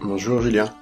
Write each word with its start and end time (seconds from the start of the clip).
Bonjour 0.00 0.40
Julien. 0.40 0.72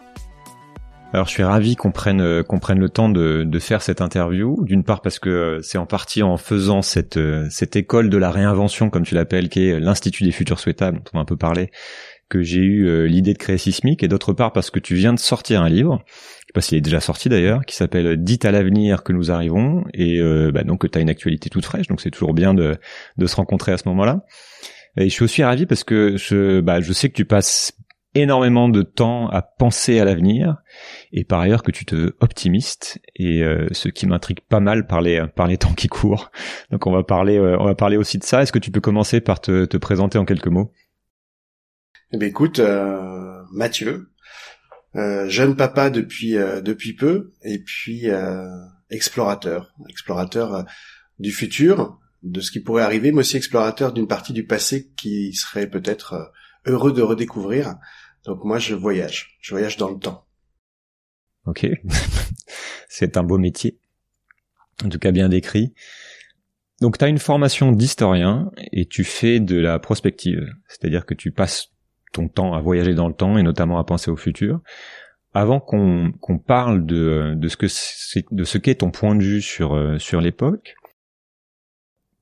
Alors 1.14 1.26
je 1.26 1.30
suis 1.30 1.42
ravi 1.42 1.74
qu'on 1.74 1.90
prenne 1.90 2.20
euh, 2.20 2.42
qu'on 2.42 2.58
prenne 2.58 2.78
le 2.78 2.90
temps 2.90 3.08
de, 3.08 3.44
de 3.44 3.58
faire 3.58 3.80
cette 3.80 4.02
interview. 4.02 4.62
D'une 4.64 4.84
part 4.84 5.00
parce 5.00 5.18
que 5.18 5.30
euh, 5.30 5.62
c'est 5.62 5.78
en 5.78 5.86
partie 5.86 6.22
en 6.22 6.36
faisant 6.36 6.82
cette 6.82 7.16
euh, 7.16 7.46
cette 7.48 7.76
école 7.76 8.10
de 8.10 8.18
la 8.18 8.30
réinvention 8.30 8.90
comme 8.90 9.04
tu 9.04 9.14
l'appelles, 9.14 9.48
qui 9.48 9.68
est 9.68 9.80
l'institut 9.80 10.24
des 10.24 10.32
futurs 10.32 10.58
souhaitables, 10.58 10.98
dont 10.98 11.10
on 11.14 11.18
a 11.18 11.22
un 11.22 11.24
peu 11.24 11.38
parlé, 11.38 11.70
que 12.28 12.42
j'ai 12.42 12.60
eu 12.60 13.06
l'idée 13.06 13.32
de 13.32 13.38
créer 13.38 13.56
Sismic. 13.56 14.02
Et 14.02 14.08
d'autre 14.08 14.34
part 14.34 14.52
parce 14.52 14.70
que 14.70 14.80
tu 14.80 14.94
viens 14.94 15.14
de 15.14 15.18
sortir 15.18 15.62
un 15.62 15.70
livre, 15.70 16.04
je 16.06 16.46
sais 16.48 16.52
pas 16.52 16.60
s'il 16.60 16.76
est 16.76 16.82
déjà 16.82 17.00
sorti 17.00 17.30
d'ailleurs, 17.30 17.64
qui 17.64 17.74
s'appelle 17.74 18.22
Dites 18.22 18.44
à 18.44 18.50
l'avenir 18.50 19.02
que 19.02 19.14
nous 19.14 19.30
arrivons. 19.30 19.84
Et 19.94 20.20
bah, 20.52 20.64
donc 20.64 20.90
tu 20.90 20.98
as 20.98 21.00
une 21.00 21.08
actualité 21.08 21.48
toute 21.48 21.64
fraîche, 21.64 21.86
donc 21.86 22.02
c'est 22.02 22.10
toujours 22.10 22.34
bien 22.34 22.52
de 22.52 22.76
de 23.16 23.26
se 23.26 23.36
rencontrer 23.36 23.72
à 23.72 23.78
ce 23.78 23.88
moment-là. 23.88 24.24
Et 24.98 25.08
je 25.08 25.14
suis 25.14 25.24
aussi 25.24 25.44
ravi 25.44 25.66
parce 25.66 25.84
que 25.84 26.16
je 26.16 26.60
bah, 26.60 26.80
je 26.80 26.92
sais 26.92 27.08
que 27.08 27.14
tu 27.14 27.24
passes 27.24 27.72
énormément 28.16 28.68
de 28.68 28.82
temps 28.82 29.28
à 29.28 29.42
penser 29.42 30.00
à 30.00 30.04
l'avenir 30.04 30.56
et 31.12 31.24
par 31.24 31.40
ailleurs 31.40 31.62
que 31.62 31.70
tu 31.70 31.84
te 31.84 31.94
veux 31.94 32.16
optimiste 32.20 32.98
et 33.14 33.42
euh, 33.42 33.68
ce 33.72 33.88
qui 33.88 34.06
m'intrigue 34.06 34.40
pas 34.40 34.60
mal 34.60 34.86
par 34.86 35.00
les 35.00 35.24
par 35.34 35.46
les 35.46 35.58
temps 35.58 35.74
qui 35.74 35.88
courent. 35.88 36.30
Donc 36.70 36.86
on 36.86 36.92
va 36.92 37.02
parler 37.02 37.38
euh, 37.38 37.56
on 37.58 37.64
va 37.64 37.74
parler 37.74 37.96
aussi 37.96 38.18
de 38.18 38.24
ça. 38.24 38.42
Est-ce 38.42 38.52
que 38.52 38.58
tu 38.58 38.70
peux 38.70 38.80
commencer 38.80 39.20
par 39.20 39.40
te, 39.40 39.64
te 39.64 39.76
présenter 39.76 40.18
en 40.18 40.24
quelques 40.24 40.48
mots? 40.48 40.72
Eh 42.12 42.18
bien 42.18 42.28
écoute 42.28 42.58
euh, 42.58 43.42
Mathieu, 43.52 44.10
jeune 44.94 45.56
papa 45.56 45.90
depuis 45.90 46.32
depuis 46.32 46.94
peu 46.94 47.32
et 47.42 47.58
puis 47.58 48.06
explorateur, 48.90 49.74
explorateur 49.88 50.64
du 51.18 51.32
futur, 51.32 51.98
de 52.22 52.40
ce 52.40 52.50
qui 52.50 52.60
pourrait 52.60 52.82
arriver, 52.82 53.12
mais 53.12 53.20
aussi 53.20 53.36
explorateur 53.36 53.92
d'une 53.92 54.06
partie 54.06 54.32
du 54.32 54.46
passé 54.46 54.90
qui 54.96 55.32
serait 55.34 55.68
peut-être 55.68 56.32
heureux 56.66 56.92
de 56.92 57.02
redécouvrir. 57.02 57.76
Donc 58.26 58.44
moi, 58.44 58.58
je 58.58 58.74
voyage. 58.74 59.38
Je 59.40 59.54
voyage 59.54 59.76
dans 59.76 59.90
le 59.90 59.98
temps. 59.98 60.26
Ok. 61.46 61.66
C'est 62.88 63.16
un 63.16 63.22
beau 63.22 63.38
métier. 63.38 63.78
En 64.84 64.88
tout 64.88 64.98
cas, 64.98 65.12
bien 65.12 65.28
décrit. 65.28 65.72
Donc 66.80 66.98
tu 66.98 67.04
as 67.04 67.08
une 67.08 67.18
formation 67.18 67.72
d'historien 67.72 68.50
et 68.72 68.86
tu 68.86 69.04
fais 69.04 69.40
de 69.40 69.56
la 69.56 69.78
prospective. 69.78 70.46
C'est-à-dire 70.68 71.06
que 71.06 71.14
tu 71.14 71.30
passes 71.30 71.68
ton 72.12 72.28
temps 72.28 72.52
à 72.52 72.60
voyager 72.60 72.94
dans 72.94 73.08
le 73.08 73.14
temps 73.14 73.38
et 73.38 73.42
notamment 73.42 73.78
à 73.78 73.84
penser 73.84 74.10
au 74.10 74.16
futur. 74.16 74.60
Avant 75.32 75.60
qu'on 75.60 76.38
parle 76.46 76.84
de, 76.84 77.34
de 77.36 77.48
ce 77.48 77.56
que 77.56 77.66
de 78.34 78.44
ce 78.44 78.58
qu'est 78.58 78.76
ton 78.76 78.90
point 78.90 79.14
de 79.14 79.22
vue 79.22 79.42
sur 79.42 79.74
euh, 79.74 79.98
sur 79.98 80.20
l'époque, 80.20 80.76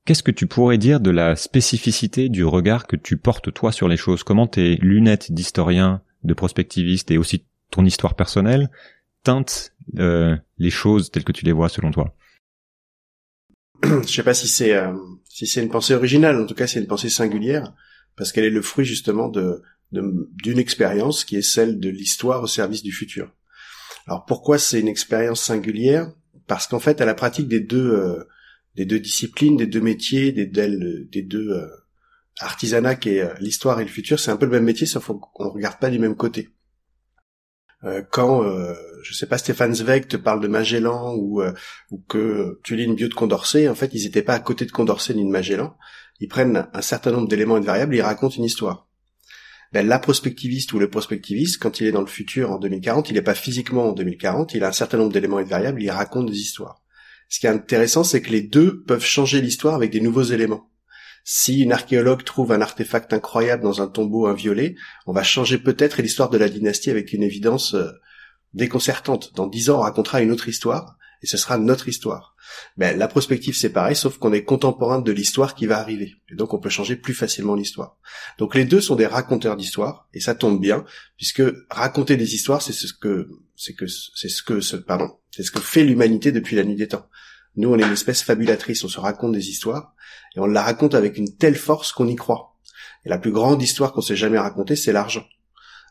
Qu'est-ce 0.05 0.21
que 0.21 0.31
tu 0.31 0.45
pourrais 0.45 0.77
dire 0.77 0.99
de 0.99 1.09
la 1.09 1.35
spécificité 1.35 2.29
du 2.29 2.45
regard 2.45 2.85
que 2.85 2.95
tu 2.95 3.17
portes 3.17 3.51
toi 3.51 3.71
sur 3.71 3.87
les 3.87 3.97
choses? 3.97 4.23
Comment 4.23 4.45
tes 4.45 4.75
lunettes 4.75 5.31
d'historien, 5.31 6.03
de 6.23 6.35
prospectiviste 6.35 7.09
et 7.09 7.17
aussi 7.17 7.45
ton 7.71 7.83
histoire 7.85 8.15
personnelle 8.15 8.69
teintent 9.23 9.73
euh, 9.97 10.37
les 10.59 10.69
choses 10.69 11.09
telles 11.09 11.23
que 11.23 11.31
tu 11.31 11.43
les 11.43 11.51
vois 11.51 11.69
selon 11.69 11.89
toi? 11.89 12.15
Je 13.83 14.07
sais 14.07 14.21
pas 14.21 14.35
si 14.35 14.47
c'est 14.47 14.75
euh, 14.75 14.93
si 15.27 15.47
c'est 15.47 15.63
une 15.63 15.69
pensée 15.69 15.95
originale. 15.95 16.39
En 16.39 16.45
tout 16.45 16.53
cas, 16.53 16.67
c'est 16.67 16.79
une 16.79 16.87
pensée 16.87 17.09
singulière 17.09 17.73
parce 18.15 18.31
qu'elle 18.31 18.45
est 18.45 18.51
le 18.51 18.61
fruit 18.61 18.85
justement 18.85 19.27
de 19.27 19.63
d'une 19.91 20.59
expérience 20.59 21.25
qui 21.25 21.37
est 21.37 21.41
celle 21.41 21.79
de 21.79 21.89
l'histoire 21.89 22.43
au 22.43 22.47
service 22.47 22.83
du 22.83 22.91
futur. 22.91 23.31
Alors 24.05 24.25
pourquoi 24.25 24.59
c'est 24.59 24.79
une 24.79 24.87
expérience 24.87 25.41
singulière? 25.41 26.11
Parce 26.45 26.67
qu'en 26.67 26.79
fait, 26.79 27.01
à 27.01 27.05
la 27.05 27.15
pratique 27.15 27.47
des 27.47 27.59
deux 27.59 27.91
euh, 27.91 28.23
des 28.75 28.85
deux 28.85 28.99
disciplines, 28.99 29.57
des 29.57 29.67
deux 29.67 29.81
métiers, 29.81 30.31
des, 30.31 30.45
deux 30.45 31.49
euh, 31.49 31.67
artisanats 32.39 32.95
qui 32.95 33.09
est 33.09 33.21
euh, 33.21 33.33
l'histoire 33.39 33.79
et 33.79 33.85
le 33.85 33.89
futur, 33.89 34.19
c'est 34.19 34.31
un 34.31 34.37
peu 34.37 34.45
le 34.45 34.51
même 34.51 34.65
métier, 34.65 34.85
sauf 34.85 35.07
qu'on 35.07 35.49
regarde 35.49 35.79
pas 35.79 35.89
du 35.89 35.99
même 35.99 36.15
côté. 36.15 36.49
Euh, 37.83 38.01
quand, 38.11 38.43
je 39.03 39.13
sais 39.13 39.27
pas, 39.27 39.37
Stéphane 39.37 39.75
Zweig 39.75 40.07
te 40.07 40.17
parle 40.17 40.41
de 40.41 40.47
Magellan 40.47 41.15
ou, 41.15 41.41
que 42.07 42.59
tu 42.63 42.75
lis 42.75 42.83
une 42.83 42.95
bio 42.95 43.07
de 43.07 43.13
Condorcet, 43.13 43.67
en 43.67 43.75
fait, 43.75 43.93
ils 43.93 44.03
n'étaient 44.03 44.23
pas 44.23 44.33
à 44.33 44.39
côté 44.39 44.65
de 44.65 44.71
Condorcet 44.71 45.13
ni 45.13 45.23
de 45.23 45.29
Magellan. 45.29 45.77
Ils 46.19 46.27
prennent 46.27 46.67
un 46.73 46.81
certain 46.81 47.11
nombre 47.11 47.27
d'éléments 47.27 47.57
et 47.57 47.61
de 47.61 47.65
variables 47.65 47.95
ils 47.95 48.01
racontent 48.01 48.35
une 48.35 48.45
histoire. 48.45 48.87
Ben, 49.73 49.85
la 49.85 49.99
prospectiviste 49.99 50.71
ou 50.73 50.79
le 50.79 50.89
prospectiviste, 50.89 51.61
quand 51.61 51.81
il 51.81 51.87
est 51.87 51.91
dans 51.91 52.01
le 52.01 52.07
futur 52.07 52.51
en 52.51 52.59
2040, 52.59 53.09
il 53.09 53.13
n'est 53.13 53.21
pas 53.21 53.35
physiquement 53.35 53.89
en 53.89 53.91
2040, 53.91 54.53
il 54.53 54.63
a 54.63 54.69
un 54.69 54.71
certain 54.71 54.97
nombre 54.97 55.11
d'éléments 55.11 55.39
et 55.39 55.43
de 55.43 55.49
variables, 55.49 55.83
il 55.83 55.91
raconte 55.91 56.27
des 56.27 56.37
histoires. 56.39 56.84
Ce 57.29 57.39
qui 57.39 57.47
est 57.47 57.49
intéressant, 57.49 58.03
c'est 58.03 58.21
que 58.21 58.31
les 58.31 58.41
deux 58.41 58.83
peuvent 58.83 59.03
changer 59.03 59.41
l'histoire 59.41 59.75
avec 59.75 59.91
des 59.91 60.01
nouveaux 60.01 60.23
éléments. 60.23 60.69
Si 61.23 61.61
une 61.61 61.71
archéologue 61.71 62.23
trouve 62.23 62.51
un 62.51 62.61
artefact 62.61 63.11
incroyable 63.11 63.63
dans 63.63 63.81
un 63.81 63.87
tombeau 63.87 64.27
inviolé, 64.27 64.75
on 65.07 65.11
va 65.11 65.23
changer 65.23 65.57
peut-être 65.57 66.01
l'histoire 66.01 66.29
de 66.29 66.37
la 66.37 66.49
dynastie 66.49 66.91
avec 66.91 67.13
une 67.13 67.23
évidence 67.23 67.73
euh, 67.73 67.89
déconcertante. 68.53 69.33
Dans 69.35 69.47
dix 69.47 69.71
ans, 69.71 69.79
on 69.79 69.81
racontera 69.81 70.21
une 70.21 70.31
autre 70.31 70.47
histoire, 70.49 70.97
et 71.21 71.27
ce 71.27 71.37
sera 71.37 71.57
notre 71.57 71.87
histoire. 71.87 72.35
Ben, 72.77 72.97
la 72.97 73.07
prospective, 73.07 73.55
c'est 73.55 73.69
pareil, 73.69 73.95
sauf 73.95 74.17
qu'on 74.17 74.33
est 74.33 74.43
contemporain 74.43 74.99
de 74.99 75.11
l'histoire 75.11 75.55
qui 75.55 75.65
va 75.65 75.79
arriver. 75.79 76.15
Et 76.29 76.35
donc, 76.35 76.53
on 76.53 76.59
peut 76.59 76.69
changer 76.69 76.95
plus 76.95 77.13
facilement 77.13 77.55
l'histoire. 77.55 77.97
Donc, 78.37 78.55
les 78.55 78.65
deux 78.65 78.81
sont 78.81 78.95
des 78.95 79.07
raconteurs 79.07 79.55
d'histoire, 79.55 80.07
et 80.13 80.19
ça 80.19 80.35
tombe 80.35 80.61
bien, 80.61 80.85
puisque 81.17 81.43
raconter 81.69 82.17
des 82.17 82.35
histoires, 82.35 82.61
c'est 82.61 82.73
ce 82.73 82.93
que, 82.93 83.29
c'est 83.55 83.73
que, 83.73 83.85
c'est 83.87 84.29
ce 84.29 84.43
que, 84.43 84.75
pardon, 84.77 85.17
c'est 85.31 85.43
ce 85.43 85.51
que 85.51 85.59
fait 85.59 85.83
l'humanité 85.83 86.31
depuis 86.31 86.55
la 86.55 86.63
nuit 86.63 86.75
des 86.75 86.87
temps. 86.87 87.07
Nous, 87.55 87.69
on 87.69 87.79
est 87.79 87.85
une 87.85 87.93
espèce 87.93 88.21
fabulatrice, 88.21 88.83
on 88.83 88.89
se 88.89 88.99
raconte 88.99 89.33
des 89.33 89.49
histoires, 89.49 89.95
et 90.35 90.39
on 90.39 90.45
la 90.45 90.61
raconte 90.61 90.95
avec 90.95 91.17
une 91.17 91.35
telle 91.35 91.55
force 91.55 91.91
qu'on 91.91 92.07
y 92.07 92.15
croit. 92.15 92.55
Et 93.05 93.09
la 93.09 93.17
plus 93.17 93.31
grande 93.31 93.61
histoire 93.61 93.93
qu'on 93.93 94.01
s'est 94.01 94.15
jamais 94.15 94.39
racontée, 94.39 94.75
c'est 94.75 94.91
l'argent. 94.91 95.25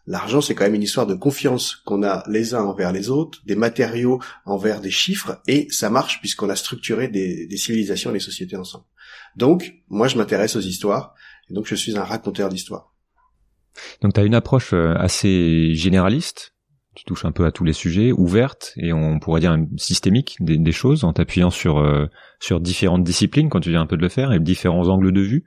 L'argent, 0.06 0.41
c'est 0.41 0.54
quand 0.54 0.65
même 0.65 0.75
une 0.75 0.82
histoire 0.82 1.06
de 1.06 1.15
confiance 1.15 1.76
qu'on 1.76 2.03
a 2.03 2.22
les 2.28 2.54
uns 2.54 2.62
envers 2.62 2.92
les 2.92 3.09
autres, 3.09 3.41
des 3.47 3.56
matériaux 3.56 4.20
envers 4.44 4.81
des 4.81 4.91
chiffres, 4.91 5.41
et 5.47 5.66
ça 5.70 5.88
marche 5.88 6.20
puisqu'on 6.20 6.50
a 6.50 6.56
structuré 6.56 7.09
des, 7.09 7.56
civilisations 7.56 8.10
et 8.10 8.15
des 8.15 8.20
sociétés 8.20 8.56
ensemble. 8.56 8.84
Donc, 9.37 9.75
moi, 9.88 10.09
je 10.09 10.19
m'intéresse 10.19 10.56
aux 10.56 10.60
histoires, 10.60 11.15
et 11.48 11.54
donc 11.54 11.66
je 11.66 11.75
suis 11.75 11.97
un 11.97 12.04
raconteur 12.04 12.50
d'histoires. 12.50 12.94
Donc, 14.03 14.15
tu 14.15 14.20
as 14.20 14.25
une 14.25 14.34
approche 14.34 14.72
euh, 14.75 14.94
assez 14.97 15.75
généraliste 15.75 16.54
tu 16.94 17.04
touches 17.04 17.25
un 17.25 17.32
peu 17.32 17.44
à 17.44 17.53
tous 17.53 17.65
les 17.65 17.72
sujets, 17.72 18.12
ouverte 18.12 18.72
et 18.76 18.92
on 18.92 19.19
pourrait 19.19 19.41
dire 19.41 19.56
systémique 19.76 20.36
des, 20.41 20.59
des 20.59 20.72
choses 20.72 21.04
en 21.04 21.12
t'appuyant 21.12 21.50
sur 21.50 21.78
euh, 21.78 22.06
sur 22.38 22.60
différentes 22.60 23.03
disciplines 23.03 23.48
quand 23.48 23.60
tu 23.60 23.71
viens 23.71 23.81
un 23.81 23.86
peu 23.86 23.97
de 23.97 24.03
le 24.03 24.09
faire 24.09 24.32
et 24.32 24.41
différents 24.41 24.88
angles 24.88 25.12
de 25.12 25.21
vue. 25.21 25.44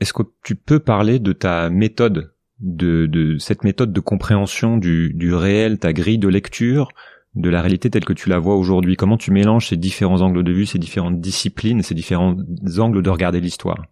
Est-ce 0.00 0.12
que 0.12 0.22
tu 0.44 0.56
peux 0.56 0.78
parler 0.78 1.18
de 1.18 1.32
ta 1.32 1.70
méthode, 1.70 2.34
de, 2.60 3.06
de 3.06 3.38
cette 3.38 3.64
méthode 3.64 3.92
de 3.92 4.00
compréhension 4.00 4.76
du, 4.76 5.12
du 5.14 5.34
réel, 5.34 5.78
ta 5.78 5.92
grille 5.92 6.18
de 6.18 6.28
lecture 6.28 6.88
de 7.34 7.50
la 7.50 7.60
réalité 7.60 7.90
telle 7.90 8.04
que 8.04 8.14
tu 8.14 8.30
la 8.30 8.38
vois 8.38 8.56
aujourd'hui 8.56 8.96
Comment 8.96 9.18
tu 9.18 9.30
mélanges 9.30 9.68
ces 9.68 9.76
différents 9.76 10.22
angles 10.22 10.42
de 10.42 10.52
vue, 10.52 10.66
ces 10.66 10.78
différentes 10.78 11.20
disciplines, 11.20 11.82
ces 11.82 11.94
différents 11.94 12.36
angles 12.78 13.02
de 13.02 13.10
regarder 13.10 13.40
l'histoire? 13.40 13.84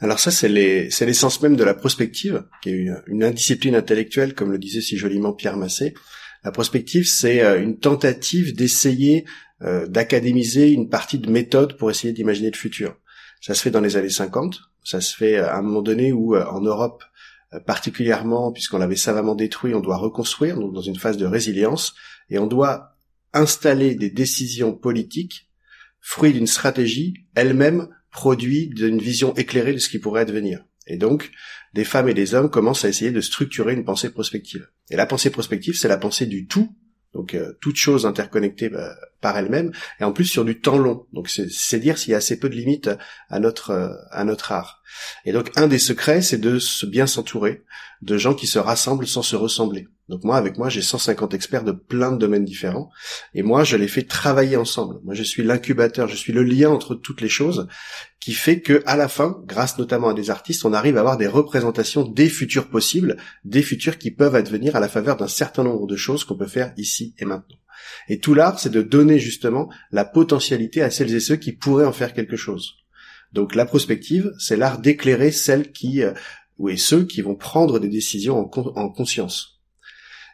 Alors 0.00 0.18
ça, 0.18 0.30
c'est 0.30 0.48
l'essence 0.48 1.42
même 1.42 1.56
de 1.56 1.64
la 1.64 1.74
prospective, 1.74 2.44
qui 2.62 2.70
est 2.70 2.72
une, 2.72 3.02
une, 3.06 3.24
indiscipline 3.24 3.74
intellectuelle, 3.74 4.34
comme 4.34 4.50
le 4.50 4.58
disait 4.58 4.80
si 4.80 4.96
joliment 4.96 5.32
Pierre 5.32 5.56
Massé. 5.56 5.94
La 6.42 6.52
prospective, 6.52 7.06
c'est 7.06 7.42
euh, 7.42 7.62
une 7.62 7.78
tentative 7.78 8.56
d'essayer 8.56 9.26
euh, 9.62 9.86
d'académiser 9.86 10.70
une 10.70 10.88
partie 10.88 11.18
de 11.18 11.30
méthode 11.30 11.76
pour 11.76 11.90
essayer 11.90 12.14
d'imaginer 12.14 12.50
le 12.50 12.56
futur. 12.56 12.96
Ça 13.42 13.54
se 13.54 13.60
fait 13.60 13.70
dans 13.70 13.82
les 13.82 13.96
années 13.96 14.08
50, 14.08 14.58
ça 14.84 15.02
se 15.02 15.14
fait 15.14 15.36
à 15.36 15.58
un 15.58 15.62
moment 15.62 15.82
donné 15.82 16.12
où 16.12 16.34
euh, 16.34 16.46
en 16.46 16.62
Europe, 16.62 17.02
particulièrement 17.66 18.52
puisqu'on 18.52 18.78
l'avait 18.78 18.96
savamment 18.96 19.34
détruit, 19.34 19.74
on 19.74 19.80
doit 19.80 19.96
reconstruire, 19.96 20.58
donc 20.58 20.72
dans 20.72 20.80
une 20.80 20.98
phase 20.98 21.16
de 21.16 21.26
résilience, 21.26 21.94
et 22.28 22.38
on 22.38 22.46
doit 22.46 22.96
installer 23.32 23.94
des 23.94 24.10
décisions 24.10 24.72
politiques, 24.72 25.50
fruits 26.00 26.32
d'une 26.32 26.46
stratégie 26.46 27.14
elle-même 27.34 27.88
produit 28.10 28.68
d'une 28.68 28.98
vision 28.98 29.34
éclairée 29.34 29.72
de 29.72 29.78
ce 29.78 29.88
qui 29.88 29.98
pourrait 29.98 30.22
advenir. 30.22 30.64
Et 30.86 30.96
donc, 30.96 31.30
des 31.74 31.84
femmes 31.84 32.08
et 32.08 32.14
des 32.14 32.34
hommes 32.34 32.50
commencent 32.50 32.84
à 32.84 32.88
essayer 32.88 33.12
de 33.12 33.20
structurer 33.20 33.74
une 33.74 33.84
pensée 33.84 34.10
prospective. 34.10 34.68
Et 34.90 34.96
la 34.96 35.06
pensée 35.06 35.30
prospective, 35.30 35.76
c'est 35.76 35.88
la 35.88 35.98
pensée 35.98 36.26
du 36.26 36.46
tout 36.46 36.74
Donc 37.14 37.34
euh, 37.34 37.52
toute 37.60 37.76
chose 37.76 38.06
interconnectée 38.06 38.68
bah, 38.68 38.94
par 39.20 39.36
elle-même, 39.36 39.72
et 40.00 40.04
en 40.04 40.12
plus 40.12 40.26
sur 40.26 40.44
du 40.44 40.60
temps 40.60 40.78
long. 40.78 41.06
Donc 41.12 41.28
c'est 41.28 41.78
dire 41.80 41.98
s'il 41.98 42.12
y 42.12 42.14
a 42.14 42.18
assez 42.18 42.38
peu 42.38 42.48
de 42.48 42.54
limites 42.54 42.90
à 43.28 43.40
notre 43.40 43.70
euh, 43.70 43.88
à 44.10 44.24
notre 44.24 44.52
art. 44.52 44.82
Et 45.24 45.32
donc 45.32 45.50
un 45.56 45.66
des 45.66 45.78
secrets, 45.78 46.22
c'est 46.22 46.38
de 46.38 46.58
se 46.58 46.86
bien 46.86 47.06
s'entourer 47.06 47.64
de 48.02 48.16
gens 48.16 48.34
qui 48.34 48.46
se 48.46 48.58
rassemblent 48.58 49.06
sans 49.06 49.22
se 49.22 49.36
ressembler. 49.36 49.88
Donc 50.08 50.24
moi, 50.24 50.36
avec 50.36 50.58
moi, 50.58 50.68
j'ai 50.68 50.82
150 50.82 51.34
experts 51.34 51.62
de 51.62 51.72
plein 51.72 52.10
de 52.10 52.18
domaines 52.18 52.44
différents, 52.44 52.90
et 53.32 53.42
moi, 53.42 53.62
je 53.62 53.76
les 53.76 53.86
fais 53.86 54.02
travailler 54.02 54.56
ensemble. 54.56 54.98
Moi, 55.04 55.14
je 55.14 55.22
suis 55.22 55.44
l'incubateur, 55.44 56.08
je 56.08 56.16
suis 56.16 56.32
le 56.32 56.42
lien 56.42 56.70
entre 56.70 56.96
toutes 56.96 57.20
les 57.20 57.28
choses, 57.28 57.68
qui 58.20 58.32
fait 58.32 58.60
que 58.60 58.82
à 58.86 58.96
la 58.96 59.08
fin, 59.08 59.42
grâce 59.46 59.78
notamment 59.78 60.10
à 60.10 60.14
des 60.14 60.30
artistes, 60.30 60.64
on 60.64 60.74
arrive 60.74 60.96
à 60.96 61.00
avoir 61.00 61.16
des 61.16 61.26
représentations 61.26 62.04
des 62.04 62.28
futurs 62.28 62.68
possibles, 62.68 63.16
des 63.44 63.62
futurs 63.62 63.98
qui 63.98 64.10
peuvent 64.10 64.34
advenir 64.34 64.76
à 64.76 64.80
la 64.80 64.88
faveur 64.88 65.16
d'un 65.16 65.28
certain 65.28 65.64
nombre 65.64 65.86
de 65.86 65.96
choses 65.96 66.24
qu'on 66.24 66.36
peut 66.36 66.46
faire 66.46 66.72
ici 66.76 67.14
et 67.18 67.24
maintenant. 67.24 67.56
Et 68.08 68.18
tout 68.18 68.34
l'art, 68.34 68.58
c'est 68.58 68.70
de 68.70 68.82
donner 68.82 69.18
justement 69.18 69.70
la 69.90 70.04
potentialité 70.04 70.82
à 70.82 70.90
celles 70.90 71.14
et 71.14 71.20
ceux 71.20 71.36
qui 71.36 71.52
pourraient 71.52 71.86
en 71.86 71.92
faire 71.92 72.12
quelque 72.12 72.36
chose. 72.36 72.76
Donc 73.32 73.54
la 73.54 73.64
prospective, 73.64 74.32
c'est 74.38 74.56
l'art 74.56 74.80
d'éclairer 74.80 75.30
celles 75.30 75.72
qui, 75.72 76.02
euh, 76.02 76.12
ou 76.58 76.68
et 76.68 76.76
ceux 76.76 77.04
qui 77.04 77.22
vont 77.22 77.36
prendre 77.36 77.78
des 77.78 77.88
décisions 77.88 78.38
en, 78.38 78.88
conscience. 78.90 79.59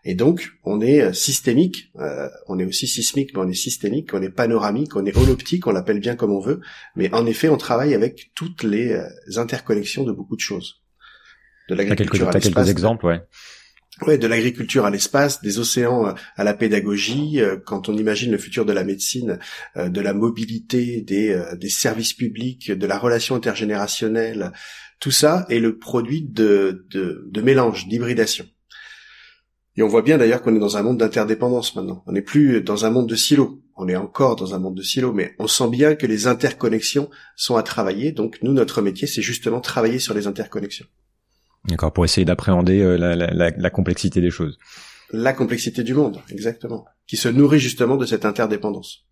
Et 0.08 0.14
donc, 0.14 0.52
on 0.64 0.80
est 0.80 1.02
euh, 1.02 1.12
systémique, 1.12 1.90
euh, 1.98 2.28
on 2.46 2.58
est 2.58 2.64
aussi 2.64 2.86
sismique, 2.86 3.32
mais 3.34 3.40
on 3.40 3.48
est 3.48 3.54
systémique, 3.54 4.14
on 4.14 4.22
est 4.22 4.30
panoramique, 4.30 4.96
on 4.96 5.04
est 5.04 5.16
holoptique, 5.16 5.66
on 5.66 5.72
l'appelle 5.72 6.00
bien 6.00 6.16
comme 6.16 6.32
on 6.32 6.40
veut, 6.40 6.60
mais 6.94 7.12
en 7.12 7.26
effet, 7.26 7.48
on 7.48 7.58
travaille 7.58 7.94
avec 7.94 8.30
toutes 8.34 8.62
les 8.62 8.98
interconnexions 9.36 10.04
de 10.04 10.12
beaucoup 10.12 10.36
de 10.36 10.40
choses. 10.40 10.82
De 11.68 11.74
l'agriculture 11.74 12.30
quelques, 12.30 12.54
quelques 12.54 12.68
exemples, 12.70 13.06
ouais. 13.06 13.20
Ouais, 14.02 14.18
de 14.18 14.26
l'agriculture 14.26 14.84
à 14.84 14.90
l'espace, 14.90 15.40
des 15.40 15.58
océans 15.58 16.08
euh, 16.08 16.12
à 16.36 16.44
la 16.44 16.52
pédagogie, 16.52 17.40
euh, 17.40 17.56
quand 17.56 17.88
on 17.88 17.96
imagine 17.96 18.30
le 18.30 18.36
futur 18.36 18.66
de 18.66 18.72
la 18.74 18.84
médecine, 18.84 19.38
euh, 19.78 19.88
de 19.88 20.00
la 20.02 20.12
mobilité, 20.12 21.00
des, 21.00 21.42
des 21.58 21.68
services 21.70 22.12
publics, 22.12 22.70
de 22.70 22.86
la 22.86 22.98
relation 22.98 23.36
intergénérationnelle, 23.36 24.52
tout 25.00 25.10
ça 25.10 25.46
est 25.48 25.60
le 25.60 25.78
produit 25.78 26.22
de, 26.22 26.86
de, 26.90 27.24
de 27.26 27.40
mélange, 27.40 27.88
d'hybridation. 27.88 28.46
Et 29.76 29.82
on 29.82 29.88
voit 29.88 30.02
bien 30.02 30.16
d'ailleurs 30.16 30.42
qu'on 30.42 30.54
est 30.54 30.60
dans 30.60 30.76
un 30.76 30.82
monde 30.82 30.98
d'interdépendance 30.98 31.76
maintenant. 31.76 32.02
On 32.06 32.12
n'est 32.12 32.22
plus 32.22 32.62
dans 32.62 32.86
un 32.86 32.90
monde 32.90 33.08
de 33.08 33.14
silos. 33.14 33.60
On 33.76 33.88
est 33.88 33.96
encore 33.96 34.36
dans 34.36 34.54
un 34.54 34.58
monde 34.58 34.74
de 34.74 34.82
silos, 34.82 35.12
mais 35.12 35.34
on 35.38 35.46
sent 35.46 35.68
bien 35.68 35.94
que 35.94 36.06
les 36.06 36.26
interconnexions 36.26 37.10
sont 37.36 37.56
à 37.56 37.62
travailler. 37.62 38.12
Donc 38.12 38.38
nous, 38.42 38.52
notre 38.52 38.80
métier, 38.80 39.06
c'est 39.06 39.20
justement 39.20 39.60
travailler 39.60 39.98
sur 39.98 40.14
les 40.14 40.26
interconnexions. 40.26 40.86
D'accord, 41.66 41.92
pour 41.92 42.04
essayer 42.04 42.24
d'appréhender 42.24 42.80
euh, 42.80 42.96
la, 42.96 43.16
la, 43.16 43.50
la, 43.50 43.70
complexité 43.70 44.20
des 44.20 44.30
choses. 44.30 44.58
La 45.10 45.32
complexité 45.32 45.82
du 45.82 45.94
monde, 45.94 46.20
exactement, 46.30 46.86
qui 47.06 47.16
se 47.16 47.28
nourrit 47.28 47.58
justement 47.58 47.96
de 47.96 48.06
cette 48.06 48.24
interdépendance. 48.24 49.04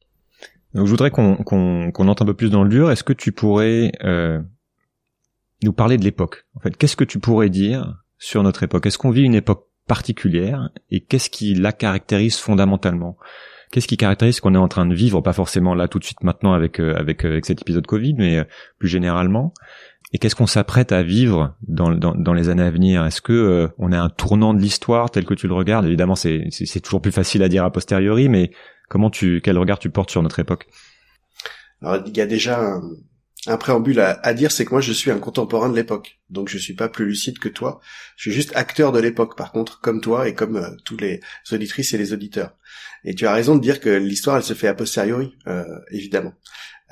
Donc 0.72 0.86
je 0.86 0.90
voudrais 0.90 1.10
qu'on 1.10 1.36
qu'on 1.36 1.90
qu'on 1.92 2.08
entre 2.08 2.22
un 2.22 2.26
peu 2.26 2.34
plus 2.34 2.50
dans 2.50 2.62
le 2.62 2.70
dur. 2.70 2.90
Est-ce 2.90 3.04
que 3.04 3.12
tu 3.12 3.32
pourrais 3.32 3.92
euh, 4.02 4.40
nous 5.62 5.72
parler 5.72 5.98
de 5.98 6.04
l'époque? 6.04 6.46
En 6.54 6.60
fait, 6.60 6.76
qu'est-ce 6.76 6.96
que 6.96 7.04
tu 7.04 7.18
pourrais 7.18 7.50
dire 7.50 8.02
sur 8.18 8.42
notre 8.42 8.62
époque? 8.62 8.86
Est-ce 8.86 8.98
qu'on 8.98 9.10
vit 9.10 9.22
une 9.22 9.34
époque 9.34 9.68
particulière 9.86 10.70
et 10.90 11.00
qu'est-ce 11.00 11.30
qui 11.30 11.54
la 11.54 11.72
caractérise 11.72 12.36
fondamentalement? 12.36 13.16
Qu'est-ce 13.70 13.88
qui 13.88 13.96
caractérise 13.96 14.36
ce 14.36 14.40
qu'on 14.40 14.54
est 14.54 14.58
en 14.58 14.68
train 14.68 14.86
de 14.86 14.94
vivre, 14.94 15.20
pas 15.20 15.32
forcément 15.32 15.74
là 15.74 15.88
tout 15.88 15.98
de 15.98 16.04
suite 16.04 16.22
maintenant 16.22 16.52
avec 16.52 16.80
euh, 16.80 16.94
avec, 16.96 17.24
avec 17.24 17.44
cet 17.44 17.62
épisode 17.62 17.86
Covid, 17.86 18.14
mais 18.14 18.46
plus 18.78 18.88
généralement. 18.88 19.52
Et 20.14 20.18
qu'est-ce 20.18 20.36
qu'on 20.36 20.46
s'apprête 20.46 20.92
à 20.92 21.02
vivre 21.02 21.56
dans, 21.66 21.92
dans, 21.92 22.34
les 22.34 22.48
années 22.48 22.62
à 22.62 22.70
venir? 22.70 23.04
Est-ce 23.04 23.20
que 23.20 23.32
euh, 23.32 23.68
on 23.78 23.90
a 23.90 23.98
un 23.98 24.08
tournant 24.08 24.54
de 24.54 24.60
l'histoire 24.60 25.10
tel 25.10 25.24
que 25.24 25.34
tu 25.34 25.48
le 25.48 25.54
regardes? 25.54 25.86
Évidemment, 25.86 26.14
c'est, 26.14 26.46
c'est, 26.50 26.80
toujours 26.80 27.02
plus 27.02 27.10
facile 27.10 27.42
à 27.42 27.48
dire 27.48 27.64
a 27.64 27.72
posteriori, 27.72 28.28
mais 28.28 28.52
comment 28.88 29.10
tu, 29.10 29.40
quel 29.42 29.58
regard 29.58 29.80
tu 29.80 29.90
portes 29.90 30.12
sur 30.12 30.22
notre 30.22 30.38
époque? 30.38 30.68
Alors, 31.82 32.04
il 32.06 32.16
y 32.16 32.20
a 32.20 32.26
déjà 32.26 32.80
un 33.46 33.56
préambule 33.56 34.00
à, 34.00 34.34
dire, 34.34 34.50
c'est 34.50 34.64
que 34.64 34.70
moi, 34.70 34.80
je 34.80 34.92
suis 34.92 35.10
un 35.10 35.18
contemporain 35.18 35.68
de 35.68 35.76
l'époque, 35.76 36.18
donc 36.30 36.48
je 36.48 36.56
suis 36.56 36.74
pas 36.74 36.88
plus 36.88 37.04
lucide 37.04 37.38
que 37.38 37.48
toi. 37.48 37.80
Je 38.16 38.22
suis 38.22 38.32
juste 38.32 38.56
acteur 38.56 38.90
de 38.90 38.98
l'époque, 38.98 39.36
par 39.36 39.52
contre, 39.52 39.80
comme 39.80 40.00
toi 40.00 40.28
et 40.28 40.34
comme 40.34 40.56
euh, 40.56 40.70
tous 40.84 40.96
les 40.96 41.20
auditrices 41.52 41.92
et 41.92 41.98
les 41.98 42.12
auditeurs. 42.12 42.56
Et 43.04 43.14
tu 43.14 43.26
as 43.26 43.32
raison 43.32 43.54
de 43.54 43.60
dire 43.60 43.80
que 43.80 43.90
l'histoire, 43.90 44.38
elle 44.38 44.42
se 44.42 44.54
fait 44.54 44.68
a 44.68 44.74
posteriori, 44.74 45.36
euh, 45.46 45.64
évidemment. 45.90 46.32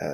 Euh, 0.02 0.12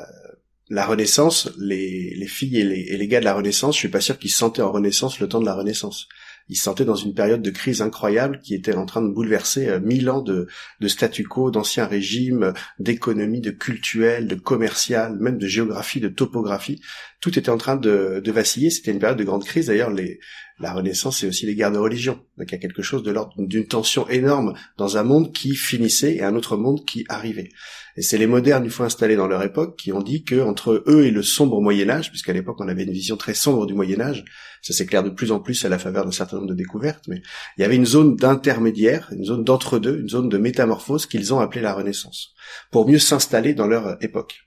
la 0.71 0.87
Renaissance, 0.87 1.51
les, 1.59 2.15
les 2.15 2.27
filles 2.27 2.61
et 2.61 2.65
les, 2.65 2.81
et 2.81 2.97
les, 2.97 3.09
gars 3.09 3.21
de 3.21 3.25
la 3.25 3.35
Renaissance, 3.35 3.75
je 3.75 3.81
suis 3.81 3.89
pas 3.89 4.01
sûr 4.01 4.19
qu'ils 4.19 4.31
sentaient 4.31 4.63
en 4.63 4.71
Renaissance 4.71 5.19
le 5.19 5.29
temps 5.29 5.41
de 5.41 5.47
la 5.47 5.55
Renaissance. 5.55 6.09
Ils 6.49 6.57
se 6.57 6.63
sentaient 6.63 6.85
dans 6.85 6.95
une 6.95 7.15
période 7.15 7.43
de 7.43 7.51
crise 7.51 7.83
incroyable 7.83 8.41
qui 8.41 8.55
était 8.55 8.75
en 8.75 8.87
train 8.87 9.03
de 9.03 9.13
bouleverser 9.13 9.69
euh, 9.69 9.81
mille 9.81 10.09
ans 10.11 10.23
de, 10.23 10.49
statu 10.87 11.25
quo, 11.25 11.51
d'anciens 11.51 11.87
régimes, 11.87 12.53
d'économie, 12.79 13.41
de 13.41 13.51
cultuel, 13.51 14.27
de 14.29 14.35
commercial, 14.35 15.17
même 15.19 15.39
de 15.39 15.47
géographie, 15.47 16.01
de 16.01 16.09
topographie. 16.09 16.81
Tout 17.21 17.39
était 17.39 17.51
en 17.51 17.59
train 17.59 17.77
de, 17.77 18.21
de 18.25 18.33
vaciller. 18.33 18.71
C'était 18.71 18.93
une 18.93 18.99
période 18.99 19.19
de 19.19 19.25
grande 19.25 19.45
crise. 19.45 19.67
D'ailleurs, 19.67 19.91
les, 19.91 20.21
la 20.61 20.73
Renaissance, 20.73 21.19
c'est 21.19 21.27
aussi 21.27 21.47
les 21.47 21.55
guerres 21.55 21.73
de 21.73 21.79
religion. 21.79 22.21
Donc 22.37 22.51
il 22.51 22.53
y 22.53 22.55
a 22.55 22.59
quelque 22.59 22.83
chose 22.83 23.03
de 23.03 23.11
l'ordre 23.11 23.35
d'une 23.39 23.67
tension 23.67 24.09
énorme 24.09 24.55
dans 24.77 24.97
un 24.97 25.03
monde 25.03 25.33
qui 25.33 25.55
finissait 25.55 26.15
et 26.17 26.23
un 26.23 26.35
autre 26.35 26.57
monde 26.57 26.85
qui 26.85 27.05
arrivait. 27.09 27.51
Et 27.97 28.03
c'est 28.03 28.19
les 28.19 28.27
modernes, 28.27 28.65
une 28.65 28.71
fois 28.71 28.87
installés 28.87 29.17
dans 29.17 29.27
leur 29.27 29.43
époque, 29.43 29.77
qui 29.77 29.93
ont 29.93 30.03
dit 30.03 30.23
que 30.23 30.41
entre 30.41 30.85
eux 30.87 31.05
et 31.05 31.11
le 31.11 31.23
sombre 31.23 31.61
Moyen 31.61 31.91
Âge, 31.91 32.11
puisqu'à 32.11 32.33
l'époque 32.33 32.61
on 32.61 32.69
avait 32.69 32.85
une 32.85 32.93
vision 32.93 33.17
très 33.17 33.35
sombre 33.35 33.67
du 33.67 33.75
Moyen 33.75 34.01
Âge, 34.01 34.25
ça 34.63 34.73
s'éclaire 34.73 35.03
de 35.03 35.11
plus 35.11 35.33
en 35.33 35.41
plus 35.41 35.65
à 35.65 35.69
la 35.69 35.79
faveur 35.79 36.05
d'un 36.05 36.13
certain 36.13 36.37
nombre 36.37 36.49
de 36.49 36.55
découvertes, 36.55 37.05
mais 37.09 37.21
il 37.57 37.63
y 37.63 37.65
avait 37.65 37.77
une 37.77 37.87
zone 37.87 38.17
d'intermédiaire, 38.17 39.09
une 39.13 39.25
zone 39.25 39.43
d'entre-deux, 39.43 40.01
une 40.01 40.09
zone 40.09 40.29
de 40.29 40.39
métamorphose 40.39 41.07
qu'ils 41.07 41.35
ont 41.35 41.41
appelée 41.41 41.61
la 41.61 41.75
Renaissance, 41.75 42.35
pour 42.71 42.89
mieux 42.89 43.01
s'installer 43.01 43.55
dans 43.55 43.67
leur 43.67 43.97
époque. 44.03 44.43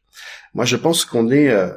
Moi 0.53 0.65
je 0.65 0.77
pense 0.77 1.03
qu'on 1.05 1.29
est... 1.29 1.49
Euh, 1.49 1.71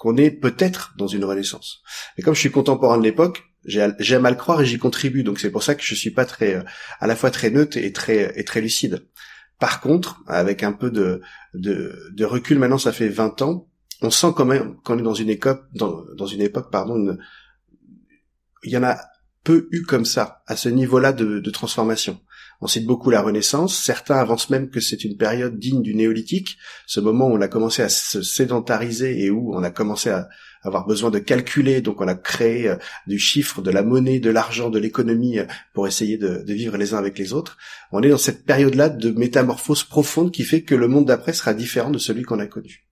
qu'on 0.00 0.16
est 0.16 0.30
peut-être 0.30 0.94
dans 0.96 1.06
une 1.06 1.26
renaissance. 1.26 1.82
Mais 2.16 2.24
comme 2.24 2.34
je 2.34 2.40
suis 2.40 2.50
contemporain 2.50 2.96
de 2.96 3.02
l'époque, 3.02 3.44
j'aime 3.66 4.24
à 4.24 4.30
le 4.30 4.36
croire 4.36 4.62
et 4.62 4.64
j'y 4.64 4.78
contribue. 4.78 5.24
Donc 5.24 5.38
c'est 5.38 5.50
pour 5.50 5.62
ça 5.62 5.74
que 5.74 5.82
je 5.82 5.94
suis 5.94 6.10
pas 6.10 6.24
très, 6.24 6.54
euh, 6.54 6.62
à 7.00 7.06
la 7.06 7.14
fois 7.14 7.30
très 7.30 7.50
neutre 7.50 7.76
et 7.76 7.92
très 7.92 8.32
et 8.40 8.44
très 8.44 8.62
lucide. 8.62 9.06
Par 9.58 9.82
contre, 9.82 10.22
avec 10.26 10.62
un 10.62 10.72
peu 10.72 10.90
de, 10.90 11.20
de, 11.52 12.24
recul, 12.24 12.58
maintenant 12.58 12.78
ça 12.78 12.92
fait 12.92 13.10
20 13.10 13.42
ans, 13.42 13.68
on 14.00 14.08
sent 14.08 14.28
quand 14.34 14.46
même 14.46 14.80
qu'on 14.84 14.98
est 14.98 15.02
dans 15.02 15.12
une 15.12 15.28
époque, 15.28 15.66
dans, 15.74 16.02
dans 16.16 16.26
une 16.26 16.40
époque, 16.40 16.70
pardon, 16.72 17.18
il 18.62 18.70
y 18.70 18.78
en 18.78 18.82
a 18.82 18.96
peu 19.44 19.68
eu 19.70 19.82
comme 19.82 20.06
ça, 20.06 20.42
à 20.46 20.56
ce 20.56 20.70
niveau-là 20.70 21.12
de, 21.12 21.40
de 21.40 21.50
transformation. 21.50 22.18
On 22.60 22.66
cite 22.66 22.86
beaucoup 22.86 23.10
la 23.10 23.22
Renaissance. 23.22 23.76
Certains 23.82 24.16
avancent 24.16 24.50
même 24.50 24.68
que 24.68 24.80
c'est 24.80 25.04
une 25.04 25.16
période 25.16 25.58
digne 25.58 25.82
du 25.82 25.94
néolithique, 25.94 26.58
ce 26.86 27.00
moment 27.00 27.28
où 27.28 27.34
on 27.34 27.40
a 27.40 27.48
commencé 27.48 27.82
à 27.82 27.88
se 27.88 28.20
sédentariser 28.22 29.24
et 29.24 29.30
où 29.30 29.54
on 29.54 29.62
a 29.62 29.70
commencé 29.70 30.10
à 30.10 30.28
avoir 30.62 30.86
besoin 30.86 31.10
de 31.10 31.18
calculer. 31.18 31.80
Donc 31.80 32.02
on 32.02 32.08
a 32.08 32.14
créé 32.14 32.68
euh, 32.68 32.76
du 33.06 33.18
chiffre, 33.18 33.62
de 33.62 33.70
la 33.70 33.82
monnaie, 33.82 34.20
de 34.20 34.30
l'argent, 34.30 34.68
de 34.68 34.78
l'économie 34.78 35.38
euh, 35.38 35.46
pour 35.72 35.88
essayer 35.88 36.18
de, 36.18 36.42
de, 36.46 36.52
vivre 36.52 36.76
les 36.76 36.92
uns 36.92 36.98
avec 36.98 37.18
les 37.18 37.32
autres. 37.32 37.56
On 37.92 38.02
est 38.02 38.10
dans 38.10 38.18
cette 38.18 38.44
période-là 38.44 38.90
de 38.90 39.10
métamorphose 39.10 39.84
profonde 39.84 40.30
qui 40.30 40.44
fait 40.44 40.62
que 40.62 40.74
le 40.74 40.88
monde 40.88 41.06
d'après 41.06 41.32
sera 41.32 41.54
différent 41.54 41.90
de 41.90 41.98
celui 41.98 42.24
qu'on 42.24 42.40
a 42.40 42.46
connu. 42.46 42.86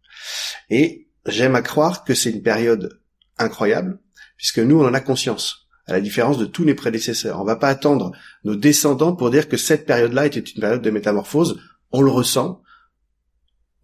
Et 0.70 1.08
j'aime 1.26 1.54
à 1.54 1.62
croire 1.62 2.04
que 2.04 2.14
c'est 2.14 2.30
une 2.30 2.42
période 2.42 3.00
incroyable, 3.36 3.98
puisque 4.38 4.58
nous, 4.58 4.80
on 4.80 4.86
en 4.86 4.94
a 4.94 5.00
conscience 5.00 5.67
à 5.88 5.94
la 5.94 6.00
différence 6.00 6.38
de 6.38 6.44
tous 6.44 6.64
les 6.64 6.74
prédécesseurs. 6.74 7.40
On 7.40 7.44
va 7.44 7.56
pas 7.56 7.68
attendre 7.68 8.12
nos 8.44 8.54
descendants 8.54 9.16
pour 9.16 9.30
dire 9.30 9.48
que 9.48 9.56
cette 9.56 9.86
période-là 9.86 10.26
était 10.26 10.40
une 10.40 10.60
période 10.60 10.82
de 10.82 10.90
métamorphose. 10.90 11.58
On 11.90 12.02
le 12.02 12.10
ressent, 12.10 12.62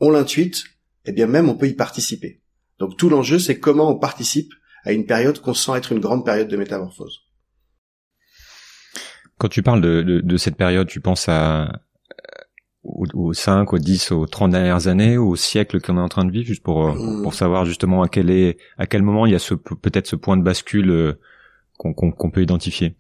on 0.00 0.10
l'intuite, 0.10 0.64
et 1.06 1.12
bien 1.12 1.26
même 1.26 1.48
on 1.48 1.56
peut 1.56 1.66
y 1.66 1.74
participer. 1.74 2.42
Donc 2.78 2.98
tout 2.98 3.08
l'enjeu, 3.08 3.38
c'est 3.38 3.58
comment 3.58 3.90
on 3.90 3.98
participe 3.98 4.52
à 4.84 4.92
une 4.92 5.06
période 5.06 5.40
qu'on 5.40 5.54
sent 5.54 5.72
être 5.76 5.92
une 5.92 6.00
grande 6.00 6.26
période 6.26 6.48
de 6.48 6.56
métamorphose. 6.58 7.22
Quand 9.38 9.48
tu 9.48 9.62
parles 9.62 9.80
de, 9.80 10.36
cette 10.36 10.56
période, 10.56 10.86
tu 10.86 11.00
penses 11.00 11.28
à 11.28 11.80
aux, 12.82 13.32
5, 13.32 13.72
aux 13.72 13.78
10, 13.78 14.12
aux 14.12 14.26
30 14.26 14.50
dernières 14.50 14.88
années, 14.88 15.16
au 15.16 15.36
siècle 15.36 15.80
qu'on 15.80 15.96
est 15.96 16.00
en 16.00 16.08
train 16.10 16.26
de 16.26 16.30
vivre, 16.30 16.46
juste 16.46 16.62
pour, 16.62 16.94
hmm. 16.94 17.22
pour 17.22 17.32
savoir 17.32 17.64
justement 17.64 18.02
à 18.02 18.08
quel 18.08 18.28
est, 18.28 18.58
à 18.76 18.86
quel 18.86 19.02
moment 19.02 19.24
il 19.24 19.32
y 19.32 19.34
a 19.34 19.38
ce, 19.38 19.54
peut-être 19.54 20.06
ce 20.06 20.16
point 20.16 20.36
de 20.36 20.42
bascule 20.42 21.16
euh, 21.84 21.92
qu'on 21.92 22.30
peut 22.30 22.42
identifier. 22.42 22.96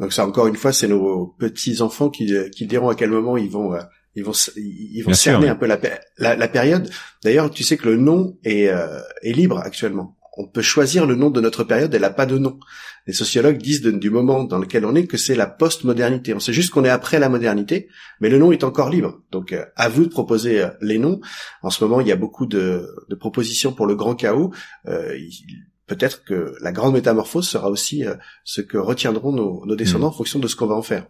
Donc 0.00 0.14
ça, 0.14 0.26
encore 0.26 0.46
une 0.46 0.56
fois, 0.56 0.72
c'est 0.72 0.88
nos 0.88 1.26
petits 1.38 1.82
enfants 1.82 2.08
qui, 2.08 2.32
qui 2.56 2.66
diront 2.66 2.88
à 2.88 2.94
quel 2.94 3.10
moment 3.10 3.36
ils 3.36 3.50
vont, 3.50 3.74
euh, 3.74 3.80
ils 4.14 4.24
vont, 4.24 4.32
ils 4.56 5.02
vont 5.02 5.12
cerner 5.12 5.48
un 5.48 5.54
peu 5.54 5.66
la, 5.66 5.78
la, 6.18 6.48
période. 6.48 6.90
D'ailleurs, 7.22 7.50
tu 7.50 7.62
sais 7.62 7.76
que 7.76 7.88
le 7.88 7.96
nom 7.98 8.38
est, 8.42 8.68
euh, 8.68 8.98
est 9.22 9.32
libre 9.32 9.58
actuellement. 9.58 10.16
On 10.38 10.46
peut 10.46 10.62
choisir 10.62 11.06
le 11.06 11.16
nom 11.16 11.28
de 11.28 11.40
notre 11.40 11.64
période, 11.64 11.92
elle 11.92 12.00
n'a 12.00 12.10
pas 12.10 12.24
de 12.24 12.38
nom. 12.38 12.58
Les 13.06 13.12
sociologues 13.12 13.58
disent 13.58 13.82
du 13.82 14.10
moment 14.10 14.44
dans 14.44 14.58
lequel 14.58 14.86
on 14.86 14.94
est 14.94 15.06
que 15.06 15.18
c'est 15.18 15.34
la 15.34 15.46
post-modernité. 15.46 16.32
On 16.32 16.40
sait 16.40 16.52
juste 16.52 16.70
qu'on 16.70 16.84
est 16.84 16.90
après 16.90 17.18
la 17.18 17.28
modernité, 17.28 17.88
mais 18.20 18.30
le 18.30 18.38
nom 18.38 18.52
est 18.52 18.64
encore 18.64 18.88
libre. 18.88 19.20
Donc 19.32 19.52
euh, 19.52 19.66
à 19.76 19.90
vous 19.90 20.04
de 20.04 20.10
proposer 20.10 20.66
les 20.80 20.98
noms. 20.98 21.20
En 21.62 21.68
ce 21.68 21.84
moment, 21.84 22.00
il 22.00 22.06
y 22.06 22.12
a 22.12 22.16
beaucoup 22.16 22.46
de, 22.46 22.88
de 23.08 23.14
propositions 23.14 23.72
pour 23.72 23.86
le 23.86 23.96
grand 23.96 24.14
chaos. 24.14 24.50
Euh, 24.86 25.14
peut-être 25.90 26.22
que 26.22 26.54
la 26.60 26.70
grande 26.70 26.94
métamorphose 26.94 27.48
sera 27.48 27.68
aussi 27.68 28.06
euh, 28.06 28.14
ce 28.44 28.60
que 28.60 28.78
retiendront 28.78 29.32
nos, 29.32 29.74
descendants 29.74 30.06
mm. 30.06 30.10
en 30.10 30.12
fonction 30.12 30.38
de 30.38 30.46
ce 30.46 30.54
qu'on 30.54 30.68
va 30.68 30.76
en 30.76 30.82
faire. 30.82 31.08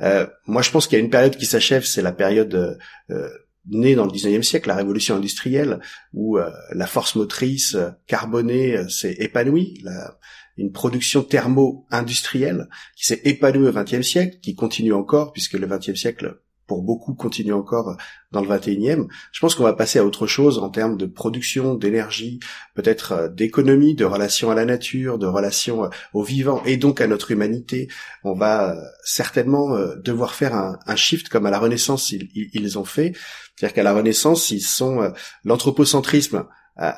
Euh, 0.00 0.28
moi, 0.46 0.62
je 0.62 0.70
pense 0.70 0.86
qu'il 0.86 0.96
y 0.96 1.02
a 1.02 1.04
une 1.04 1.10
période 1.10 1.36
qui 1.36 1.44
s'achève, 1.44 1.84
c'est 1.84 2.02
la 2.02 2.12
période 2.12 2.78
euh, 3.10 3.28
née 3.66 3.96
dans 3.96 4.04
le 4.04 4.12
19e 4.12 4.42
siècle, 4.42 4.68
la 4.68 4.76
révolution 4.76 5.16
industrielle, 5.16 5.80
où 6.12 6.38
la 6.72 6.86
force 6.86 7.14
motrice 7.14 7.76
carbonée 8.06 8.88
s'est 8.88 9.14
épanouie, 9.18 9.80
la, 9.84 10.18
une 10.56 10.72
production 10.72 11.22
thermo-industrielle 11.22 12.68
qui 12.96 13.06
s'est 13.06 13.20
épanouie 13.24 13.68
au 13.68 13.72
20e 13.72 14.02
siècle, 14.02 14.38
qui 14.40 14.56
continue 14.56 14.92
encore, 14.92 15.32
puisque 15.32 15.54
le 15.54 15.68
20e 15.68 15.94
siècle 15.94 16.40
pour 16.72 16.82
beaucoup 16.82 17.12
continue 17.12 17.52
encore 17.52 17.98
dans 18.30 18.40
le 18.40 18.48
21e. 18.48 19.06
Je 19.30 19.40
pense 19.40 19.54
qu'on 19.54 19.62
va 19.62 19.74
passer 19.74 19.98
à 19.98 20.06
autre 20.06 20.26
chose 20.26 20.58
en 20.58 20.70
termes 20.70 20.96
de 20.96 21.04
production, 21.04 21.74
d'énergie, 21.74 22.40
peut-être 22.74 23.12
euh, 23.12 23.28
d'économie, 23.28 23.94
de 23.94 24.06
relations 24.06 24.50
à 24.50 24.54
la 24.54 24.64
nature, 24.64 25.18
de 25.18 25.26
relations 25.26 25.84
euh, 25.84 25.88
au 26.14 26.22
vivant 26.22 26.62
et 26.64 26.78
donc 26.78 27.02
à 27.02 27.06
notre 27.06 27.30
humanité. 27.30 27.88
On 28.24 28.32
va 28.32 28.70
euh, 28.70 28.80
certainement 29.04 29.76
devoir 30.02 30.34
faire 30.34 30.54
un, 30.54 30.96
shift 30.96 31.28
comme 31.28 31.44
à 31.44 31.50
la 31.50 31.58
Renaissance 31.58 32.10
ils, 32.10 32.30
ils 32.32 32.78
ont 32.78 32.86
fait. 32.86 33.12
C'est-à-dire 33.54 33.74
qu'à 33.74 33.82
la 33.82 33.92
Renaissance, 33.92 34.50
ils 34.50 34.62
sont 34.62 35.12
l'anthropocentrisme 35.44 36.46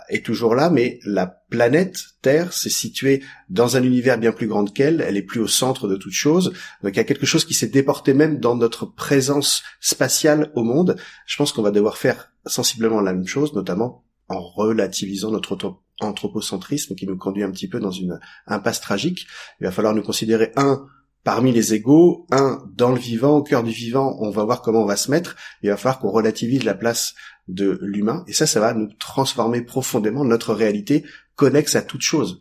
est 0.09 0.25
toujours 0.25 0.55
là, 0.55 0.71
mais 0.71 1.01
la 1.05 1.27
planète 1.27 1.99
Terre 2.23 2.53
s'est 2.53 2.71
située 2.71 3.23
dans 3.49 3.77
un 3.77 3.83
univers 3.83 4.19
bien 4.19 4.33
plus 4.33 4.47
grand 4.47 4.65
qu'elle, 4.73 5.05
elle 5.07 5.17
est 5.17 5.23
plus 5.23 5.41
au 5.41 5.49
centre 5.49 5.89
de 5.89 5.97
toute 5.97 6.13
chose, 6.13 6.53
donc 6.83 6.95
il 6.95 6.97
y 6.97 7.01
a 7.01 7.05
quelque 7.05 7.27
chose 7.27 7.45
qui 7.45 7.55
s'est 7.55 7.69
déporté 7.69 8.15
même 8.15 8.39
dans 8.39 8.55
notre 8.55 8.87
présence 8.87 9.63
spatiale 9.81 10.53
au 10.55 10.63
monde. 10.63 10.97
Je 11.27 11.37
pense 11.37 11.53
qu'on 11.53 11.63
va 11.63 11.73
devoir 11.73 11.99
faire 11.99 12.33
sensiblement 12.47 13.01
la 13.01 13.13
même 13.13 13.27
chose, 13.27 13.53
notamment 13.55 14.05
en 14.29 14.41
relativisant 14.41 15.31
notre 15.31 15.59
anthropocentrisme 16.01 16.95
qui 16.95 17.07
nous 17.07 17.17
conduit 17.17 17.43
un 17.43 17.51
petit 17.51 17.69
peu 17.69 17.81
dans 17.81 17.91
une 17.91 18.19
impasse 18.47 18.81
tragique. 18.81 19.27
Il 19.61 19.65
va 19.65 19.73
falloir 19.73 19.95
nous 19.95 20.03
considérer 20.03 20.53
un 20.57 20.87
parmi 21.25 21.53
les 21.53 21.73
égaux, 21.73 22.27
un 22.31 22.63
dans 22.75 22.91
le 22.91 22.99
vivant, 22.99 23.39
au 23.39 23.43
cœur 23.43 23.63
du 23.63 23.73
vivant, 23.73 24.17
on 24.21 24.31
va 24.31 24.45
voir 24.45 24.61
comment 24.61 24.83
on 24.83 24.87
va 24.87 24.97
se 24.97 25.11
mettre. 25.11 25.37
Il 25.63 25.71
va 25.71 25.77
falloir 25.77 25.99
qu'on 25.99 26.11
relativise 26.11 26.65
la 26.65 26.75
place 26.75 27.15
de 27.49 27.79
l'humain, 27.83 28.25
et 28.27 28.33
ça, 28.33 28.47
ça 28.47 28.61
va 28.61 28.75
nous 28.75 28.89
transformer 28.99 29.63
profondément 29.63 30.25
notre 30.25 30.55
réalité 30.55 31.05
connexe 31.37 31.77
à 31.77 31.83
toute 31.83 32.03
chose. 32.03 32.41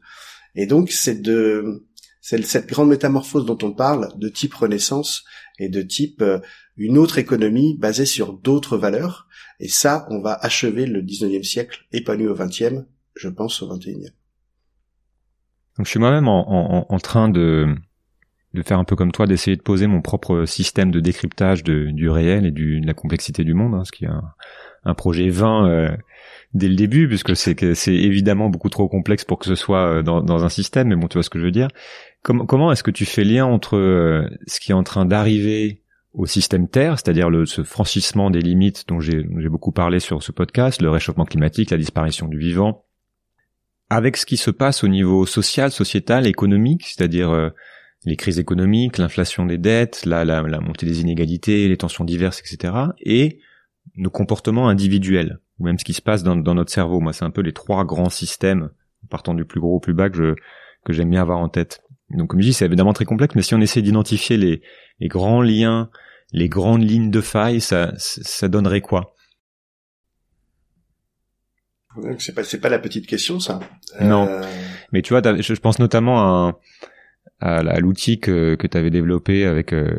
Et 0.56 0.66
donc, 0.66 0.92
c'est 0.92 1.22
de 1.22 1.86
c'est 2.22 2.42
cette 2.46 2.70
grande 2.70 2.88
métamorphose 2.88 3.46
dont 3.46 3.58
on 3.64 3.74
parle, 3.74 4.08
de 4.16 4.30
type 4.30 4.54
Renaissance 4.54 5.26
et 5.60 5.68
de 5.68 5.82
type 5.82 6.22
euh, 6.22 6.40
une 6.78 6.98
autre 6.98 7.18
économie 7.18 7.78
basée 7.78 8.06
sur 8.06 8.32
d'autres 8.32 8.78
valeurs. 8.78 9.28
Et 9.60 9.68
ça, 9.68 10.08
on 10.10 10.22
va 10.22 10.34
achever 10.42 10.86
le 10.86 11.02
19e 11.02 11.44
siècle, 11.44 11.86
épanoui 11.92 12.28
au 12.28 12.36
20e, 12.36 12.86
je 13.16 13.28
pense 13.28 13.62
au 13.62 13.68
21e. 13.68 14.14
Donc 15.78 15.86
je 15.86 15.90
suis 15.90 16.00
moi-même 16.00 16.30
en, 16.30 16.88
en, 16.90 17.00
train 17.00 17.28
de, 17.28 17.76
de 18.54 18.62
faire 18.62 18.80
un 18.80 18.86
peu 18.86 18.96
comme 18.96 19.12
toi, 19.12 19.28
d'essayer 19.28 19.58
de 19.58 19.62
poser 19.62 19.88
mon 19.88 20.02
propre 20.02 20.46
système 20.46 20.92
de 20.92 21.02
décryptage 21.02 21.64
de, 21.64 21.90
du 21.92 22.10
réel 22.10 22.46
et 22.46 22.52
du, 22.52 22.80
de 22.80 22.88
la 22.88 22.94
complexité 22.94 23.44
du 23.44 23.54
monde, 23.54 23.74
hein, 23.74 23.84
ce 23.84 23.92
qui 23.92 24.06
un 24.86 24.94
projet 24.94 25.30
vain 25.30 25.68
euh, 25.68 25.90
dès 26.54 26.68
le 26.68 26.76
début, 26.76 27.08
puisque 27.08 27.36
c'est 27.36 27.76
c'est 27.76 27.96
évidemment 27.96 28.50
beaucoup 28.50 28.70
trop 28.70 28.88
complexe 28.88 29.26
pour 29.26 29.40
que 29.40 29.46
ce 29.46 29.56
soit 29.56 29.86
euh, 29.88 30.04
dans, 30.04 30.22
dans, 30.22 30.44
un 30.44 30.50
système. 30.50 30.90
Mais 30.90 30.96
bon, 30.96 31.08
tu 31.08 31.18
vois 31.18 31.24
ce 31.24 31.30
que 31.30 31.40
je 31.40 31.46
veux 31.46 31.52
dire. 31.52 31.70
Comment, 32.22 32.72
est-ce 32.72 32.84
que 32.84 32.92
tu 32.92 33.06
fais 33.06 33.26
lien 33.26 33.46
entre 33.46 33.76
euh, 33.76 34.30
ce 34.48 34.62
qui 34.62 34.72
est 34.72 34.76
en 34.76 34.84
train 34.84 35.06
d'arriver 35.06 35.82
au 36.14 36.26
système 36.26 36.70
Terre, 36.70 36.94
c'est-à-dire 36.98 37.30
le, 37.30 37.46
ce 37.46 37.64
franchissement 37.64 38.30
des 38.30 38.40
limites 38.40 38.88
dont 38.88 39.02
j'ai 39.02 39.24
beaucoup 39.24 39.72
parlé 39.72 40.00
sur 40.00 40.22
ce 40.22 40.32
podcast, 40.32 40.82
le 40.82 40.90
réchauffement 40.90 41.26
climatique, 41.26 41.72
la 41.72 41.78
disparition 41.78 42.28
du 42.28 42.38
vivant, 42.38 42.86
avec 43.90 44.16
ce 44.16 44.26
qui 44.26 44.38
se 44.38 44.52
passe 44.52 44.84
au 44.84 44.88
niveau 44.88 45.26
social, 45.26 45.72
sociétal, 45.72 46.28
économique, 46.28 46.86
c'est-à-dire 46.86 47.52
les 48.06 48.16
crises 48.16 48.40
économiques, 48.40 49.00
l'inflation 49.00 49.46
des 49.46 49.58
dettes, 49.58 50.06
la, 50.06 50.24
la, 50.24 50.42
la, 50.44 50.60
montée 50.60 50.86
des 50.86 51.02
inégalités, 51.02 51.68
les 51.68 51.78
tensions 51.78 52.04
diverses, 52.04 52.42
etc. 52.42 52.74
Et 53.02 53.40
nos 53.96 54.10
comportements 54.10 54.68
individuels, 54.70 55.40
ou 55.60 55.66
même 55.66 55.78
ce 55.78 55.86
qui 55.86 55.94
se 55.94 56.02
passe 56.02 56.24
dans, 56.24 56.36
notre 56.36 56.72
cerveau. 56.72 57.00
Moi, 57.00 57.14
c'est 57.14 57.26
un 57.26 57.32
peu 57.32 57.42
les 57.42 57.54
trois 57.54 57.86
grands 57.86 58.10
systèmes, 58.10 58.70
partant 59.10 59.34
du 59.34 59.46
plus 59.46 59.60
gros 59.60 59.76
au 59.76 59.80
plus 59.80 59.94
bas, 59.94 60.10
que 60.10 60.18
je 60.18 60.36
que 60.86 60.92
j'aime 60.92 61.10
bien 61.10 61.22
avoir 61.22 61.40
en 61.40 61.48
tête. 61.48 61.82
Donc, 62.10 62.30
comme 62.30 62.42
je 62.42 62.48
dis, 62.48 62.54
c'est 62.54 62.66
évidemment 62.66 62.92
très 62.92 63.06
complexe, 63.06 63.36
mais 63.36 63.42
si 63.42 63.56
on 63.56 63.62
essaie 63.62 63.82
d'identifier 63.82 64.36
les, 64.36 64.62
les 65.00 65.08
grands 65.08 65.42
liens, 65.42 65.90
les 66.34 66.50
grandes 66.50 66.84
lignes 66.84 67.10
de 67.10 67.22
faille, 67.22 67.62
ça, 67.62 67.94
ça 67.98 68.50
donnerait 68.50 68.82
quoi? 68.82 69.16
C'est 72.18 72.34
pas, 72.34 72.44
c'est 72.44 72.60
pas 72.60 72.70
la 72.70 72.80
petite 72.80 73.08
question, 73.08 73.40
ça. 73.40 73.60
Non. 74.02 74.28
Euh, 74.28 74.42
mais 74.92 75.02
tu 75.02 75.14
vois, 75.14 75.22
je 75.40 75.54
pense 75.56 75.80
notamment 75.80 76.48
à 76.48 76.60
à, 77.40 77.80
l'outil 77.80 78.20
que, 78.20 78.56
que 78.56 78.68
tu 78.68 78.78
avais 78.78 78.90
développé 78.90 79.46
avec, 79.46 79.74
euh, 79.74 79.92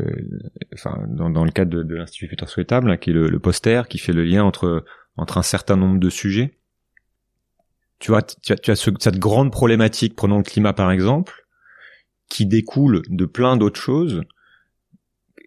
enfin, 0.73 1.05
dans, 1.09 1.29
dans, 1.29 1.45
le 1.45 1.51
cadre 1.51 1.71
de, 1.71 1.83
de 1.83 1.95
l'Institut 1.95 2.29
Futur 2.29 2.49
Souhaitable, 2.49 2.91
hein, 2.91 2.97
qui 2.97 3.11
est 3.11 3.13
le, 3.13 3.29
le, 3.29 3.39
poster, 3.39 3.83
qui 3.89 3.99
fait 3.99 4.15
le 4.15 4.25
lien 4.25 4.43
entre, 4.45 4.85
entre 5.17 5.37
un 5.37 5.43
certain 5.43 5.77
nombre 5.77 5.99
de 5.99 6.09
sujets. 6.09 6.59
Tu 7.99 8.11
vois, 8.11 8.23
tu 8.23 8.53
as, 8.53 8.57
tu 8.57 8.71
as 8.71 8.77
cette 8.77 9.19
grande 9.19 9.53
problématique, 9.53 10.17
prenons 10.17 10.39
le 10.39 10.43
climat 10.43 10.73
par 10.73 10.91
exemple, 10.91 11.47
qui 12.31 12.47
découle 12.47 13.03
de 13.09 13.27
plein 13.27 13.57
d'autres 13.57 13.81
choses. 13.81 14.23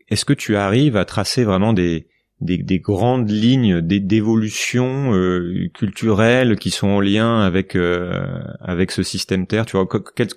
Est-ce 0.07 0.23
que 0.23 0.33
tu 0.33 0.55
arrives 0.55 0.97
à 0.97 1.05
tracer 1.05 1.43
vraiment 1.43 1.73
des, 1.73 2.07
des, 2.41 2.57
des 2.57 2.79
grandes 2.79 3.29
lignes 3.29 3.81
d'évolution 3.81 5.13
euh, 5.13 5.69
culturelle 5.73 6.57
qui 6.57 6.69
sont 6.69 6.87
en 6.87 6.99
lien 6.99 7.41
avec 7.41 7.75
euh, 7.75 8.43
avec 8.59 8.91
ce 8.91 9.03
système 9.03 9.47
Terre. 9.47 9.65
Tu 9.65 9.77
vois, 9.77 9.87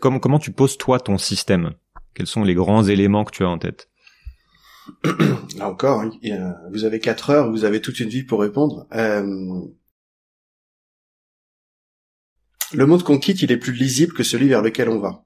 comment 0.01 0.19
comment 0.19 0.39
tu 0.39 0.51
poses 0.51 0.79
toi 0.79 0.99
ton 0.99 1.19
système? 1.19 1.73
Quels 2.15 2.27
sont 2.27 2.43
les 2.43 2.55
grands 2.55 2.85
éléments 2.85 3.25
que 3.25 3.33
tu 3.33 3.45
as 3.45 3.49
en 3.49 3.59
tête? 3.59 3.89
Là 5.59 5.69
encore, 5.69 6.05
vous 6.73 6.85
avez 6.85 7.01
quatre 7.01 7.31
heures, 7.31 7.51
vous 7.51 7.65
avez 7.65 7.81
toute 7.81 8.01
une 8.01 8.09
vie 8.09 8.25
pour 8.25 8.41
répondre. 8.41 8.87
Euh, 8.95 9.61
le 12.73 12.87
monde 12.87 13.03
qu'on 13.03 13.19
quitte, 13.19 13.43
il 13.43 13.53
est 13.53 13.57
plus 13.57 13.73
lisible 13.73 14.15
que 14.15 14.23
celui 14.23 14.49
vers 14.49 14.63
lequel 14.63 14.89
on 14.89 14.99
va. 14.99 15.25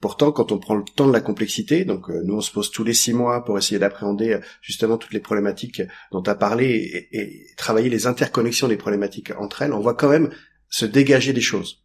Pourtant, 0.00 0.30
quand 0.30 0.52
on 0.52 0.58
prend 0.58 0.74
le 0.74 0.84
temps 0.84 1.06
de 1.06 1.12
la 1.12 1.20
complexité, 1.20 1.84
donc 1.84 2.10
euh, 2.10 2.20
nous 2.24 2.34
on 2.34 2.40
se 2.40 2.52
pose 2.52 2.70
tous 2.70 2.84
les 2.84 2.92
six 2.92 3.14
mois 3.14 3.44
pour 3.44 3.56
essayer 3.56 3.78
d'appréhender 3.78 4.34
euh, 4.34 4.40
justement 4.60 4.98
toutes 4.98 5.14
les 5.14 5.20
problématiques 5.20 5.82
dont 6.12 6.22
tu 6.22 6.28
as 6.28 6.34
parlé 6.34 7.08
et, 7.12 7.46
travailler 7.56 7.88
les 7.88 8.06
interconnexions 8.06 8.68
des 8.68 8.76
problématiques 8.76 9.32
entre 9.38 9.62
elles, 9.62 9.72
on 9.72 9.80
voit 9.80 9.94
quand 9.94 10.10
même 10.10 10.30
se 10.68 10.84
dégager 10.84 11.32
des 11.32 11.40
choses. 11.40 11.82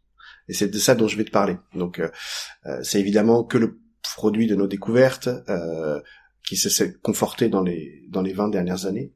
Et 0.50 0.53
c'est 0.53 0.68
de 0.68 0.77
ça 0.77 0.96
dont 0.96 1.08
je 1.08 1.15
vais 1.15 1.24
te 1.24 1.32
parler. 1.32 1.56
Donc 1.74 2.00
euh, 2.00 2.10
c'est 2.84 3.00
évidemment 3.00 3.46
que 3.46 3.58
le 3.58 3.80
produit 4.03 4.48
de 4.48 4.56
nos 4.56 4.68
découvertes 4.68 5.30
qui 6.46 6.58
s'est 6.58 6.94
conforté 7.01 7.48
dans 7.48 7.62
les 7.62 8.03
dans 8.10 8.22
les 8.22 8.34
20 8.34 8.50
dernières 8.50 8.88
années. 8.88 9.13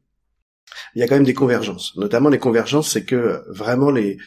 Il 0.93 1.01
y 1.01 1.03
a 1.03 1.07
quand 1.07 1.15
même 1.15 1.25
des 1.25 1.33
convergences. 1.33 1.95
Notamment 1.97 2.29
les 2.29 2.39
convergences, 2.39 2.91
c'est 2.91 3.03
que 3.03 3.43
vraiment 3.49 3.91
les 3.91 4.17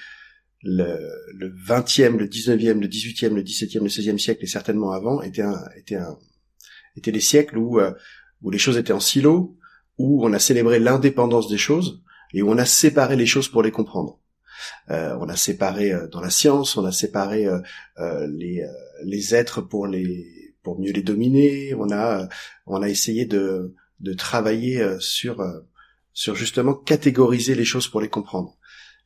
le, 0.63 1.11
le 1.35 1.51
20e, 1.51 2.17
le 2.17 2.27
19e, 2.27 2.81
le 2.81 2.89
18e, 2.89 3.35
le 3.35 3.43
17e, 3.43 3.83
le 3.83 3.89
16e 3.89 4.19
siècle 4.19 4.45
et 4.45 4.49
certainement 4.49 4.93
avant 4.93 5.23
étaient 5.23 5.43
un, 5.43 5.63
étaient 5.77 5.97
un, 5.97 6.19
étaient 6.97 7.13
les 7.13 7.21
siècles 7.21 7.59
où, 7.59 7.79
euh, 7.79 7.93
où 8.43 8.51
les 8.51 8.59
choses 8.59 8.77
étaient 8.77 8.93
en 8.93 9.01
silo, 9.01 9.57
où 9.99 10.25
on 10.25 10.33
a 10.33 10.39
célébré 10.39 10.79
l'indépendance 10.79 11.49
des 11.49 11.59
choses 11.59 12.03
et 12.33 12.43
où 12.43 12.51
on 12.51 12.59
a 12.59 12.65
séparé 12.65 13.17
les 13.17 13.27
choses 13.27 13.49
pour 13.49 13.63
les 13.63 13.71
comprendre. 13.71 14.21
Euh, 14.91 15.17
on 15.21 15.29
a 15.29 15.37
séparé 15.37 15.93
euh, 15.93 16.09
dans 16.09 16.21
la 16.21 16.31
science, 16.31 16.77
on 16.77 16.85
a 16.85 16.93
séparé 16.93 17.47
euh, 17.47 17.61
euh 17.99 18.27
les, 18.29 18.65
les 19.05 19.35
êtres 19.35 19.61
pour 19.61 19.87
les 19.87 20.55
pour 20.63 20.81
mieux 20.81 20.93
les 20.93 21.03
dominer. 21.03 21.75
On 21.75 21.91
a 21.93 22.29
on 22.67 22.83
a 22.83 22.89
essayé 22.89 23.25
de 23.25 23.75
de 24.01 24.13
travailler 24.13 24.85
sur 25.01 25.45
sur 26.13 26.35
justement 26.35 26.75
catégoriser 26.75 27.55
les 27.55 27.65
choses 27.65 27.89
pour 27.89 28.01
les 28.01 28.09
comprendre 28.09 28.58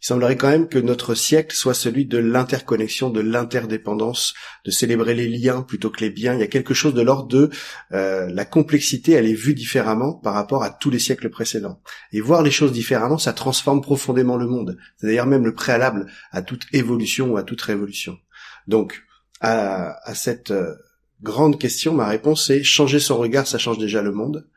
il 0.03 0.07
semblerait 0.07 0.37
quand 0.37 0.49
même 0.49 0.69
que 0.69 0.81
notre 0.81 1.15
siècle 1.15 1.55
soit 1.55 1.75
celui 1.75 2.07
de 2.07 2.19
l'interconnexion, 2.19 3.09
de 3.09 3.21
l'interdépendance, 3.21 4.35
de 4.65 4.73
célébrer 4.73 5.15
les 5.15 5.29
liens 5.29 5.63
plutôt 5.63 5.91
que 5.91 6.01
les 6.01 6.11
biens. 6.11 6.35
Il 6.35 6.41
y 6.41 6.43
a 6.43 6.49
quelque 6.49 6.75
chose 6.75 6.93
de 6.93 7.03
l'ordre 7.03 7.29
de 7.29 7.51
euh, 7.93 8.29
la 8.29 8.45
complexité, 8.45 9.13
elle 9.13 9.29
est 9.29 9.33
vue 9.33 9.55
différemment 9.55 10.13
par 10.15 10.35
rapport 10.35 10.65
à 10.65 10.71
tous 10.71 10.91
les 10.91 10.99
siècles 10.99 11.31
précédents. 11.31 11.81
Et 12.11 12.21
voir 12.21 12.43
les 12.43 12.51
choses 12.51 12.73
différemment, 12.73 13.17
ça 13.17 13.33
transforme 13.33 13.81
profondément 13.81 14.37
le 14.37 14.49
monde. 14.49 14.77
C'est 14.97 15.07
d'ailleurs 15.07 15.27
même 15.27 15.45
le 15.45 15.55
préalable 15.55 16.07
à 16.33 16.43
toute 16.43 16.67
évolution 16.73 17.31
ou 17.31 17.37
à 17.37 17.45
toute 17.45 17.63
révolution. 17.63 18.19
Donc, 18.67 19.05
à, 19.41 19.99
à 20.03 20.15
cette 20.17 20.51
euh, 20.51 20.75
grande 21.23 21.61
question, 21.61 21.95
ma 21.95 22.09
réponse 22.09 22.51
est 22.51 22.65
changer 22.65 22.99
son 22.99 23.19
regard, 23.19 23.47
ça 23.47 23.59
change 23.59 23.79
déjà 23.79 24.03
le 24.03 24.11
monde. 24.11 24.49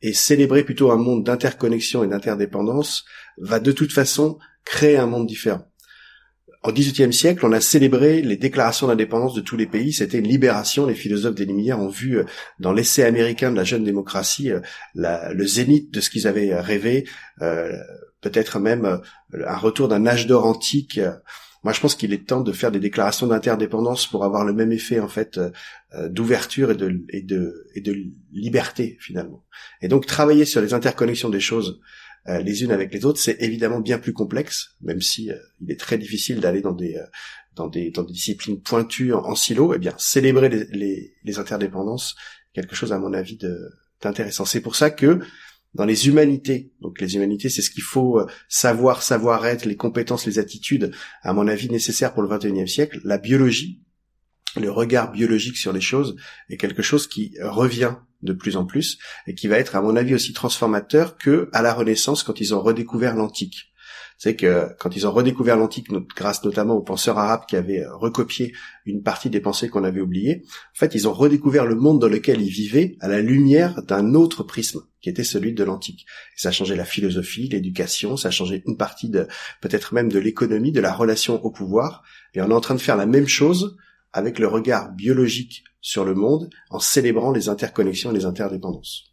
Et 0.00 0.14
célébrer 0.14 0.64
plutôt 0.64 0.90
un 0.90 0.96
monde 0.96 1.22
d'interconnexion 1.24 2.02
et 2.02 2.08
d'interdépendance 2.08 3.04
va 3.36 3.60
de 3.60 3.72
toute 3.72 3.92
façon 3.92 4.38
créer 4.66 4.98
un 4.98 5.06
monde 5.06 5.26
différent. 5.26 5.66
Au 6.66 6.72
XVIIIe 6.72 7.12
siècle, 7.12 7.46
on 7.46 7.52
a 7.52 7.60
célébré 7.60 8.22
les 8.22 8.36
déclarations 8.36 8.88
d'indépendance 8.88 9.34
de 9.34 9.40
tous 9.40 9.56
les 9.56 9.66
pays. 9.66 9.92
C'était 9.92 10.18
une 10.18 10.26
libération. 10.26 10.84
Les 10.84 10.96
philosophes 10.96 11.36
des 11.36 11.44
Lumières 11.44 11.78
ont 11.78 11.88
vu 11.88 12.18
euh, 12.18 12.24
dans 12.58 12.72
l'essai 12.72 13.04
américain 13.04 13.52
de 13.52 13.56
la 13.56 13.62
jeune 13.62 13.84
démocratie 13.84 14.50
euh, 14.50 14.60
le 14.94 15.46
zénith 15.46 15.94
de 15.94 16.00
ce 16.00 16.10
qu'ils 16.10 16.26
avaient 16.26 16.58
rêvé, 16.58 17.06
euh, 17.40 17.72
peut-être 18.20 18.58
même 18.58 19.00
un 19.32 19.56
retour 19.56 19.86
d'un 19.86 20.06
âge 20.06 20.26
d'or 20.26 20.44
antique. 20.44 20.98
moi 21.62 21.72
je 21.72 21.80
pense 21.80 21.94
qu'il 21.94 22.12
est 22.12 22.26
temps 22.26 22.40
de 22.40 22.50
faire 22.50 22.72
des 22.72 22.80
déclarations 22.80 23.28
d'interdépendance 23.28 24.08
pour 24.08 24.24
avoir 24.24 24.44
le 24.44 24.52
même 24.52 24.72
effet 24.72 24.98
en 24.98 25.06
fait 25.06 25.38
d'ouverture 26.08 26.72
et 26.72 27.22
de 27.22 27.94
liberté 28.32 28.96
finalement. 29.00 29.44
Et 29.80 29.86
donc 29.86 30.06
travailler 30.06 30.44
sur 30.44 30.60
les 30.60 30.74
interconnexions 30.74 31.28
des 31.28 31.38
choses 31.38 31.80
euh, 32.28 32.40
les 32.40 32.64
unes 32.64 32.72
avec 32.72 32.92
les 32.92 33.04
autres, 33.04 33.20
c'est 33.20 33.40
évidemment 33.40 33.80
bien 33.80 33.98
plus 33.98 34.12
complexe, 34.12 34.76
même 34.80 35.00
si 35.00 35.30
euh, 35.30 35.36
il 35.60 35.70
est 35.70 35.80
très 35.80 35.98
difficile 35.98 36.40
d'aller 36.40 36.60
dans 36.60 36.72
des 36.72 37.00
dans 37.54 37.68
des 37.68 37.90
dans 37.90 38.02
des 38.02 38.12
disciplines 38.12 38.60
pointues 38.60 39.12
en, 39.12 39.34
silo. 39.34 39.74
Eh 39.74 39.78
bien, 39.78 39.94
célébrer 39.98 40.48
les, 40.48 40.64
les, 40.72 41.14
les 41.22 41.38
interdépendances, 41.38 42.16
quelque 42.52 42.74
chose 42.74 42.92
à 42.92 42.98
mon 42.98 43.12
avis 43.12 43.38
d'intéressant. 44.02 44.44
C'est 44.44 44.60
pour 44.60 44.76
ça 44.76 44.90
que 44.90 45.20
dans 45.76 45.84
les 45.84 46.08
humanités. 46.08 46.72
Donc 46.80 47.00
les 47.00 47.14
humanités, 47.14 47.48
c'est 47.48 47.62
ce 47.62 47.70
qu'il 47.70 47.82
faut 47.82 48.18
euh, 48.18 48.26
savoir, 48.48 49.02
savoir-être, 49.02 49.64
les 49.64 49.76
compétences, 49.76 50.26
les 50.26 50.38
attitudes, 50.40 50.90
à 51.22 51.32
mon 51.32 51.46
avis, 51.46 51.70
nécessaires 51.70 52.12
pour 52.12 52.22
le 52.22 52.28
XXIe 52.28 52.66
siècle. 52.66 53.00
La 53.04 53.18
biologie, 53.18 53.82
le 54.60 54.70
regard 54.70 55.12
biologique 55.12 55.56
sur 55.56 55.72
les 55.72 55.80
choses 55.80 56.16
est 56.48 56.56
quelque 56.56 56.82
chose 56.82 57.06
qui 57.06 57.34
revient 57.42 57.94
de 58.22 58.32
plus 58.32 58.56
en 58.56 58.64
plus 58.64 58.98
et 59.26 59.34
qui 59.34 59.46
va 59.46 59.58
être, 59.58 59.76
à 59.76 59.82
mon 59.82 59.96
avis, 59.96 60.14
aussi 60.14 60.32
transformateur 60.32 61.16
que 61.16 61.48
à 61.52 61.62
la 61.62 61.74
Renaissance 61.74 62.22
quand 62.22 62.40
ils 62.40 62.54
ont 62.54 62.60
redécouvert 62.60 63.14
l'antique 63.14 63.72
c'est 64.18 64.34
que 64.34 64.68
quand 64.78 64.96
ils 64.96 65.06
ont 65.06 65.12
redécouvert 65.12 65.56
l'antique, 65.56 65.88
grâce 66.16 66.42
notamment 66.44 66.74
aux 66.74 66.82
penseurs 66.82 67.18
arabes 67.18 67.44
qui 67.46 67.56
avaient 67.56 67.84
euh, 67.84 67.94
recopié 67.96 68.54
une 68.86 69.02
partie 69.02 69.30
des 69.30 69.40
pensées 69.40 69.68
qu'on 69.68 69.84
avait 69.84 70.00
oubliées, 70.00 70.42
en 70.46 70.78
fait, 70.78 70.94
ils 70.94 71.06
ont 71.06 71.12
redécouvert 71.12 71.66
le 71.66 71.74
monde 71.74 72.00
dans 72.00 72.08
lequel 72.08 72.40
ils 72.40 72.50
vivaient 72.50 72.96
à 73.00 73.08
la 73.08 73.20
lumière 73.20 73.82
d'un 73.82 74.14
autre 74.14 74.42
prisme, 74.42 74.82
qui 75.00 75.10
était 75.10 75.24
celui 75.24 75.52
de 75.52 75.64
l'antique. 75.64 76.06
Ça 76.34 76.48
a 76.48 76.52
changé 76.52 76.76
la 76.76 76.84
philosophie, 76.84 77.48
l'éducation, 77.48 78.16
ça 78.16 78.28
a 78.28 78.30
changé 78.30 78.62
une 78.66 78.76
partie 78.76 79.10
de, 79.10 79.26
peut-être 79.60 79.92
même 79.92 80.10
de 80.10 80.18
l'économie, 80.18 80.72
de 80.72 80.80
la 80.80 80.92
relation 80.92 81.44
au 81.44 81.50
pouvoir. 81.50 82.02
Et 82.34 82.40
on 82.40 82.50
est 82.50 82.54
en 82.54 82.60
train 82.60 82.74
de 82.74 82.80
faire 82.80 82.96
la 82.96 83.06
même 83.06 83.28
chose 83.28 83.76
avec 84.16 84.38
le 84.38 84.48
regard 84.48 84.92
biologique 84.92 85.62
sur 85.82 86.06
le 86.06 86.14
monde, 86.14 86.48
en 86.70 86.78
célébrant 86.78 87.32
les 87.32 87.50
interconnexions 87.50 88.10
et 88.10 88.14
les 88.14 88.24
interdépendances. 88.24 89.04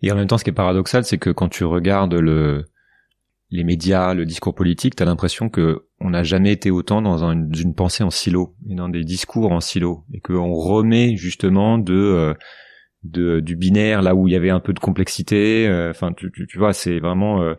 Et 0.00 0.10
en 0.10 0.16
même 0.16 0.26
temps, 0.26 0.38
ce 0.38 0.44
qui 0.44 0.50
est 0.50 0.54
paradoxal, 0.54 1.04
c'est 1.04 1.18
que 1.18 1.28
quand 1.28 1.50
tu 1.50 1.64
regardes 1.64 2.14
le, 2.14 2.64
les 3.50 3.62
médias, 3.62 4.14
le 4.14 4.24
discours 4.24 4.54
politique, 4.54 4.96
t'as 4.96 5.04
l'impression 5.04 5.50
que 5.50 5.84
on 6.00 6.08
n'a 6.08 6.22
jamais 6.22 6.52
été 6.52 6.70
autant 6.70 7.02
dans 7.02 7.30
une 7.30 7.74
pensée 7.74 8.02
en 8.02 8.08
silo 8.08 8.56
et 8.66 8.74
dans 8.74 8.88
des 8.88 9.04
discours 9.04 9.52
en 9.52 9.60
silo 9.60 10.04
et 10.14 10.20
qu'on 10.20 10.54
remet 10.54 11.16
justement 11.16 11.78
euh, 11.90 12.34
du 13.02 13.56
binaire 13.56 14.00
là 14.00 14.14
où 14.14 14.26
il 14.26 14.32
y 14.32 14.36
avait 14.36 14.48
un 14.48 14.60
peu 14.60 14.72
de 14.72 14.80
complexité. 14.80 15.68
Euh, 15.68 15.90
enfin, 15.90 16.14
tu, 16.14 16.32
tu, 16.32 16.58
vois, 16.58 16.72
c'est 16.72 16.98
vraiment 16.98 17.42
euh, 17.42 17.54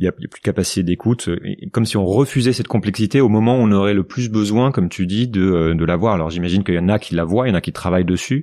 il 0.00 0.04
y 0.04 0.08
a 0.08 0.12
plus 0.12 0.28
de 0.28 0.42
capacité 0.42 0.82
d'écoute, 0.82 1.28
comme 1.72 1.84
si 1.84 1.98
on 1.98 2.06
refusait 2.06 2.54
cette 2.54 2.68
complexité 2.68 3.20
au 3.20 3.28
moment 3.28 3.58
où 3.58 3.60
on 3.60 3.70
aurait 3.70 3.92
le 3.92 4.02
plus 4.02 4.30
besoin, 4.30 4.72
comme 4.72 4.88
tu 4.88 5.06
dis, 5.06 5.28
de, 5.28 5.74
de 5.74 5.84
l'avoir. 5.84 6.14
Alors 6.14 6.30
j'imagine 6.30 6.64
qu'il 6.64 6.74
y 6.74 6.78
en 6.78 6.88
a 6.88 6.98
qui 6.98 7.14
la 7.14 7.24
voient, 7.24 7.46
il 7.46 7.50
y 7.50 7.52
en 7.52 7.56
a 7.56 7.60
qui 7.60 7.72
travaillent 7.72 8.06
dessus, 8.06 8.42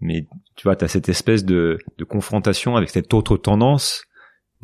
mais 0.00 0.26
tu 0.56 0.64
vois, 0.64 0.74
tu 0.74 0.84
as 0.84 0.88
cette 0.88 1.08
espèce 1.08 1.44
de, 1.44 1.78
de 1.96 2.04
confrontation 2.04 2.76
avec 2.76 2.90
cette 2.90 3.14
autre 3.14 3.36
tendance 3.36 4.04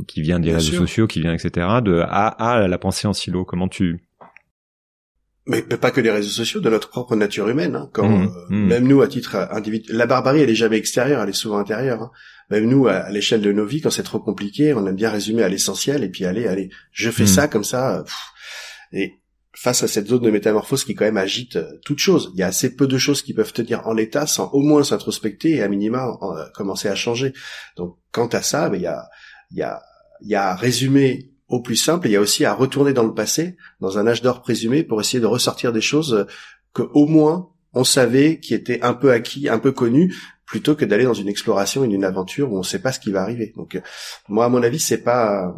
qui 0.09 0.21
vient 0.21 0.40
des 0.40 0.52
réseaux 0.52 0.76
sociaux, 0.76 1.06
qui 1.06 1.21
vient 1.21 1.33
etc. 1.33 1.68
De 1.83 2.00
à 2.00 2.26
à 2.26 2.66
la 2.66 2.78
pensée 2.78 3.06
en 3.06 3.12
silo. 3.12 3.45
Comment 3.45 3.68
tu 3.68 4.06
mais, 5.47 5.62
pas 5.62 5.91
que 5.91 6.00
les 6.00 6.11
réseaux 6.11 6.31
sociaux, 6.31 6.61
de 6.61 6.69
notre 6.69 6.88
propre 6.88 7.15
nature 7.15 7.49
humaine. 7.49 7.76
Hein, 7.76 7.88
quand 7.93 8.09
mmh, 8.09 8.25
euh, 8.25 8.55
mmh. 8.55 8.67
même 8.67 8.87
nous, 8.87 9.03
à 9.03 9.09
titre 9.09 9.37
individuel, 9.50 9.97
la 9.97 10.07
barbarie, 10.07 10.41
elle 10.41 10.50
est 10.50 10.57
jamais 10.57 10.76
extérieure, 10.76 11.23
elle 11.23 11.29
est 11.29 11.33
souvent 11.33 11.59
intérieure. 11.59 12.03
Hein. 12.03 12.11
Même 12.50 12.67
nous, 12.67 12.87
à, 12.88 13.11
l'échelle 13.11 13.43
de 13.43 13.53
nos 13.53 13.65
vies, 13.65 13.81
quand 13.81 13.91
c'est 13.91 14.03
trop 14.03 14.19
compliqué, 14.19 14.75
on 14.75 14.87
aime 14.87 14.97
bien 14.97 15.11
résumer 15.11 15.43
à 15.43 15.49
l'essentiel 15.49 16.03
et 16.05 16.09
puis 16.09 16.25
aller, 16.25 16.47
allez, 16.47 16.71
je 16.93 17.11
fais 17.11 17.25
mmh. 17.25 17.29
ça 17.29 17.49
comme 17.49 17.65
ça. 17.65 18.05
et 18.93 19.15
face 19.55 19.83
à 19.83 19.88
cette 19.88 20.09
zone 20.09 20.21
de 20.21 20.31
métamorphose 20.31 20.85
qui 20.85 20.95
quand 20.95 21.07
même 21.07 21.17
agite 21.17 21.57
euh, 21.57 21.79
toute 21.83 21.99
chose, 21.99 22.31
il 22.35 22.41
y 22.41 22.43
a 22.43 22.47
assez 22.47 22.76
peu 22.76 22.87
de 22.87 22.99
choses 22.99 23.23
qui 23.23 23.33
peuvent 23.33 23.55
te 23.55 23.62
dire 23.62 23.87
en 23.87 23.95
l'état 23.95 24.26
sans 24.26 24.50
au 24.50 24.61
moins 24.61 24.85
s'introspecter 24.85 25.53
et 25.53 25.62
à 25.62 25.69
minima 25.69 26.19
euh, 26.21 26.45
commencer 26.55 26.88
à 26.88 26.95
changer. 26.95 27.33
Donc, 27.76 27.97
quant 28.12 28.26
à 28.26 28.43
ça, 28.43 28.69
ben, 28.69 28.76
il 28.76 28.83
y 28.83 28.87
a 28.87 29.09
il 29.50 29.59
y 29.59 29.62
a, 29.62 29.83
il 30.21 30.29
y 30.29 30.35
a 30.35 30.50
à 30.50 30.55
résumer 30.55 31.31
au 31.49 31.61
plus 31.61 31.76
simple, 31.76 32.09
il 32.09 32.12
y 32.12 32.17
a 32.17 32.21
aussi 32.21 32.45
à 32.45 32.53
retourner 32.53 32.93
dans 32.93 33.05
le 33.05 33.15
passé, 33.15 33.57
dans 33.81 33.99
un 33.99 34.07
âge 34.07 34.23
d'or 34.23 34.43
présumé, 34.43 34.83
pour 34.83 35.00
essayer 35.00 35.21
de 35.21 35.26
ressortir 35.26 35.73
des 35.73 35.81
choses 35.81 36.26
que 36.75 36.83
au 36.83 37.07
moins 37.07 37.50
on 37.73 37.85
savait 37.85 38.41
qui 38.41 38.55
étaient 38.55 38.83
un 38.83 38.95
peu 38.95 39.12
acquis, 39.12 39.49
un 39.49 39.59
peu 39.59 39.71
connus, 39.71 40.17
plutôt 40.47 40.75
que 40.75 40.85
d'aller 40.85 41.05
dans 41.05 41.15
une 41.15 41.29
exploration 41.29 41.85
et 41.85 41.88
une 41.88 42.05
aventure 42.05 42.53
où 42.53 42.57
on 42.57 42.61
ne 42.61 42.65
sait 42.65 42.79
pas 42.79 42.92
ce 42.92 43.01
qui 43.01 43.11
va 43.11 43.23
arriver. 43.23 43.53
Donc, 43.57 43.81
moi, 44.29 44.47
à 44.47 44.49
mon 44.49 44.62
avis, 44.62 44.79
c'est 44.79 45.03
pas, 45.03 45.55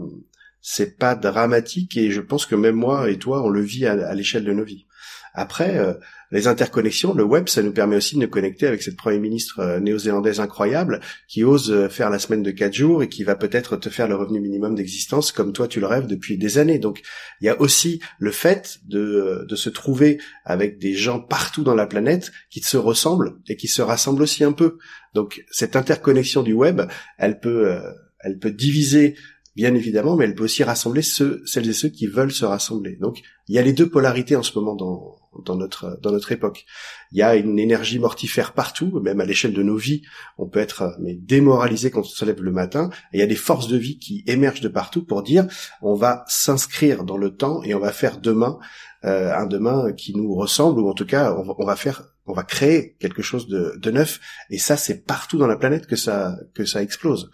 c'est 0.60 0.98
pas 0.98 1.14
dramatique 1.14 1.96
et 1.96 2.10
je 2.10 2.20
pense 2.20 2.46
que 2.46 2.54
même 2.54 2.74
moi 2.74 3.08
et 3.10 3.18
toi, 3.18 3.42
on 3.44 3.48
le 3.48 3.60
vit 3.60 3.86
à 3.86 4.14
l'échelle 4.14 4.44
de 4.44 4.52
nos 4.52 4.64
vies. 4.64 4.86
Après, 5.34 5.78
euh, 5.78 5.94
les 6.30 6.46
interconnexions, 6.46 7.14
le 7.14 7.24
web, 7.24 7.48
ça 7.48 7.62
nous 7.62 7.72
permet 7.72 7.96
aussi 7.96 8.16
de 8.16 8.20
nous 8.20 8.28
connecter 8.28 8.66
avec 8.66 8.82
cette 8.82 8.96
première 8.96 9.20
ministre 9.20 9.60
euh, 9.60 9.80
néo-zélandaise 9.80 10.40
incroyable 10.40 11.00
qui 11.26 11.42
ose 11.44 11.70
euh, 11.70 11.88
faire 11.88 12.10
la 12.10 12.18
semaine 12.18 12.42
de 12.42 12.50
quatre 12.50 12.74
jours 12.74 13.02
et 13.02 13.08
qui 13.08 13.24
va 13.24 13.34
peut-être 13.34 13.76
te 13.76 13.88
faire 13.88 14.08
le 14.08 14.14
revenu 14.14 14.40
minimum 14.40 14.74
d'existence 14.74 15.32
comme 15.32 15.52
toi 15.52 15.68
tu 15.68 15.80
le 15.80 15.86
rêves 15.86 16.06
depuis 16.06 16.36
des 16.36 16.58
années. 16.58 16.78
Donc, 16.78 17.02
il 17.40 17.46
y 17.46 17.48
a 17.48 17.60
aussi 17.60 18.00
le 18.18 18.30
fait 18.30 18.78
de, 18.86 19.46
de 19.48 19.56
se 19.56 19.70
trouver 19.70 20.18
avec 20.44 20.78
des 20.78 20.94
gens 20.94 21.20
partout 21.20 21.64
dans 21.64 21.74
la 21.74 21.86
planète 21.86 22.30
qui 22.50 22.60
se 22.60 22.76
ressemblent 22.76 23.36
et 23.48 23.56
qui 23.56 23.68
se 23.68 23.82
rassemblent 23.82 24.22
aussi 24.22 24.44
un 24.44 24.52
peu. 24.52 24.78
Donc, 25.14 25.44
cette 25.50 25.76
interconnexion 25.76 26.42
du 26.42 26.52
web, 26.52 26.82
elle 27.16 27.40
peut, 27.40 27.78
elle 28.20 28.38
peut 28.38 28.50
diviser 28.50 29.16
bien 29.58 29.74
évidemment, 29.74 30.14
mais 30.14 30.24
elle 30.24 30.36
peut 30.36 30.44
aussi 30.44 30.62
rassembler 30.62 31.02
ceux, 31.02 31.42
celles 31.44 31.68
et 31.68 31.72
ceux 31.72 31.88
qui 31.88 32.06
veulent 32.06 32.30
se 32.30 32.44
rassembler. 32.44 32.94
Donc, 32.94 33.22
il 33.48 33.56
y 33.56 33.58
a 33.58 33.62
les 33.62 33.72
deux 33.72 33.88
polarités 33.88 34.36
en 34.36 34.44
ce 34.44 34.56
moment 34.56 34.76
dans, 34.76 35.16
dans 35.44 35.56
notre 35.56 35.98
dans 36.00 36.12
notre 36.12 36.32
époque. 36.32 36.64
Il 37.12 37.18
y 37.18 37.22
a 37.22 37.36
une 37.36 37.58
énergie 37.58 37.98
mortifère 37.98 38.52
partout, 38.52 39.00
même 39.00 39.20
à 39.20 39.24
l'échelle 39.24 39.52
de 39.52 39.62
nos 39.62 39.76
vies. 39.76 40.02
On 40.36 40.46
peut 40.46 40.60
être 40.60 40.96
mais 41.00 41.14
démoralisé 41.14 41.90
quand 41.90 42.00
on 42.00 42.04
se 42.04 42.24
lève 42.24 42.42
le 42.42 42.52
matin. 42.52 42.90
Et 43.12 43.18
il 43.18 43.20
y 43.20 43.24
a 43.24 43.26
des 43.26 43.36
forces 43.36 43.68
de 43.68 43.76
vie 43.76 43.98
qui 43.98 44.24
émergent 44.26 44.60
de 44.60 44.68
partout 44.68 45.04
pour 45.04 45.22
dire 45.22 45.46
on 45.82 45.94
va 45.94 46.24
s'inscrire 46.28 47.04
dans 47.04 47.16
le 47.16 47.34
temps 47.34 47.62
et 47.62 47.74
on 47.74 47.80
va 47.80 47.92
faire 47.92 48.18
demain 48.18 48.58
euh, 49.04 49.32
un 49.32 49.46
demain 49.46 49.92
qui 49.92 50.16
nous 50.16 50.34
ressemble 50.34 50.80
ou 50.80 50.88
en 50.88 50.94
tout 50.94 51.06
cas 51.06 51.32
on 51.34 51.42
va, 51.42 51.54
on 51.58 51.64
va 51.64 51.76
faire 51.76 52.02
on 52.26 52.34
va 52.34 52.42
créer 52.42 52.94
quelque 53.00 53.22
chose 53.22 53.48
de, 53.48 53.74
de 53.78 53.90
neuf. 53.90 54.20
Et 54.50 54.58
ça, 54.58 54.76
c'est 54.76 55.04
partout 55.06 55.38
dans 55.38 55.46
la 55.46 55.56
planète 55.56 55.86
que 55.86 55.96
ça 55.96 56.36
que 56.54 56.64
ça 56.64 56.82
explose. 56.82 57.30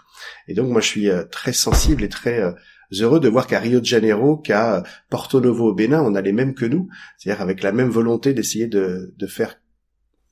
Et 0.48 0.54
donc 0.54 0.70
moi 0.70 0.80
je 0.80 0.86
suis 0.86 1.10
euh, 1.10 1.24
très 1.24 1.52
sensible 1.52 2.02
et 2.02 2.08
très 2.08 2.40
euh, 2.40 2.52
heureux 2.92 3.20
de 3.20 3.28
voir 3.28 3.46
qu'à 3.46 3.60
Rio 3.60 3.80
de 3.80 3.84
Janeiro, 3.84 4.36
qu'à 4.36 4.82
Porto 5.10 5.40
Novo 5.40 5.70
au 5.70 5.74
Bénin, 5.74 6.02
on 6.02 6.14
a 6.14 6.20
les 6.20 6.32
mêmes 6.32 6.54
que 6.54 6.64
nous, 6.64 6.88
c'est-à-dire 7.18 7.42
avec 7.42 7.62
la 7.62 7.72
même 7.72 7.88
volonté 7.88 8.34
d'essayer 8.34 8.66
de, 8.66 9.14
de 9.16 9.26
faire 9.26 9.56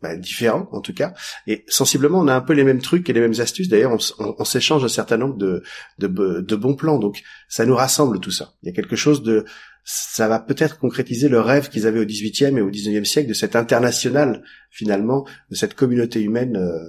bah, 0.02 0.16
différent 0.16 0.68
en 0.72 0.80
tout 0.80 0.92
cas. 0.92 1.14
Et 1.46 1.64
sensiblement, 1.68 2.18
on 2.18 2.28
a 2.28 2.34
un 2.34 2.40
peu 2.40 2.52
les 2.52 2.64
mêmes 2.64 2.82
trucs 2.82 3.08
et 3.08 3.12
les 3.12 3.20
mêmes 3.20 3.40
astuces. 3.40 3.68
D'ailleurs, 3.68 3.96
on, 4.18 4.44
s'échange 4.44 4.84
un 4.84 4.88
certain 4.88 5.16
nombre 5.16 5.36
de, 5.36 5.62
de, 5.98 6.08
de, 6.08 6.56
bons 6.56 6.74
plans. 6.74 6.98
Donc, 6.98 7.22
ça 7.48 7.64
nous 7.64 7.76
rassemble 7.76 8.18
tout 8.18 8.32
ça. 8.32 8.54
Il 8.62 8.66
y 8.66 8.68
a 8.70 8.74
quelque 8.74 8.96
chose 8.96 9.22
de, 9.22 9.44
ça 9.84 10.28
va 10.28 10.38
peut-être 10.38 10.78
concrétiser 10.78 11.28
le 11.28 11.40
rêve 11.40 11.68
qu'ils 11.68 11.86
avaient 11.86 12.00
au 12.00 12.04
XVIIIe 12.04 12.56
et 12.56 12.60
au 12.60 12.70
XIXe 12.70 13.08
siècle 13.08 13.28
de 13.28 13.34
cette 13.34 13.56
international 13.56 14.42
finalement, 14.70 15.26
de 15.50 15.56
cette 15.56 15.74
communauté 15.74 16.20
humaine 16.20 16.56
euh, 16.56 16.88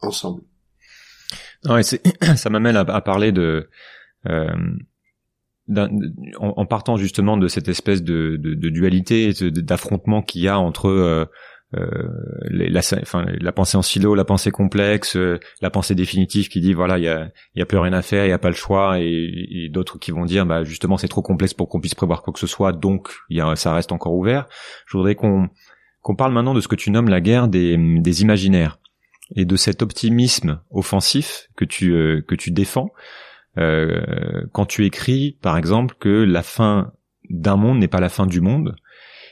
ensemble. 0.00 0.42
Non, 1.64 1.78
et 1.78 1.82
ça 2.36 2.50
m'amène 2.50 2.76
à, 2.76 3.00
parler 3.00 3.32
de 3.32 3.42
euh, 3.42 3.70
en, 5.68 6.54
en, 6.56 6.66
partant 6.66 6.96
justement 6.96 7.36
de 7.36 7.48
cette 7.48 7.68
espèce 7.68 8.02
de, 8.02 8.36
de, 8.36 8.54
de 8.54 8.68
dualité, 8.68 9.32
d'affrontement 9.40 10.22
qu'il 10.22 10.42
y 10.42 10.48
a 10.48 10.58
entre 10.58 10.88
euh, 10.88 11.26
euh, 11.74 12.08
la, 12.48 12.80
enfin, 13.02 13.26
la 13.40 13.52
pensée 13.52 13.76
en 13.76 13.82
silo, 13.82 14.14
la 14.14 14.24
pensée 14.24 14.52
complexe, 14.52 15.16
euh, 15.16 15.40
la 15.60 15.70
pensée 15.70 15.96
définitive 15.96 16.48
qui 16.48 16.60
dit 16.60 16.72
voilà 16.72 16.98
il 16.98 17.04
y 17.04 17.08
a, 17.08 17.28
y 17.56 17.62
a 17.62 17.66
plus 17.66 17.78
rien 17.78 17.92
à 17.92 18.02
faire, 18.02 18.24
il 18.24 18.28
y 18.28 18.32
a 18.32 18.38
pas 18.38 18.50
le 18.50 18.54
choix, 18.54 19.00
et, 19.00 19.32
et 19.50 19.68
d'autres 19.68 19.98
qui 19.98 20.12
vont 20.12 20.24
dire 20.24 20.46
bah 20.46 20.62
justement 20.62 20.96
c'est 20.96 21.08
trop 21.08 21.22
complexe 21.22 21.54
pour 21.54 21.68
qu'on 21.68 21.80
puisse 21.80 21.96
prévoir 21.96 22.22
quoi 22.22 22.32
que 22.32 22.38
ce 22.38 22.46
soit, 22.46 22.72
donc 22.72 23.10
y 23.30 23.40
a, 23.40 23.56
ça 23.56 23.74
reste 23.74 23.90
encore 23.90 24.14
ouvert. 24.14 24.46
Je 24.86 24.96
voudrais 24.96 25.16
qu'on 25.16 25.48
qu'on 26.02 26.14
parle 26.14 26.32
maintenant 26.32 26.54
de 26.54 26.60
ce 26.60 26.68
que 26.68 26.76
tu 26.76 26.92
nommes 26.92 27.08
la 27.08 27.20
guerre 27.20 27.48
des, 27.48 27.76
des 27.76 28.22
imaginaires 28.22 28.78
et 29.34 29.44
de 29.44 29.56
cet 29.56 29.82
optimisme 29.82 30.60
offensif 30.70 31.48
que 31.56 31.64
tu 31.64 31.92
euh, 31.94 32.22
que 32.22 32.36
tu 32.36 32.52
défends 32.52 32.90
euh, 33.58 34.44
quand 34.52 34.66
tu 34.66 34.84
écris, 34.84 35.38
par 35.42 35.56
exemple, 35.56 35.96
que 35.98 36.08
la 36.08 36.42
fin 36.42 36.92
d'un 37.30 37.56
monde 37.56 37.78
n'est 37.78 37.88
pas 37.88 38.00
la 38.00 38.08
fin 38.08 38.26
du 38.26 38.40
monde, 38.40 38.76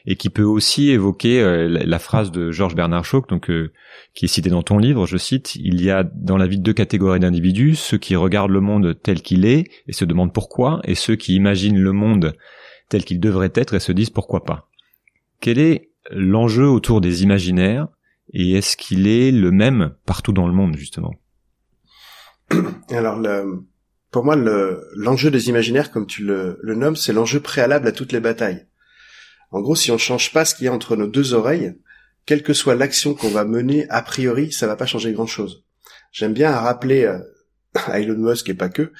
et 0.07 0.17
qui 0.17 0.29
peut 0.29 0.43
aussi 0.43 0.91
évoquer 0.91 1.41
euh, 1.41 1.67
la, 1.69 1.99
phrase 1.99 2.31
de 2.31 2.51
Georges 2.51 2.75
Bernard 2.75 3.05
Shaw, 3.05 3.23
donc 3.29 3.51
euh, 3.51 3.73
qui 4.15 4.27
est 4.27 4.29
citée 4.29 4.51
dans 4.51 4.63
ton 4.63 4.79
livre, 4.79 5.07
je 5.07 5.17
cite, 5.17 5.57
il 5.57 5.83
y 5.83 5.91
a 5.91 6.05
dans 6.05 6.37
la 6.37 6.47
vie 6.47 6.59
deux 6.59 6.75
catégories 6.75 7.21
d'individus, 7.21 7.75
ceux 7.75 7.99
qui 7.99 8.17
regardent 8.17 8.51
le 8.51 8.61
monde 8.61 8.99
tel 9.03 9.23
qu'il 9.23 9.47
est 9.47 9.71
et 9.87 9.93
se 9.93 10.05
demandent 10.05 10.33
pourquoi, 10.33 10.81
et 10.85 10.95
ceux 10.95 11.17
qui 11.17 11.35
imaginent 11.35 11.81
le 11.81 11.93
monde 11.93 12.35
tel 12.89 13.05
qu'il 13.05 13.19
devrait 13.19 13.53
être 13.55 13.75
et 13.75 13.81
se 13.81 13.93
disent 13.93 14.11
pourquoi 14.11 14.45
pas. 14.45 14.69
Quel 15.41 15.59
est 15.59 15.91
l'enjeu 16.11 16.69
autour 16.69 17.01
des 17.01 17.23
imaginaires 17.23 17.89
et 18.33 18.53
est-ce 18.53 18.77
qu'il 18.77 19.07
est 19.07 19.31
le 19.31 19.51
même 19.51 19.95
partout 20.07 20.33
dans 20.33 20.47
le 20.47 20.53
monde 20.53 20.77
justement? 20.77 21.15
Alors 22.91 23.19
le, 23.19 23.65
pour 24.15 24.23
moi, 24.23 24.37
l'enjeu 24.37 25.33
des 25.33 25.49
imaginaires, 25.49 25.91
comme 25.91 26.07
tu 26.07 26.23
le, 26.23 26.57
nommes, 26.63 26.95
c'est 26.95 27.13
l'enjeu 27.13 27.41
préalable 27.41 27.89
à 27.89 27.91
toutes 27.91 28.13
les 28.13 28.21
batailles. 28.21 28.69
En 29.51 29.61
gros, 29.61 29.75
si 29.75 29.91
on 29.91 29.99
change 29.99 30.33
pas 30.33 30.45
ce 30.45 30.55
qu'il 30.55 30.67
y 30.67 30.69
a 30.69 30.73
entre 30.73 30.95
nos 30.95 31.09
deux 31.09 31.35
oreilles, 31.35 31.75
quelle 32.25 32.45
que 32.45 32.53
soit 32.53 32.77
l'action 32.77 33.15
qu'on 33.15 33.31
va 33.31 33.45
mener, 33.45 33.89
a 33.91 34.03
priori, 34.03 34.53
ça 34.53 34.69
va 34.69 34.77
pas 34.77 34.87
changer 34.87 35.13
grand 35.13 35.27
chose. 35.27 35.65
J'aime 36.13 36.33
bien 36.33 36.53
rappeler 36.53 37.03
euh, 37.03 37.19
à 37.87 37.99
Elon 38.01 38.17
Musk 38.17 38.49
et 38.49 38.55
pas 38.55 38.69
que, 38.69 38.93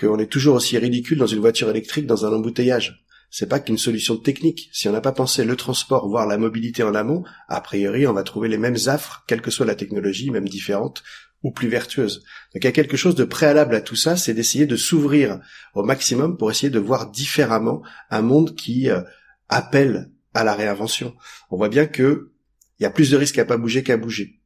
qu'on 0.00 0.18
est 0.18 0.26
toujours 0.26 0.56
aussi 0.56 0.76
ridicule 0.78 1.18
dans 1.18 1.28
une 1.28 1.38
voiture 1.38 1.70
électrique 1.70 2.08
dans 2.08 2.26
un 2.26 2.32
embouteillage. 2.32 3.06
C'est 3.30 3.48
pas 3.48 3.60
qu'une 3.60 3.78
solution 3.78 4.16
technique. 4.16 4.68
Si 4.72 4.88
on 4.88 4.92
n'a 4.92 5.00
pas 5.00 5.12
pensé 5.12 5.44
le 5.44 5.54
transport, 5.54 6.08
voire 6.08 6.26
la 6.26 6.38
mobilité 6.38 6.82
en 6.82 6.96
amont, 6.96 7.22
a 7.48 7.60
priori, 7.60 8.04
on 8.08 8.14
va 8.14 8.24
trouver 8.24 8.48
les 8.48 8.58
mêmes 8.58 8.78
affres, 8.86 9.22
quelle 9.28 9.42
que 9.42 9.52
soit 9.52 9.66
la 9.66 9.76
technologie, 9.76 10.30
même 10.30 10.48
différente, 10.48 11.04
ou 11.42 11.50
plus 11.50 11.68
vertueuse. 11.68 12.24
Donc 12.54 12.62
il 12.62 12.64
y 12.64 12.68
a 12.68 12.72
quelque 12.72 12.96
chose 12.96 13.14
de 13.14 13.24
préalable 13.24 13.74
à 13.74 13.80
tout 13.80 13.96
ça, 13.96 14.16
c'est 14.16 14.34
d'essayer 14.34 14.66
de 14.66 14.76
s'ouvrir 14.76 15.40
au 15.74 15.82
maximum 15.82 16.36
pour 16.36 16.50
essayer 16.50 16.70
de 16.70 16.78
voir 16.78 17.10
différemment 17.10 17.82
un 18.10 18.22
monde 18.22 18.54
qui 18.54 18.90
euh, 18.90 19.02
appelle 19.48 20.10
à 20.34 20.44
la 20.44 20.54
réinvention. 20.54 21.14
On 21.50 21.56
voit 21.56 21.68
bien 21.68 21.86
que 21.86 22.32
il 22.78 22.82
y 22.82 22.86
a 22.86 22.90
plus 22.90 23.10
de 23.10 23.16
risques 23.16 23.38
à 23.38 23.44
pas 23.44 23.56
bouger 23.56 23.82
qu'à 23.82 23.96
bouger. 23.96 24.40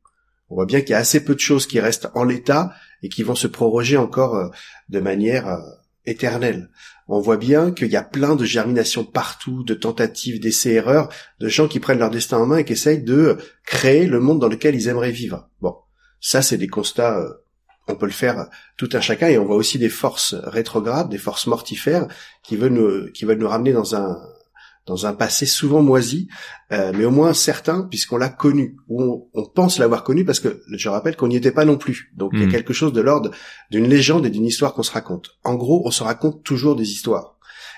On 0.48 0.57
voit 0.57 0.66
bien 0.66 0.81
qu'il 0.81 0.90
y 0.90 0.94
a 0.94 0.98
assez 0.98 1.24
peu 1.24 1.35
de 1.35 1.40
choses 1.40 1.66
qui 1.66 1.81
restent 1.81 2.09
en 2.14 2.24
l'état 2.24 2.72
et 3.03 3.09
qui 3.09 3.22
vont 3.22 3.35
se 3.35 3.46
proroger 3.46 3.96
encore 3.96 4.37
euh, 4.37 4.48
de 4.88 5.00
manière 5.00 5.48
euh, 5.48 5.59
éternelle. 6.07 6.70
On 7.09 7.20
voit 7.20 7.37
bien 7.37 7.72
qu'il 7.72 7.88
y 7.88 7.96
a 7.96 8.03
plein 8.03 8.37
de 8.37 8.44
germinations 8.44 9.05
partout, 9.05 9.64
de 9.64 9.74
tentatives, 9.74 10.40
d'essais-erreurs, 10.40 11.09
de 11.40 11.48
gens 11.48 11.66
qui 11.66 11.81
prennent 11.81 11.98
leur 11.98 12.11
destin 12.11 12.38
en 12.38 12.46
main 12.46 12.59
et 12.59 12.64
qui 12.64 12.74
essayent 12.74 13.03
de 13.03 13.38
créer 13.64 14.07
le 14.07 14.20
monde 14.20 14.40
dans 14.40 14.48
lequel 14.48 14.74
ils 14.74 14.88
aimeraient 14.88 15.11
vivre. 15.11 15.48
Bon, 15.61 15.74
ça 16.21 16.43
c'est 16.43 16.59
des 16.59 16.69
constats, 16.69 17.19
euh, 17.19 17.33
on 17.89 17.97
peut 17.97 18.07
le 18.07 18.13
faire 18.13 18.47
tout 18.77 18.89
un 18.93 19.01
chacun 19.01 19.29
et 19.29 19.39
on 19.39 19.45
voit 19.45 19.57
aussi 19.57 19.79
des 19.79 19.89
forces 19.89 20.35
rétrogrades, 20.35 21.09
des 21.09 21.19
forces 21.19 21.47
mortifères 21.47 22.07
qui 22.43 22.57
veulent 22.57 22.73
nous, 22.73 23.11
qui 23.13 23.25
veulent 23.25 23.39
nous 23.39 23.49
ramener 23.49 23.73
dans 23.73 23.97
un, 23.97 24.17
dans 24.87 25.07
un 25.07 25.13
passé 25.13 25.47
souvent 25.47 25.83
moisi, 25.83 26.29
euh, 26.73 26.93
mais 26.95 27.05
au 27.05 27.11
moins 27.11 27.33
certain 27.33 27.83
puisqu'on 27.83 28.17
l'a 28.17 28.29
connu 28.29 28.77
ou 28.89 29.29
on, 29.35 29.45
pense 29.45 29.79
l'avoir 29.79 30.05
connu 30.05 30.25
parce 30.25 30.41
que 30.41 30.63
je 30.69 30.89
rappelle 30.89 31.17
qu'on 31.17 31.29
n'y 31.29 31.37
était 31.37 31.53
pas 31.53 31.65
non 31.65 31.77
plus. 31.77 32.13
Donc 32.17 32.33
il 32.35 32.41
y 32.41 32.43
a 32.43 32.47
hmm. 32.47 32.53
quelque 32.53 32.73
chose 32.73 32.93
de 32.93 33.01
l'ordre 33.01 33.31
d'une 33.71 33.89
légende 33.89 34.27
et 34.27 34.31
d'une 34.31 34.47
histoire 34.47 34.75
qu'on 34.75 34.83
se 34.83 34.93
raconte. 34.93 35.39
En 35.45 35.55
gros, 35.55 35.83
on 35.85 35.91
se 35.91 36.03
raconte 36.03 36.43
toujours 36.43 36.77
des 36.77 36.91
histoires. 36.91 37.37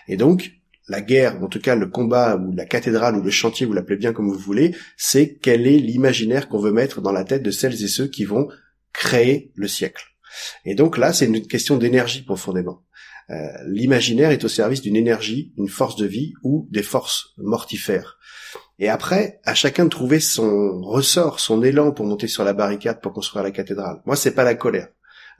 Et 0.09 0.17
donc 0.17 0.62
la 0.93 1.01
guerre, 1.01 1.43
en 1.43 1.49
tout 1.49 1.59
cas 1.59 1.75
le 1.75 1.87
combat 1.87 2.37
ou 2.37 2.53
la 2.55 2.67
cathédrale 2.67 3.17
ou 3.17 3.23
le 3.23 3.31
chantier, 3.31 3.65
vous 3.65 3.73
l'appelez 3.73 3.97
bien 3.97 4.13
comme 4.13 4.31
vous 4.31 4.39
voulez, 4.39 4.77
c'est 4.99 5.39
quel 5.41 5.67
est 5.67 5.79
l'imaginaire 5.79 6.49
qu'on 6.49 6.59
veut 6.59 6.71
mettre 6.71 7.01
dans 7.01 7.13
la 7.13 7.25
tête 7.25 7.43
de 7.43 7.51
celles 7.51 7.83
et 7.83 7.89
ceux 7.89 8.09
qui 8.09 8.25
vont 8.25 8.47
créer 8.93 9.53
le 9.55 9.69
siècle. 9.69 10.05
Et 10.67 10.75
donc 10.75 10.99
là, 10.99 11.15
c'est 11.15 11.25
une 11.25 11.47
question 11.47 11.79
d'énergie 11.79 12.23
profondément. 12.23 12.83
Euh, 13.31 13.35
l'imaginaire 13.67 14.33
est 14.33 14.45
au 14.45 14.49
service 14.49 14.83
d'une 14.83 14.97
énergie, 14.97 15.55
une 15.57 15.69
force 15.69 15.97
de 15.97 16.05
vie 16.05 16.35
ou 16.43 16.69
des 16.71 16.83
forces 16.83 17.33
mortifères. 17.39 18.19
Et 18.79 18.91
après, 18.91 19.41
à 19.45 19.55
chacun 19.55 19.85
de 19.85 19.91
trouver 19.91 20.21
son 20.21 20.83
ressort, 20.83 21.41
son 21.41 21.63
élan 21.63 21.93
pour 21.93 22.05
monter 22.05 22.29
sur 22.29 22.45
la 22.45 22.53
barricade 22.53 23.01
pour 23.01 23.15
construire 23.15 23.45
la 23.45 23.51
cathédrale. 23.51 24.03
Moi, 24.05 24.17
c'est 24.17 24.35
pas 24.35 24.45
la 24.45 24.57
colère. 24.57 24.89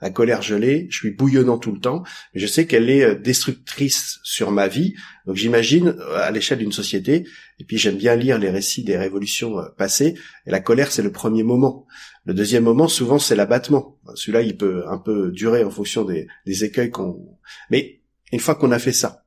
La 0.03 0.09
colère, 0.09 0.41
l'ai, 0.53 0.87
je 0.89 0.97
suis 0.97 1.11
bouillonnant 1.11 1.57
tout 1.57 1.71
le 1.71 1.79
temps, 1.79 2.03
mais 2.33 2.41
je 2.41 2.45
sais 2.45 2.67
qu'elle 2.67 2.89
est 2.89 3.05
euh, 3.05 3.15
destructrice 3.15 4.19
sur 4.23 4.51
ma 4.51 4.67
vie. 4.67 4.95
Donc 5.25 5.37
j'imagine 5.37 5.95
euh, 5.97 6.17
à 6.17 6.29
l'échelle 6.29 6.57
d'une 6.57 6.73
société, 6.73 7.25
et 7.57 7.63
puis 7.63 7.77
j'aime 7.77 7.95
bien 7.95 8.17
lire 8.17 8.37
les 8.37 8.49
récits 8.49 8.83
des 8.83 8.97
révolutions 8.97 9.55
passées, 9.77 10.15
et 10.45 10.51
la 10.51 10.59
colère, 10.59 10.91
c'est 10.91 11.03
le 11.03 11.13
premier 11.13 11.43
moment. 11.43 11.87
Le 12.25 12.33
deuxième 12.33 12.65
moment, 12.65 12.89
souvent, 12.89 13.17
c'est 13.17 13.37
l'abattement. 13.37 13.97
Celui-là, 14.15 14.41
il 14.41 14.57
peut 14.57 14.83
un 14.89 14.97
peu 14.97 15.31
durer 15.31 15.63
en 15.63 15.69
fonction 15.69 16.03
des, 16.03 16.27
écueils 16.65 16.91
qu'on... 16.91 17.37
Mais 17.69 18.01
une 18.33 18.41
fois 18.41 18.55
qu'on 18.55 18.73
a 18.73 18.79
fait 18.79 18.91
ça, 18.91 19.23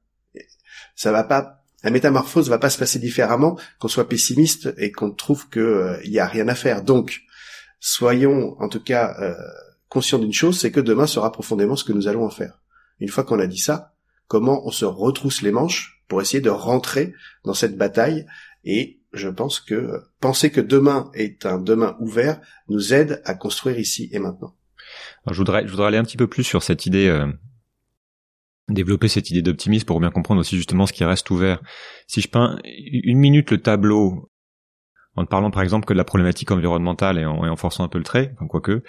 ça 0.94 1.10
va 1.10 1.24
pas... 1.24 1.64
La 1.84 1.90
métamorphose 1.90 2.50
va 2.50 2.58
pas 2.58 2.68
se 2.68 2.78
passer 2.78 2.98
différemment 2.98 3.58
qu'on 3.78 3.88
soit 3.88 4.10
pessimiste 4.10 4.74
et 4.76 4.92
qu'on 4.92 5.10
trouve 5.10 5.48
qu'il 5.48 5.62
euh, 5.62 5.98
y 6.04 6.18
a 6.18 6.26
rien 6.26 6.48
à 6.48 6.54
faire. 6.54 6.82
Donc, 6.82 7.22
soyons 7.80 8.56
en 8.60 8.68
tout 8.68 8.82
cas 8.82 9.16
euh, 9.22 9.34
conscients 9.96 10.18
d'une 10.18 10.34
chose, 10.34 10.60
c'est 10.60 10.70
que 10.70 10.80
demain 10.80 11.06
sera 11.06 11.32
profondément 11.32 11.74
ce 11.74 11.82
que 11.82 11.94
nous 11.94 12.06
allons 12.06 12.26
en 12.26 12.30
faire. 12.30 12.60
Une 13.00 13.08
fois 13.08 13.24
qu'on 13.24 13.40
a 13.40 13.46
dit 13.46 13.56
ça, 13.56 13.94
comment 14.28 14.60
on 14.66 14.70
se 14.70 14.84
retrousse 14.84 15.40
les 15.40 15.52
manches 15.52 16.02
pour 16.06 16.20
essayer 16.20 16.42
de 16.42 16.50
rentrer 16.50 17.14
dans 17.44 17.54
cette 17.54 17.78
bataille 17.78 18.26
et 18.62 19.00
je 19.14 19.30
pense 19.30 19.58
que 19.58 20.02
penser 20.20 20.50
que 20.50 20.60
demain 20.60 21.10
est 21.14 21.46
un 21.46 21.56
demain 21.56 21.96
ouvert 21.98 22.42
nous 22.68 22.92
aide 22.92 23.22
à 23.24 23.32
construire 23.32 23.78
ici 23.78 24.10
et 24.12 24.18
maintenant. 24.18 24.54
je 25.30 25.34
voudrais, 25.38 25.66
je 25.66 25.70
voudrais 25.70 25.86
aller 25.86 25.96
un 25.96 26.04
petit 26.04 26.18
peu 26.18 26.26
plus 26.26 26.44
sur 26.44 26.62
cette 26.62 26.84
idée, 26.84 27.08
euh, 27.08 27.26
développer 28.68 29.08
cette 29.08 29.30
idée 29.30 29.40
d'optimisme 29.40 29.86
pour 29.86 29.98
bien 29.98 30.10
comprendre 30.10 30.42
aussi 30.42 30.56
justement 30.56 30.84
ce 30.84 30.92
qui 30.92 31.04
reste 31.04 31.30
ouvert. 31.30 31.62
Si 32.06 32.20
je 32.20 32.28
peins 32.28 32.58
une 32.66 33.18
minute 33.18 33.50
le 33.50 33.62
tableau 33.62 34.30
en 35.16 35.22
ne 35.22 35.26
parlant 35.26 35.50
par 35.50 35.62
exemple 35.62 35.86
que 35.86 35.92
de 35.92 35.98
la 35.98 36.04
problématique 36.04 36.50
environnementale 36.50 37.18
et 37.18 37.24
en, 37.24 37.44
et 37.44 37.48
en 37.48 37.56
forçant 37.56 37.84
un 37.84 37.88
peu 37.88 37.98
le 37.98 38.04
trait, 38.04 38.32
enfin 38.34 38.46
quoique, 38.46 38.82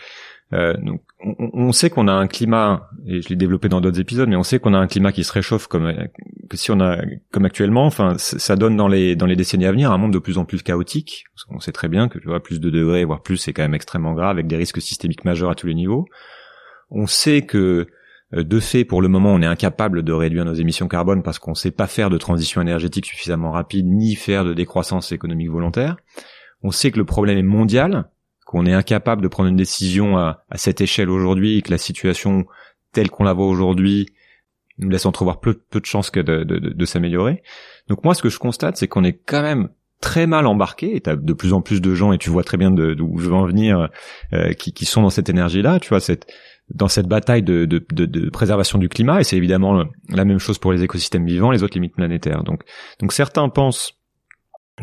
euh, 0.53 0.73
donc, 0.77 1.01
on, 1.19 1.73
sait 1.73 1.89
qu'on 1.89 2.07
a 2.07 2.13
un 2.13 2.27
climat, 2.27 2.89
et 3.05 3.21
je 3.21 3.27
l'ai 3.27 3.35
développé 3.35 3.67
dans 3.67 3.81
d'autres 3.81 3.99
épisodes, 3.99 4.29
mais 4.29 4.37
on 4.37 4.43
sait 4.43 4.59
qu'on 4.59 4.73
a 4.73 4.77
un 4.77 4.87
climat 4.87 5.11
qui 5.11 5.25
se 5.25 5.33
réchauffe 5.33 5.67
comme 5.67 5.93
que 6.49 6.55
si 6.55 6.71
on 6.71 6.79
a 6.79 7.01
comme 7.31 7.43
actuellement. 7.43 7.85
Enfin, 7.85 8.15
ça 8.17 8.55
donne 8.55 8.77
dans 8.77 8.87
les 8.87 9.17
dans 9.17 9.25
les 9.25 9.35
décennies 9.35 9.65
à 9.65 9.71
venir 9.71 9.91
un 9.91 9.97
monde 9.97 10.13
de 10.13 10.19
plus 10.19 10.37
en 10.37 10.45
plus 10.45 10.63
chaotique. 10.63 11.25
On 11.49 11.59
sait 11.59 11.73
très 11.73 11.89
bien 11.89 12.07
que 12.07 12.17
tu 12.17 12.27
vois 12.27 12.41
plus 12.41 12.61
de 12.61 12.69
degrés, 12.69 13.03
voire 13.03 13.21
plus, 13.21 13.37
c'est 13.37 13.51
quand 13.51 13.63
même 13.63 13.73
extrêmement 13.73 14.13
grave, 14.13 14.31
avec 14.31 14.47
des 14.47 14.55
risques 14.55 14.81
systémiques 14.81 15.25
majeurs 15.25 15.49
à 15.49 15.55
tous 15.55 15.67
les 15.67 15.75
niveaux. 15.75 16.07
On 16.91 17.07
sait 17.07 17.41
que 17.41 17.57
euh, 17.57 17.87
de 18.33 18.59
fait, 18.59 18.83
pour 18.83 19.01
le 19.01 19.07
moment, 19.07 19.33
on 19.33 19.41
est 19.41 19.47
incapable 19.47 20.03
de 20.03 20.11
réduire 20.11 20.43
nos 20.43 20.53
émissions 20.53 20.87
carbone 20.87 21.23
parce 21.23 21.39
qu'on 21.39 21.51
ne 21.51 21.55
sait 21.55 21.71
pas 21.71 21.87
faire 21.87 22.09
de 22.09 22.17
transition 22.17 22.61
énergétique 22.61 23.05
suffisamment 23.05 23.51
rapide, 23.51 23.87
ni 23.87 24.15
faire 24.15 24.43
de 24.43 24.53
décroissance 24.53 25.11
économique 25.11 25.49
volontaire. 25.49 25.95
On 26.61 26.71
sait 26.71 26.91
que 26.91 26.97
le 26.97 27.05
problème 27.05 27.37
est 27.37 27.43
mondial, 27.43 28.09
qu'on 28.45 28.65
est 28.65 28.73
incapable 28.73 29.21
de 29.21 29.27
prendre 29.27 29.49
une 29.49 29.55
décision 29.55 30.17
à, 30.17 30.43
cette 30.55 30.81
échelle 30.81 31.09
aujourd'hui 31.09 31.57
et 31.57 31.61
que 31.61 31.71
la 31.71 31.77
situation 31.77 32.45
telle 32.91 33.09
qu'on 33.09 33.23
la 33.23 33.33
voit 33.33 33.47
aujourd'hui 33.47 34.07
nous 34.77 34.89
laisse 34.89 35.05
entrevoir 35.05 35.39
peu, 35.39 35.53
peu 35.53 35.79
de 35.79 35.85
chances 35.85 36.11
que 36.11 36.19
de, 36.19 36.43
de, 36.43 36.85
s'améliorer. 36.85 37.43
Donc 37.87 38.03
moi, 38.03 38.13
ce 38.13 38.21
que 38.21 38.29
je 38.29 38.39
constate, 38.39 38.77
c'est 38.77 38.87
qu'on 38.87 39.03
est 39.03 39.19
quand 39.25 39.41
même 39.41 39.69
très 40.01 40.27
mal 40.27 40.45
embarqué 40.45 40.95
et 40.95 41.01
t'as 41.01 41.15
de 41.15 41.33
plus 41.33 41.53
en 41.53 41.61
plus 41.61 41.81
de 41.81 41.95
gens 41.95 42.13
et 42.13 42.17
tu 42.17 42.29
vois 42.29 42.43
très 42.43 42.57
bien 42.57 42.69
d'où 42.69 43.17
je 43.17 43.27
veux 43.27 43.33
en 43.33 43.47
venir 43.47 43.89
euh, 44.33 44.53
qui, 44.53 44.71
qui, 44.71 44.85
sont 44.85 45.01
dans 45.01 45.09
cette 45.09 45.27
énergie 45.27 45.63
là 45.63 45.79
tu 45.79 45.89
vois 45.89 45.99
cette 45.99 46.31
dans 46.73 46.88
cette 46.88 47.08
bataille 47.08 47.43
de, 47.43 47.65
de, 47.65 47.80
de, 47.89 48.30
préservation 48.30 48.77
du 48.77 48.89
climat 48.89 49.21
et 49.21 49.23
c'est 49.23 49.38
évidemment 49.38 49.86
la 50.10 50.25
même 50.25 50.39
chose 50.39 50.58
pour 50.58 50.73
les 50.73 50.84
écosystèmes 50.84 51.25
vivants 51.25 51.51
les 51.51 51.63
autres 51.63 51.75
limites 51.75 51.95
planétaires 51.95 52.43
donc 52.43 52.63
donc 52.99 53.13
certains 53.13 53.47
pensent 53.47 53.93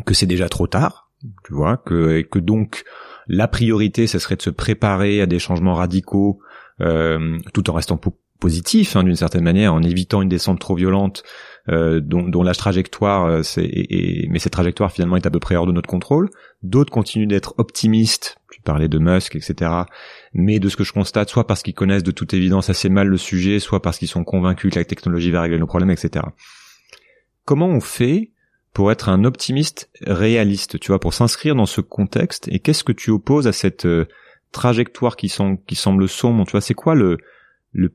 que 0.05 0.15
c'est 0.15 0.25
déjà 0.25 0.49
trop 0.49 0.65
tard 0.65 1.11
tu 1.45 1.53
vois 1.53 1.77
que 1.77 2.17
et 2.17 2.23
que 2.23 2.39
donc 2.39 2.83
la 3.27 3.47
priorité, 3.47 4.07
ce 4.07 4.19
serait 4.19 4.35
de 4.35 4.41
se 4.41 4.49
préparer 4.49 5.21
à 5.21 5.25
des 5.25 5.39
changements 5.39 5.73
radicaux, 5.73 6.39
euh, 6.81 7.37
tout 7.53 7.69
en 7.69 7.73
restant 7.73 7.99
positif 8.39 8.95
hein, 8.95 9.03
d'une 9.03 9.15
certaine 9.15 9.43
manière, 9.43 9.73
en 9.73 9.81
évitant 9.81 10.21
une 10.21 10.29
descente 10.29 10.59
trop 10.59 10.75
violente, 10.75 11.23
euh, 11.69 11.99
dont, 12.01 12.27
dont, 12.27 12.43
la 12.43 12.53
trajectoire, 12.53 13.25
euh, 13.25 13.41
mais 13.57 14.39
cette 14.39 14.53
trajectoire 14.53 14.91
finalement 14.91 15.15
est 15.15 15.25
à 15.25 15.31
peu 15.31 15.39
près 15.39 15.55
hors 15.55 15.65
de 15.65 15.71
notre 15.71 15.89
contrôle. 15.89 16.29
D'autres 16.61 16.91
continuent 16.91 17.27
d'être 17.27 17.55
optimistes. 17.57 18.37
Parlais 18.65 18.89
de 18.89 18.99
Musk, 18.99 19.35
etc. 19.35 19.71
Mais 20.33 20.59
de 20.59 20.67
ce 20.67 20.75
que 20.75 20.83
je 20.83 20.91
constate, 20.91 21.29
soit 21.29 21.47
parce 21.47 21.63
qu'ils 21.63 21.73
connaissent 21.73 22.03
de 22.03 22.11
toute 22.11 22.33
évidence 22.33 22.69
assez 22.69 22.89
mal 22.89 23.07
le 23.07 23.17
sujet, 23.17 23.59
soit 23.59 23.81
parce 23.81 23.97
qu'ils 23.97 24.09
sont 24.09 24.25
convaincus 24.25 24.73
que 24.73 24.79
la 24.79 24.85
technologie 24.85 25.31
va 25.31 25.41
régler 25.41 25.59
nos 25.59 25.67
problèmes, 25.67 25.91
etc. 25.91 26.25
Comment 27.45 27.67
on 27.67 27.79
fait 27.79 28.31
pour 28.75 28.91
être 28.91 29.07
un 29.07 29.23
optimiste 29.23 29.89
réaliste, 30.01 30.79
tu 30.81 30.87
vois, 30.87 30.99
pour 30.99 31.13
s'inscrire 31.13 31.55
dans 31.55 31.65
ce 31.65 31.79
contexte. 31.79 32.49
Et 32.49 32.59
qu'est-ce 32.59 32.83
que 32.83 32.91
tu 32.91 33.09
opposes 33.09 33.47
à 33.47 33.53
cette 33.53 33.85
euh, 33.85 34.05
trajectoire 34.51 35.15
qui, 35.15 35.29
semble 35.29 36.09
sombre 36.09 36.45
Tu 36.45 36.51
vois, 36.51 36.61
c'est 36.61 36.73
quoi 36.73 36.93
le, 36.93 37.17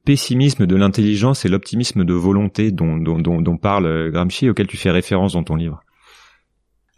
pessimisme 0.04 0.66
de 0.66 0.76
l'intelligence 0.76 1.44
et 1.44 1.50
l'optimisme 1.50 2.04
de 2.04 2.14
volonté 2.14 2.70
dont, 2.70 2.96
dont 2.96 3.56
parle 3.58 3.86
euh, 3.86 4.10
Gramsci, 4.10 4.48
auquel 4.48 4.66
tu 4.66 4.78
fais 4.78 4.90
référence 4.90 5.34
dans 5.34 5.44
ton 5.44 5.56
livre? 5.56 5.82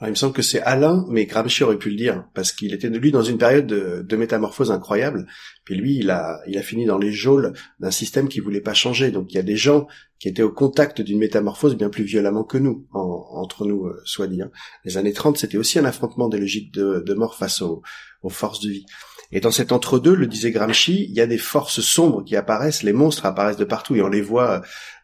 Il 0.07 0.11
me 0.11 0.15
semble 0.15 0.33
que 0.33 0.43
c'est 0.43 0.61
Alain, 0.63 1.07
mais 1.09 1.27
Gramsci 1.27 1.63
aurait 1.63 1.79
pu 1.79 1.91
le 1.91 1.97
dire, 1.97 2.25
parce 2.35 2.53
qu'il 2.53 2.75
était 2.75 2.89
lui 2.89 3.13
dans 3.13 3.23
une 3.23 3.39
période 3.39 3.67
de, 3.67 4.17
métamorphose 4.17 4.71
incroyable. 4.71 5.27
Puis 5.65 5.77
lui, 5.77 5.97
il 5.97 6.11
a, 6.11 6.41
il 6.47 6.59
a 6.59 6.63
fini 6.63 6.87
dans 6.87 6.99
les 6.99 7.13
geôles 7.13 7.53
d'un 7.79 7.91
système 7.91 8.29
qui 8.29 8.41
voulait 8.41 8.61
pas 8.61 8.75
changer. 8.75 9.11
Donc 9.11 9.33
il 9.33 9.37
y 9.37 9.41
a 9.41 9.45
des 9.45 9.57
gens 9.57 9.87
qui 10.19 10.29
étaient 10.29 10.43
au 10.43 10.53
contact 10.53 11.01
d'une 11.01 11.19
métamorphose 11.19 11.77
bien 11.77 11.89
plus 11.89 12.05
violemment 12.05 12.45
que 12.45 12.59
nous, 12.59 12.87
entre 12.93 13.67
nous, 13.67 13.87
euh, 13.87 14.01
soit 14.05 14.29
dit. 14.29 14.43
Hein. 14.43 14.51
Les 14.85 14.97
années 14.97 15.13
30, 15.13 15.39
c'était 15.39 15.59
aussi 15.59 15.79
un 15.79 15.85
affrontement 15.85 16.29
des 16.29 16.39
logiques 16.39 16.73
de, 16.73 17.15
mort 17.15 17.37
face 17.37 17.63
aux 17.63 17.83
forces 18.29 18.61
de 18.61 18.71
vie. 18.71 18.87
Et 19.33 19.41
dans 19.41 19.51
cet 19.51 19.73
entre-deux, 19.73 20.15
le 20.15 20.27
disait 20.27 20.51
Gramsci, 20.51 21.07
il 21.09 21.15
y 21.15 21.21
a 21.21 21.27
des 21.27 21.39
forces 21.39 21.81
sombres 21.81 22.23
qui 22.23 22.37
apparaissent, 22.37 22.83
les 22.83 22.93
monstres 22.93 23.25
apparaissent 23.25 23.57
de 23.57 23.65
partout 23.65 23.97
et 23.97 24.03
on 24.03 24.09
les 24.09 24.21
voit 24.21 24.63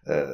euh, 0.08 0.26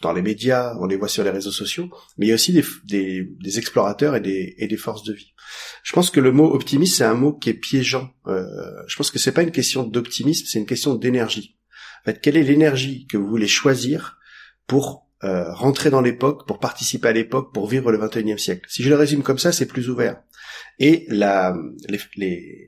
dans 0.00 0.12
les 0.12 0.22
médias, 0.22 0.74
on 0.80 0.86
les 0.86 0.96
voit 0.96 1.08
sur 1.08 1.22
les 1.22 1.30
réseaux 1.30 1.52
sociaux, 1.52 1.90
mais 2.16 2.26
il 2.26 2.28
y 2.30 2.32
a 2.32 2.34
aussi 2.34 2.52
des, 2.52 3.28
des, 3.38 3.58
explorateurs 3.58 4.16
et 4.16 4.20
des, 4.20 4.54
et 4.56 4.68
des 4.68 4.76
forces 4.76 5.04
de 5.04 5.12
vie. 5.12 5.34
Je 5.82 5.92
pense 5.92 6.10
que 6.10 6.20
le 6.20 6.32
mot 6.32 6.52
optimiste, 6.52 6.96
c'est 6.96 7.04
un 7.04 7.14
mot 7.14 7.32
qui 7.32 7.50
est 7.50 7.54
piégeant. 7.54 8.10
Euh, 8.26 8.44
je 8.86 8.96
pense 8.96 9.10
que 9.10 9.18
c'est 9.18 9.32
pas 9.32 9.42
une 9.42 9.50
question 9.50 9.84
d'optimisme, 9.84 10.46
c'est 10.46 10.58
une 10.58 10.66
question 10.66 10.94
d'énergie. 10.94 11.58
En 12.02 12.10
fait, 12.10 12.20
quelle 12.20 12.36
est 12.36 12.42
l'énergie 12.42 13.06
que 13.06 13.16
vous 13.16 13.28
voulez 13.28 13.46
choisir 13.46 14.18
pour 14.66 15.08
euh, 15.24 15.52
rentrer 15.52 15.90
dans 15.90 16.00
l'époque, 16.00 16.46
pour 16.46 16.58
participer 16.58 17.08
à 17.08 17.12
l'époque, 17.12 17.52
pour 17.52 17.68
vivre 17.68 17.92
le 17.92 17.98
21e 17.98 18.38
siècle. 18.38 18.62
Si 18.68 18.82
je 18.82 18.88
le 18.88 18.96
résume 18.96 19.22
comme 19.22 19.38
ça, 19.38 19.52
c'est 19.52 19.66
plus 19.66 19.88
ouvert. 19.88 20.16
Et 20.78 21.06
la, 21.08 21.54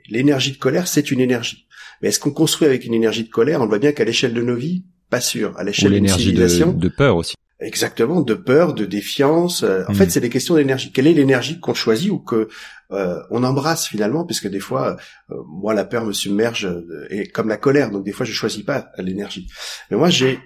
l'énergie 0.08 0.52
de 0.52 0.58
colère, 0.58 0.86
c'est 0.86 1.10
une 1.10 1.20
énergie. 1.20 1.66
Mais 2.00 2.08
est-ce 2.08 2.20
qu'on 2.20 2.32
construit 2.32 2.66
avec 2.66 2.84
une 2.84 2.94
énergie 2.94 3.24
de 3.24 3.30
colère? 3.30 3.60
On 3.60 3.66
voit 3.66 3.78
bien 3.78 3.92
qu'à 3.92 4.04
l'échelle 4.04 4.34
de 4.34 4.42
nos 4.42 4.56
vies, 4.56 4.84
pas 5.10 5.20
sûr. 5.20 5.56
À 5.56 5.64
l'échelle 5.64 5.92
d'une 5.92 6.08
civilisation, 6.08 6.72
de, 6.72 6.78
de 6.80 6.88
peur 6.88 7.16
aussi. 7.16 7.34
Exactement, 7.60 8.20
de 8.20 8.34
peur, 8.34 8.74
de 8.74 8.84
défiance. 8.84 9.62
Euh, 9.62 9.84
en 9.88 9.92
mm. 9.92 9.94
fait, 9.94 10.10
c'est 10.10 10.20
des 10.20 10.28
questions 10.28 10.56
d'énergie. 10.56 10.92
Quelle 10.92 11.06
est 11.06 11.12
l'énergie 11.12 11.60
qu'on 11.60 11.74
choisit 11.74 12.10
ou 12.10 12.18
que 12.18 12.48
euh, 12.90 13.20
on 13.30 13.44
embrasse 13.44 13.86
finalement? 13.86 14.24
Puisque 14.24 14.48
des 14.48 14.60
fois, 14.60 14.96
euh, 15.30 15.36
moi, 15.46 15.72
la 15.72 15.84
peur 15.84 16.04
me 16.04 16.12
submerge 16.12 16.68
et 17.10 17.28
comme 17.28 17.48
la 17.48 17.56
colère. 17.56 17.90
Donc 17.90 18.04
des 18.04 18.12
fois, 18.12 18.26
je 18.26 18.32
choisis 18.32 18.62
pas 18.62 18.90
l'énergie. 18.98 19.48
Mais 19.90 19.96
moi, 19.96 20.10
j'ai 20.10 20.38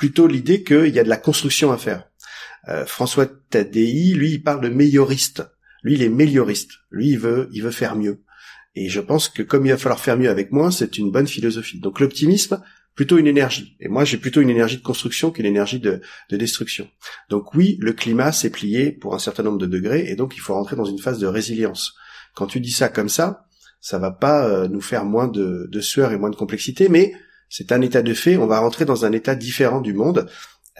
plutôt 0.00 0.26
l'idée 0.26 0.64
qu'il 0.64 0.94
y 0.94 0.98
a 0.98 1.04
de 1.04 1.10
la 1.10 1.18
construction 1.18 1.72
à 1.72 1.76
faire. 1.76 2.08
François 2.86 3.26
Tadei, 3.26 4.14
lui, 4.14 4.32
il 4.32 4.42
parle 4.42 4.62
de 4.62 4.70
meilleuriste. 4.70 5.42
Lui, 5.82 5.92
il 5.92 6.02
est 6.02 6.08
meilleuriste. 6.08 6.70
Lui, 6.90 7.10
il 7.10 7.18
veut, 7.18 7.50
il 7.52 7.62
veut 7.62 7.70
faire 7.70 7.96
mieux. 7.96 8.22
Et 8.74 8.88
je 8.88 9.00
pense 9.00 9.28
que 9.28 9.42
comme 9.42 9.66
il 9.66 9.72
va 9.72 9.76
falloir 9.76 10.00
faire 10.00 10.16
mieux 10.16 10.30
avec 10.30 10.52
moi, 10.52 10.70
c'est 10.70 10.96
une 10.96 11.10
bonne 11.10 11.26
philosophie. 11.26 11.80
Donc 11.80 12.00
l'optimisme, 12.00 12.62
plutôt 12.94 13.18
une 13.18 13.26
énergie. 13.26 13.76
Et 13.78 13.88
moi, 13.88 14.06
j'ai 14.06 14.16
plutôt 14.16 14.40
une 14.40 14.48
énergie 14.48 14.78
de 14.78 14.82
construction 14.82 15.30
qu'une 15.30 15.44
énergie 15.44 15.80
de, 15.80 16.00
de, 16.30 16.36
destruction. 16.38 16.88
Donc 17.28 17.54
oui, 17.54 17.76
le 17.78 17.92
climat 17.92 18.32
s'est 18.32 18.48
plié 18.48 18.92
pour 18.92 19.14
un 19.14 19.18
certain 19.18 19.42
nombre 19.42 19.58
de 19.58 19.66
degrés, 19.66 20.06
et 20.08 20.16
donc 20.16 20.34
il 20.34 20.40
faut 20.40 20.54
rentrer 20.54 20.76
dans 20.76 20.86
une 20.86 20.98
phase 20.98 21.18
de 21.18 21.26
résilience. 21.26 21.94
Quand 22.34 22.46
tu 22.46 22.58
dis 22.58 22.72
ça 22.72 22.88
comme 22.88 23.10
ça, 23.10 23.44
ça 23.82 23.98
va 23.98 24.12
pas 24.12 24.48
euh, 24.48 24.66
nous 24.66 24.80
faire 24.80 25.04
moins 25.04 25.28
de, 25.28 25.68
de 25.70 25.80
sueur 25.82 26.12
et 26.12 26.16
moins 26.16 26.30
de 26.30 26.36
complexité, 26.36 26.88
mais 26.88 27.12
c'est 27.50 27.72
un 27.72 27.82
état 27.82 28.00
de 28.00 28.14
fait. 28.14 28.38
On 28.38 28.46
va 28.46 28.60
rentrer 28.60 28.86
dans 28.86 29.04
un 29.04 29.12
état 29.12 29.34
différent 29.34 29.82
du 29.82 29.92
monde 29.92 30.30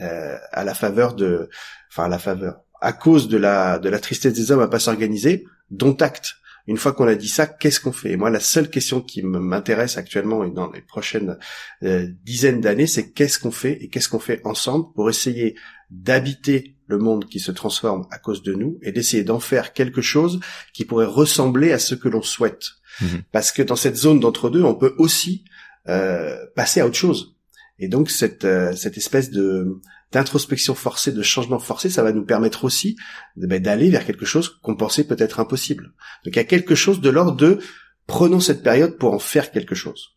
euh, 0.01 0.39
à 0.53 0.65
la 0.65 0.73
faveur 0.73 1.15
de, 1.15 1.51
enfin 1.91 2.05
à 2.05 2.09
la 2.09 2.19
faveur, 2.19 2.61
à 2.81 2.95
cause 2.95 3.29
de 3.29 3.37
la 3.37 3.79
de 3.79 3.91
la 3.91 3.99
tristesse 3.99 4.33
des 4.33 4.51
hommes 4.53 4.61
à 4.61 4.69
pas 4.69 4.79
s'organiser, 4.79 5.45
dont 5.71 5.95
acte. 5.97 6.37
Une 6.67 6.77
fois 6.77 6.93
qu'on 6.93 7.09
a 7.09 7.17
dit 7.17 7.29
ça, 7.29 7.47
qu'est-ce 7.47 7.81
qu'on 7.81 7.91
fait? 7.91 8.17
Moi, 8.17 8.31
la 8.31 8.39
seule 8.39 8.71
question 8.71 9.01
qui 9.01 9.23
m'intéresse 9.23 9.97
actuellement 9.97 10.45
et 10.45 10.51
dans 10.51 10.71
les 10.71 10.83
prochaines 10.83 11.37
euh, 11.83 12.07
dizaines 12.23 12.61
d'années, 12.61 12.87
c'est 12.87 13.11
qu'est-ce 13.11 13.41
qu'on 13.41 13.51
fait 13.51 13.83
et 13.83 13.89
qu'est-ce 13.89 14.09
qu'on 14.09 14.21
fait 14.21 14.41
ensemble 14.45 14.93
pour 14.95 15.11
essayer 15.11 15.57
d'habiter 15.91 16.77
le 16.87 16.99
monde 16.99 17.25
qui 17.25 17.41
se 17.41 17.51
transforme 17.51 18.07
à 18.11 18.19
cause 18.19 18.43
de 18.43 18.55
nous 18.55 18.79
et 18.83 18.93
d'essayer 18.93 19.25
d'en 19.25 19.41
faire 19.41 19.73
quelque 19.73 20.03
chose 20.03 20.39
qui 20.73 20.85
pourrait 20.85 21.07
ressembler 21.07 21.73
à 21.73 21.79
ce 21.79 21.95
que 21.95 22.09
l'on 22.09 22.23
souhaite. 22.23 22.67
Mhm. 23.01 23.23
Parce 23.33 23.51
que 23.51 23.63
dans 23.63 23.77
cette 23.77 23.97
zone 23.97 24.21
d'entre-deux, 24.21 24.63
on 24.63 24.75
peut 24.75 24.95
aussi 24.99 25.45
passer 25.87 26.81
à 26.81 26.87
autre 26.87 26.97
chose. 26.97 27.35
Et 27.81 27.89
donc 27.89 28.11
cette, 28.11 28.45
euh, 28.45 28.77
cette 28.77 28.97
espèce 28.97 29.31
de 29.31 29.81
d'introspection 30.13 30.75
forcée, 30.75 31.13
de 31.13 31.23
changement 31.23 31.61
forcé, 31.61 31.89
ça 31.89 32.03
va 32.03 32.13
nous 32.13 32.25
permettre 32.25 32.65
aussi 32.65 32.97
ben, 33.37 33.63
d'aller 33.63 33.91
vers 33.91 34.05
quelque 34.05 34.27
chose 34.27 34.59
qu'on 34.61 34.75
pensait 34.75 35.05
peut-être 35.05 35.39
impossible. 35.39 35.93
Donc 36.25 36.35
il 36.35 36.37
y 36.37 36.41
a 36.41 36.45
quelque 36.45 36.75
chose 36.75 37.01
de 37.01 37.11
l'ordre 37.11 37.37
de 37.37 37.61
prenons 38.09 38.41
cette 38.41 38.65
période 38.65 38.99
pour 38.99 39.15
en 39.15 39.21
faire 39.21 39.53
quelque 39.53 39.77
chose. 39.77 40.17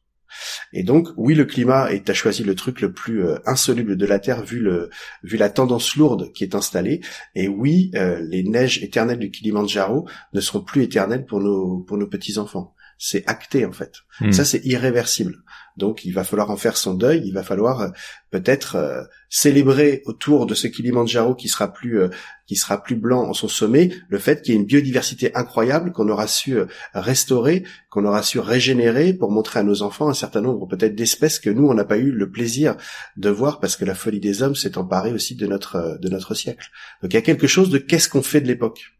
Et 0.74 0.82
donc, 0.82 1.10
oui, 1.16 1.36
le 1.36 1.46
climat, 1.46 1.94
et 1.94 2.02
as 2.08 2.14
choisi 2.16 2.44
le 2.44 2.56
truc 2.56 2.82
le 2.82 2.92
plus 2.92 3.24
euh, 3.24 3.38
insoluble 3.46 3.96
de 3.96 4.06
la 4.08 4.18
Terre 4.18 4.44
vu 4.44 4.58
le 4.58 4.90
vu 5.22 5.38
la 5.38 5.52
tendance 5.52 5.96
lourde 5.96 6.32
qui 6.34 6.44
est 6.44 6.56
installée. 6.56 7.02
Et 7.36 7.48
oui, 7.48 7.92
euh, 7.94 8.20
les 8.20 8.42
neiges 8.42 8.82
éternelles 8.82 9.20
du 9.20 9.30
Kilimanjaro 9.30 10.08
ne 10.34 10.42
seront 10.42 10.62
plus 10.62 10.82
éternelles 10.82 11.28
pour 11.28 11.40
nos 11.40 11.82
pour 11.82 12.00
nos 12.00 12.08
petits 12.08 12.40
enfants 12.40 12.74
c'est 13.06 13.28
acté 13.28 13.66
en 13.66 13.74
fait. 13.74 13.96
Hmm. 14.22 14.32
Ça 14.32 14.46
c'est 14.46 14.62
irréversible. 14.64 15.44
Donc 15.76 16.06
il 16.06 16.14
va 16.14 16.24
falloir 16.24 16.52
en 16.52 16.56
faire 16.56 16.78
son 16.78 16.94
deuil, 16.94 17.22
il 17.26 17.34
va 17.34 17.44
falloir 17.44 17.82
euh, 17.82 17.90
peut-être 18.32 18.78
euh, 18.78 19.04
célébrer 19.28 20.04
autour 20.06 20.46
de 20.46 20.56
ce 20.56 20.68
Kilimanjaro 20.68 21.36
qui 21.36 21.50
sera 21.50 21.74
plus 21.74 22.00
euh, 22.00 22.08
qui 22.48 22.56
sera 22.56 22.82
plus 22.82 22.96
blanc 22.96 23.24
en 23.24 23.34
son 23.34 23.50
sommet, 23.50 23.90
le 24.08 24.20
fait 24.20 24.42
qu'il 24.42 24.54
y 24.54 24.58
ait 24.58 24.60
une 24.62 24.66
biodiversité 24.66 25.36
incroyable 25.36 25.92
qu'on 25.92 26.08
aura 26.08 26.28
su 26.28 26.58
restaurer, 26.94 27.66
qu'on 27.90 28.06
aura 28.06 28.24
su 28.24 28.40
régénérer 28.40 29.14
pour 29.14 29.32
montrer 29.32 29.60
à 29.60 29.64
nos 29.64 29.82
enfants 29.82 30.08
un 30.08 30.14
certain 30.14 30.42
nombre 30.42 30.66
peut-être 30.66 30.96
d'espèces 30.96 31.40
que 31.40 31.50
nous 31.50 31.68
on 31.68 31.74
n'a 31.74 31.86
pas 31.86 31.98
eu 31.98 32.10
le 32.10 32.32
plaisir 32.32 32.78
de 33.18 33.30
voir 33.30 33.60
parce 33.60 33.76
que 33.76 33.84
la 33.84 33.96
folie 33.96 34.22
des 34.22 34.44
hommes 34.44 34.56
s'est 34.56 34.78
emparée 34.78 35.12
aussi 35.12 35.36
de 35.36 35.46
notre 35.46 36.00
de 36.00 36.08
notre 36.08 36.36
siècle. 36.36 36.70
Donc 37.02 37.12
il 37.12 37.16
y 37.16 37.20
a 37.20 37.22
quelque 37.22 37.48
chose 37.48 37.70
de 37.70 37.80
qu'est-ce 37.80 38.08
qu'on 38.08 38.24
fait 38.24 38.40
de 38.40 38.48
l'époque. 38.48 38.94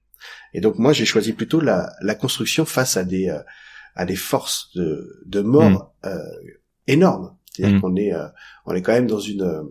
Et 0.54 0.60
donc 0.60 0.78
moi 0.78 0.92
j'ai 0.92 1.06
choisi 1.06 1.32
plutôt 1.32 1.62
la, 1.62 1.94
la 2.02 2.16
construction 2.16 2.66
face 2.66 2.98
à 2.98 3.06
des 3.06 3.34
à 3.96 4.06
des 4.06 4.16
forces 4.16 4.70
de, 4.76 5.22
de 5.26 5.42
mort 5.42 5.94
mm. 6.04 6.08
euh, 6.08 6.18
énormes. 6.88 7.36
C'est-à-dire 7.52 7.78
mm. 7.78 7.82
qu'on 7.82 7.96
est 7.96 8.14
euh, 8.14 8.28
on 8.66 8.74
est 8.74 8.82
quand 8.82 8.94
même 8.94 9.08
dans 9.08 9.20
une 9.20 9.70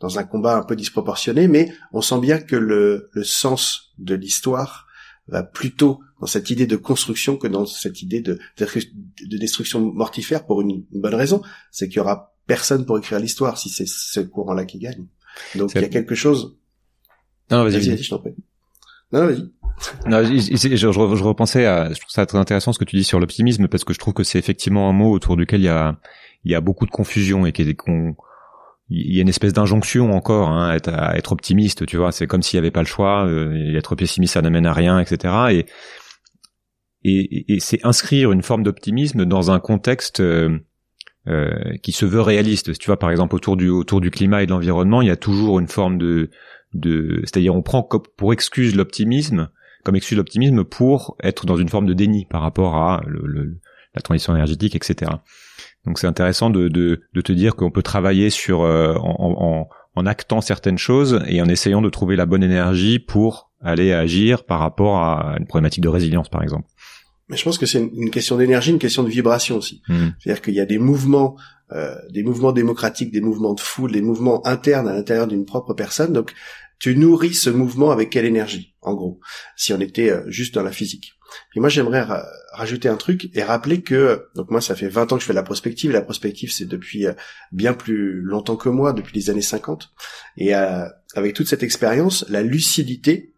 dans 0.00 0.18
un 0.18 0.24
combat 0.24 0.56
un 0.56 0.62
peu 0.62 0.76
disproportionné, 0.76 1.48
mais 1.48 1.72
on 1.92 2.02
sent 2.02 2.20
bien 2.20 2.38
que 2.38 2.56
le, 2.56 3.08
le 3.12 3.24
sens 3.24 3.94
de 3.98 4.14
l'histoire 4.14 4.86
va 5.28 5.42
plutôt 5.42 6.00
dans 6.20 6.26
cette 6.26 6.50
idée 6.50 6.66
de 6.66 6.76
construction 6.76 7.36
que 7.36 7.46
dans 7.46 7.66
cette 7.66 8.02
idée 8.02 8.20
de, 8.20 8.38
de 8.58 9.36
destruction 9.38 9.80
mortifère 9.80 10.46
pour 10.46 10.60
une, 10.60 10.84
bonne 10.92 11.14
raison, 11.14 11.42
c'est 11.70 11.88
qu'il 11.88 11.98
y 11.98 12.00
aura 12.00 12.34
personne 12.46 12.84
pour 12.84 12.98
écrire 12.98 13.18
l'histoire 13.18 13.58
si 13.58 13.68
c'est 13.68 13.86
ce 13.86 14.20
courant-là 14.20 14.64
qui 14.64 14.78
gagne. 14.78 15.06
Donc 15.54 15.72
il 15.74 15.80
y 15.80 15.84
a 15.84 15.88
quelque 15.88 16.14
chose. 16.14 16.56
Non, 17.50 17.64
vas-y, 17.64 17.88
vas-y, 17.88 18.02
je 18.02 18.10
t'en 18.10 18.18
prie. 18.18 18.34
Non, 19.14 19.26
vas-y. 19.26 19.48
Non, 20.06 20.24
je, 20.24 20.56
je, 20.56 20.76
je, 20.76 21.22
repensais 21.22 21.66
à, 21.66 21.92
je 21.92 22.00
trouve 22.00 22.10
ça 22.10 22.26
très 22.26 22.38
intéressant 22.38 22.72
ce 22.72 22.78
que 22.78 22.84
tu 22.84 22.96
dis 22.96 23.04
sur 23.04 23.20
l'optimisme 23.20 23.68
parce 23.68 23.84
que 23.84 23.92
je 23.92 23.98
trouve 23.98 24.14
que 24.14 24.24
c'est 24.24 24.38
effectivement 24.38 24.88
un 24.88 24.92
mot 24.92 25.12
autour 25.12 25.36
duquel 25.36 25.60
il 25.60 25.64
y 25.64 25.68
a, 25.68 25.96
il 26.44 26.50
y 26.50 26.54
a 26.54 26.60
beaucoup 26.60 26.84
de 26.84 26.90
confusion 26.90 27.46
et 27.46 27.52
qu'on, 27.74 28.16
il 28.90 29.14
y 29.14 29.18
a 29.18 29.22
une 29.22 29.28
espèce 29.28 29.52
d'injonction 29.52 30.12
encore 30.12 30.48
hein, 30.48 30.76
à, 30.86 31.16
être, 31.16 31.32
optimiste, 31.32 31.86
tu 31.86 31.96
vois. 31.96 32.10
C'est 32.10 32.26
comme 32.26 32.42
s'il 32.42 32.58
n'y 32.58 32.64
avait 32.64 32.72
pas 32.72 32.82
le 32.82 32.86
choix. 32.86 33.24
Euh, 33.26 33.76
être 33.76 33.94
pessimiste, 33.94 34.34
ça 34.34 34.42
n'amène 34.42 34.66
à 34.66 34.72
rien, 34.72 34.98
etc. 34.98 35.34
Et, 35.50 35.66
et, 37.04 37.54
et 37.54 37.60
c'est 37.60 37.84
inscrire 37.84 38.32
une 38.32 38.42
forme 38.42 38.64
d'optimisme 38.64 39.24
dans 39.24 39.50
un 39.52 39.60
contexte 39.60 40.20
euh, 40.20 40.58
euh, 41.28 41.76
qui 41.82 41.92
se 41.92 42.04
veut 42.04 42.20
réaliste. 42.20 42.76
Tu 42.78 42.86
vois, 42.86 42.98
par 42.98 43.10
exemple, 43.10 43.34
autour 43.34 43.56
du 43.56 43.68
autour 43.70 44.00
du 44.00 44.10
climat 44.10 44.42
et 44.42 44.46
de 44.46 44.50
l'environnement, 44.50 45.02
il 45.02 45.08
y 45.08 45.12
a 45.12 45.16
toujours 45.16 45.60
une 45.60 45.68
forme 45.68 45.98
de 45.98 46.30
de, 46.74 47.20
c'est-à-dire 47.22 47.54
on 47.54 47.62
prend 47.62 47.88
pour 48.16 48.32
excuse 48.32 48.74
l'optimisme, 48.74 49.48
comme 49.84 49.96
excuse 49.96 50.16
l'optimisme 50.16 50.64
pour 50.64 51.16
être 51.22 51.46
dans 51.46 51.56
une 51.56 51.68
forme 51.68 51.86
de 51.86 51.94
déni 51.94 52.26
par 52.26 52.42
rapport 52.42 52.76
à 52.76 53.02
le, 53.06 53.58
la 53.94 54.02
transition 54.02 54.34
énergétique, 54.34 54.74
etc. 54.74 55.12
Donc 55.86 55.98
c'est 55.98 56.06
intéressant 56.06 56.50
de, 56.50 56.68
de, 56.68 57.02
de, 57.12 57.20
te 57.20 57.32
dire 57.32 57.56
qu'on 57.56 57.70
peut 57.70 57.82
travailler 57.82 58.30
sur 58.30 58.62
euh, 58.62 58.94
en, 58.94 59.14
en, 59.18 59.68
en, 59.94 60.06
actant 60.06 60.40
certaines 60.40 60.78
choses 60.78 61.22
et 61.26 61.42
en 61.42 61.48
essayant 61.48 61.82
de 61.82 61.90
trouver 61.90 62.16
la 62.16 62.26
bonne 62.26 62.42
énergie 62.42 62.98
pour 62.98 63.50
aller 63.62 63.92
agir 63.92 64.44
par 64.44 64.60
rapport 64.60 64.98
à 64.98 65.36
une 65.38 65.46
problématique 65.46 65.82
de 65.82 65.88
résilience, 65.88 66.28
par 66.28 66.42
exemple. 66.42 66.68
Mais 67.28 67.36
je 67.36 67.44
pense 67.44 67.56
que 67.56 67.64
c'est 67.64 67.80
une, 67.80 68.10
question 68.10 68.36
d'énergie, 68.36 68.70
une 68.70 68.78
question 68.78 69.02
de 69.02 69.08
vibration 69.08 69.56
aussi. 69.56 69.80
Hmm. 69.88 70.08
C'est-à-dire 70.18 70.42
qu'il 70.42 70.54
y 70.54 70.60
a 70.60 70.66
des 70.66 70.78
mouvements, 70.78 71.36
euh, 71.72 71.94
des 72.10 72.22
mouvements 72.22 72.52
démocratiques, 72.52 73.12
des 73.12 73.22
mouvements 73.22 73.54
de 73.54 73.60
foule, 73.60 73.92
des 73.92 74.02
mouvements 74.02 74.46
internes 74.46 74.88
à 74.88 74.92
l'intérieur 74.92 75.26
d'une 75.26 75.46
propre 75.46 75.72
personne. 75.72 76.12
Donc 76.12 76.32
tu 76.78 76.96
nourris 76.96 77.34
ce 77.34 77.50
mouvement 77.50 77.90
avec 77.90 78.10
quelle 78.10 78.24
énergie, 78.24 78.74
en 78.82 78.94
gros, 78.94 79.20
si 79.56 79.72
on 79.72 79.80
était 79.80 80.10
euh, 80.10 80.22
juste 80.28 80.54
dans 80.54 80.62
la 80.62 80.72
physique. 80.72 81.14
Puis 81.50 81.60
moi, 81.60 81.68
j'aimerais 81.68 82.06
rajouter 82.52 82.88
un 82.88 82.96
truc 82.96 83.30
et 83.34 83.42
rappeler 83.42 83.82
que, 83.82 84.28
donc 84.34 84.50
moi, 84.50 84.60
ça 84.60 84.74
fait 84.74 84.88
20 84.88 85.12
ans 85.12 85.16
que 85.16 85.22
je 85.22 85.26
fais 85.26 85.32
la 85.32 85.42
prospective, 85.42 85.90
et 85.90 85.94
la 85.94 86.02
prospective, 86.02 86.52
c'est 86.52 86.66
depuis 86.66 87.06
euh, 87.06 87.12
bien 87.52 87.74
plus 87.74 88.20
longtemps 88.20 88.56
que 88.56 88.68
moi, 88.68 88.92
depuis 88.92 89.14
les 89.18 89.30
années 89.30 89.42
50. 89.42 89.92
Et 90.36 90.54
euh, 90.54 90.86
avec 91.14 91.34
toute 91.34 91.48
cette 91.48 91.62
expérience, 91.62 92.24
la 92.28 92.42
lucidité, 92.42 93.34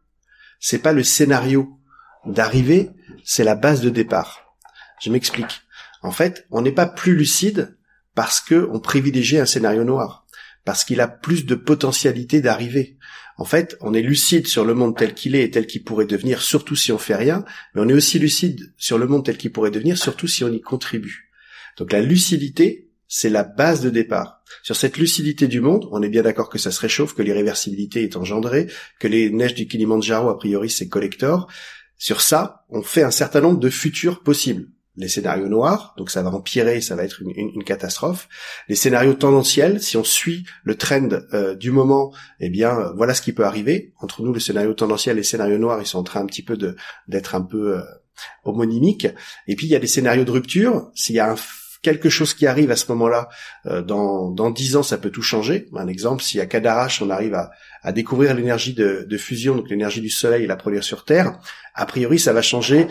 c'est 0.61 0.79
pas 0.79 0.92
le 0.92 1.03
scénario 1.03 1.79
d'arrivée, 2.27 2.90
c'est 3.25 3.44
la 3.44 3.55
base 3.55 3.81
de 3.81 3.90
départ. 3.90 4.55
Je 5.01 5.11
m'explique. 5.11 5.62
En 6.03 6.11
fait, 6.11 6.46
on 6.51 6.62
n'est 6.62 6.72
pas 6.72 6.87
plus 6.87 7.16
lucide 7.16 7.77
parce 8.14 8.40
que 8.40 8.68
on 8.72 8.81
privilégie 8.81 9.38
un 9.38 9.46
scénario 9.46 9.85
noir, 9.85 10.27
parce 10.64 10.85
qu'il 10.85 11.01
a 11.01 11.09
plus 11.09 11.46
de 11.46 11.55
potentialité 11.55 12.40
d'arriver. 12.40 12.99
En 13.38 13.44
fait, 13.44 13.77
on 13.81 13.92
est 13.92 14.03
lucide 14.03 14.46
sur 14.46 14.64
le 14.64 14.75
monde 14.75 14.96
tel 14.96 15.12
qu'il 15.14 15.35
est 15.35 15.42
et 15.42 15.51
tel 15.51 15.66
qu'il 15.66 15.85
pourrait 15.85 16.07
devenir, 16.07 16.40
surtout 16.40 16.77
si 16.77 16.90
on 16.90 16.99
fait 16.99 17.16
rien, 17.16 17.44
mais 17.75 17.83
on 17.83 17.88
est 17.88 17.94
aussi 17.94 18.18
lucide 18.18 18.72
sur 18.79 18.99
le 18.99 19.07
monde 19.07 19.25
tel 19.25 19.37
qu'il 19.37 19.53
pourrait 19.53 19.70
devenir, 19.70 19.99
surtout 19.99 20.27
si 20.27 20.42
on 20.42 20.53
y 20.53 20.61
contribue. 20.61 21.31
Donc 21.77 21.92
la 21.92 22.01
lucidité, 22.01 22.90
c'est 23.09 23.29
la 23.29 23.44
base 23.44 23.83
de 23.83 23.90
départ. 23.90 24.42
Sur 24.62 24.75
cette 24.75 24.96
lucidité 24.96 25.49
du 25.49 25.61
monde, 25.61 25.87
on 25.92 26.03
est 26.03 26.09
bien 26.09 26.22
d'accord 26.22 26.49
que 26.49 26.59
ça 26.59 26.70
se 26.70 26.81
réchauffe, 26.81 27.14
que 27.14 27.22
l'irréversibilité 27.22 28.03
est 28.03 28.16
engendrée, 28.16 28.68
que 28.99 29.09
les 29.09 29.31
neiges 29.31 29.55
du 29.55 29.68
Kilimanjaro, 29.68 30.31
a 30.31 30.38
priori, 30.38 30.70
c'est 30.70 30.88
collector. 30.88 31.46
Sur 31.99 32.22
ça, 32.22 32.64
on 32.70 32.83
fait 32.83 33.03
un 33.03 33.11
certain 33.11 33.40
nombre 33.40 33.61
de 33.61 33.70
futurs 33.70 34.22
possibles 34.22 34.68
les 34.97 35.09
scénarios 35.09 35.49
noirs, 35.49 35.95
donc 35.99 36.11
ça 36.11 36.23
va 36.23 36.31
empirer, 36.31 36.81
ça 36.81 36.97
va 36.97 37.05
être 37.05 37.21
une, 37.23 37.65
catastrophe. 37.65 38.29
Les 38.69 38.77
scénarios 38.77 39.15
tendanciels, 39.15 39.83
si 39.83 39.97
on 39.97 40.05
suit 40.05 40.45
le 40.65 40.77
trend 40.77 41.09
euh, 41.35 41.55
du 41.55 41.71
moment, 41.71 42.13
eh 42.41 42.49
bien 42.49 42.93
voilà 42.97 43.13
ce 43.13 43.23
qui 43.23 43.33
peut 43.33 43.45
arriver. 43.45 43.93
Entre 44.01 44.23
nous, 44.23 44.33
le 44.33 44.41
scénario 44.41 44.73
tendanciel 44.75 45.17
et 45.17 45.21
les 45.21 45.25
scénarios 45.25 45.59
noirs, 45.59 45.81
ils 45.81 45.87
sont 45.87 45.99
en 45.99 46.05
train 46.05 46.21
un 46.21 46.27
petit 46.27 46.43
peu 46.43 46.57
de 46.57 46.77
d'être 47.09 47.35
un 47.35 47.43
peu 47.43 47.77
euh, 47.77 47.83
homonymiques. 48.45 49.09
Et 49.47 49.57
puis 49.57 49.67
il 49.67 49.71
y 49.71 49.77
a 49.77 49.79
des 49.79 49.87
scénarios 49.87 50.25
de 50.25 50.31
rupture. 50.31 50.91
S'il 50.95 51.17
y 51.17 51.21
a 51.21 51.33
un 51.33 51.37
quelque 51.83 52.09
chose 52.09 52.35
qui 52.35 52.47
arrive 52.47 52.71
à 52.71 52.77
ce 52.77 52.91
moment-là, 52.93 53.29
euh, 53.67 53.83
dans 53.83 54.31
dans 54.31 54.51
dix 54.51 54.77
ans, 54.77 54.83
ça 54.83 54.99
peut 54.99 55.11
tout 55.11 55.23
changer. 55.23 55.69
Un 55.77 55.89
exemple, 55.89 56.23
si 56.23 56.41
à 56.41 56.47
Cadarache 56.47 57.03
on 57.03 57.11
arrive 57.11 57.35
à, 57.35 57.51
à 57.83 57.93
découvrir 57.93 58.35
l'énergie 58.35 58.75
de, 58.75 59.07
de 59.09 59.17
fusion, 59.19 59.55
donc 59.55 59.69
l'énergie 59.69 60.01
du 60.01 60.11
Soleil 60.11 60.45
et 60.45 60.47
la 60.47 60.57
produire 60.57 60.85
sur 60.85 61.05
Terre, 61.05 61.39
a 61.75 61.87
priori 61.87 62.19
ça 62.19 62.33
va 62.33 62.43
changer 62.43 62.89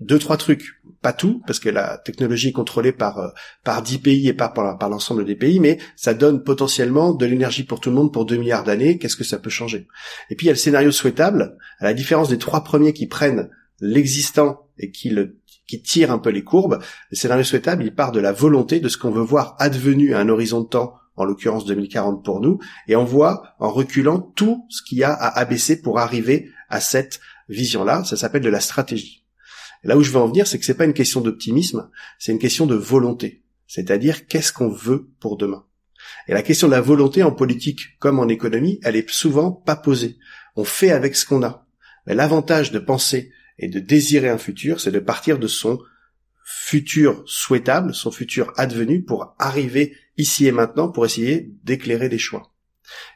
deux 0.00 0.18
trois 0.18 0.36
trucs, 0.36 0.80
pas 1.02 1.12
tout 1.12 1.42
parce 1.46 1.60
que 1.60 1.68
la 1.68 1.98
technologie 1.98 2.48
est 2.48 2.52
contrôlée 2.52 2.92
par 2.92 3.18
euh, 3.18 3.28
par 3.64 3.82
dix 3.82 3.98
pays 3.98 4.28
et 4.28 4.32
pas 4.32 4.48
par, 4.48 4.88
l'ensemble 4.88 5.24
des 5.24 5.36
pays, 5.36 5.60
mais 5.60 5.78
ça 5.96 6.14
donne 6.14 6.42
potentiellement 6.42 7.12
de 7.12 7.26
l'énergie 7.26 7.64
pour 7.64 7.80
tout 7.80 7.90
le 7.90 7.96
monde 7.96 8.12
pour 8.12 8.26
2 8.26 8.36
milliards 8.36 8.64
d'années. 8.64 8.98
Qu'est-ce 8.98 9.16
que 9.16 9.24
ça 9.24 9.38
peut 9.38 9.50
changer? 9.50 9.86
Et 10.30 10.36
puis 10.36 10.46
il 10.46 10.48
y 10.48 10.50
a 10.50 10.54
le 10.54 10.58
scénario 10.58 10.92
souhaitable, 10.92 11.56
à 11.78 11.84
la 11.84 11.94
différence 11.94 12.28
des 12.28 12.38
trois 12.38 12.64
premiers 12.64 12.92
qui 12.92 13.06
prennent 13.06 13.50
l'existant 13.80 14.68
et 14.78 14.90
qui 14.90 15.10
le 15.10 15.38
qui 15.66 15.82
tirent 15.82 16.12
un 16.12 16.18
peu 16.18 16.30
les 16.30 16.44
courbes. 16.44 16.80
Le 17.10 17.16
scénario 17.16 17.44
souhaitable, 17.44 17.84
il 17.84 17.94
part 17.94 18.12
de 18.12 18.20
la 18.20 18.32
volonté 18.32 18.80
de 18.80 18.88
ce 18.88 18.96
qu'on 18.96 19.10
veut 19.10 19.22
voir 19.22 19.56
advenu 19.58 20.14
à 20.14 20.20
un 20.20 20.28
horizon 20.28 20.60
de 20.60 20.68
temps 20.68 20.94
en 21.16 21.24
l'occurrence 21.24 21.64
2040 21.64 22.24
pour 22.24 22.40
nous, 22.40 22.58
et 22.88 22.96
on 22.96 23.04
voit 23.04 23.54
en 23.58 23.70
reculant 23.70 24.20
tout 24.20 24.66
ce 24.68 24.82
qu'il 24.82 24.98
y 24.98 25.04
a 25.04 25.12
à 25.12 25.38
abaisser 25.38 25.80
pour 25.80 25.98
arriver 25.98 26.50
à 26.68 26.80
cette 26.80 27.20
vision-là. 27.48 28.04
Ça 28.04 28.16
s'appelle 28.16 28.42
de 28.42 28.50
la 28.50 28.60
stratégie. 28.60 29.15
Là 29.86 29.96
où 29.96 30.02
je 30.02 30.10
veux 30.10 30.18
en 30.18 30.26
venir, 30.26 30.48
c'est 30.48 30.58
que 30.58 30.64
c'est 30.64 30.74
pas 30.74 30.84
une 30.84 30.92
question 30.92 31.20
d'optimisme, 31.20 31.88
c'est 32.18 32.32
une 32.32 32.40
question 32.40 32.66
de 32.66 32.74
volonté. 32.74 33.44
C'est-à-dire 33.68 34.26
qu'est-ce 34.26 34.52
qu'on 34.52 34.68
veut 34.68 35.10
pour 35.20 35.36
demain? 35.36 35.64
Et 36.26 36.32
la 36.32 36.42
question 36.42 36.66
de 36.66 36.72
la 36.72 36.80
volonté 36.80 37.22
en 37.22 37.30
politique 37.30 37.96
comme 38.00 38.18
en 38.18 38.26
économie, 38.26 38.80
elle 38.82 38.96
est 38.96 39.08
souvent 39.08 39.52
pas 39.52 39.76
posée. 39.76 40.18
On 40.56 40.64
fait 40.64 40.90
avec 40.90 41.14
ce 41.14 41.24
qu'on 41.24 41.44
a. 41.44 41.68
Mais 42.06 42.14
l'avantage 42.14 42.72
de 42.72 42.80
penser 42.80 43.30
et 43.58 43.68
de 43.68 43.78
désirer 43.78 44.28
un 44.28 44.38
futur, 44.38 44.80
c'est 44.80 44.90
de 44.90 44.98
partir 44.98 45.38
de 45.38 45.46
son 45.46 45.78
futur 46.44 47.22
souhaitable, 47.26 47.94
son 47.94 48.10
futur 48.10 48.52
advenu 48.56 49.04
pour 49.04 49.36
arriver 49.38 49.96
ici 50.16 50.46
et 50.46 50.52
maintenant 50.52 50.88
pour 50.88 51.06
essayer 51.06 51.52
d'éclairer 51.62 52.08
des 52.08 52.18
choix. 52.18 52.55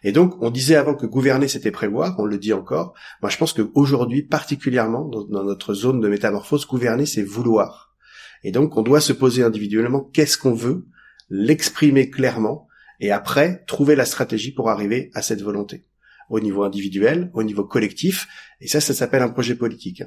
Et 0.03 0.13
donc, 0.13 0.41
on 0.43 0.51
disait 0.51 0.77
avant 0.77 0.95
que 0.95 1.07
gouverner, 1.07 1.49
c'était 1.49 1.71
prévoir, 1.71 2.19
on 2.19 2.25
le 2.25 2.39
dit 2.39 2.53
encore. 2.53 2.95
Moi, 3.23 3.31
je 3.31 3.37
pense 3.37 3.53
qu'aujourd'hui, 3.53 4.23
particulièrement 4.23 5.05
dans, 5.05 5.45
notre 5.45 5.75
zone 5.75 6.01
de 6.01 6.09
métamorphose, 6.09 6.67
gouverner, 6.67 7.07
c'est 7.07 7.23
vouloir. 7.23 7.95
Et 8.43 8.53
donc, 8.53 8.77
on 8.77 8.83
doit 8.83 9.01
se 9.01 9.13
poser 9.13 9.43
individuellement 9.43 10.01
qu'est-ce 10.01 10.39
qu'on 10.39 10.55
veut, 10.55 10.87
l'exprimer 11.29 12.11
clairement, 12.11 12.67
et 13.01 13.13
après, 13.13 13.65
trouver 13.67 13.97
la 13.97 14.05
stratégie 14.05 14.53
pour 14.53 14.71
arriver 14.71 15.11
à 15.15 15.23
cette 15.23 15.43
volonté. 15.43 15.87
Au 16.29 16.41
niveau 16.41 16.63
individuel, 16.63 17.31
au 17.35 17.43
niveau 17.43 17.65
collectif, 17.65 18.29
et 18.61 18.69
ça, 18.69 18.81
ça 18.81 18.95
s'appelle 18.95 19.23
un 19.23 19.31
projet 19.31 19.55
politique. 19.55 20.03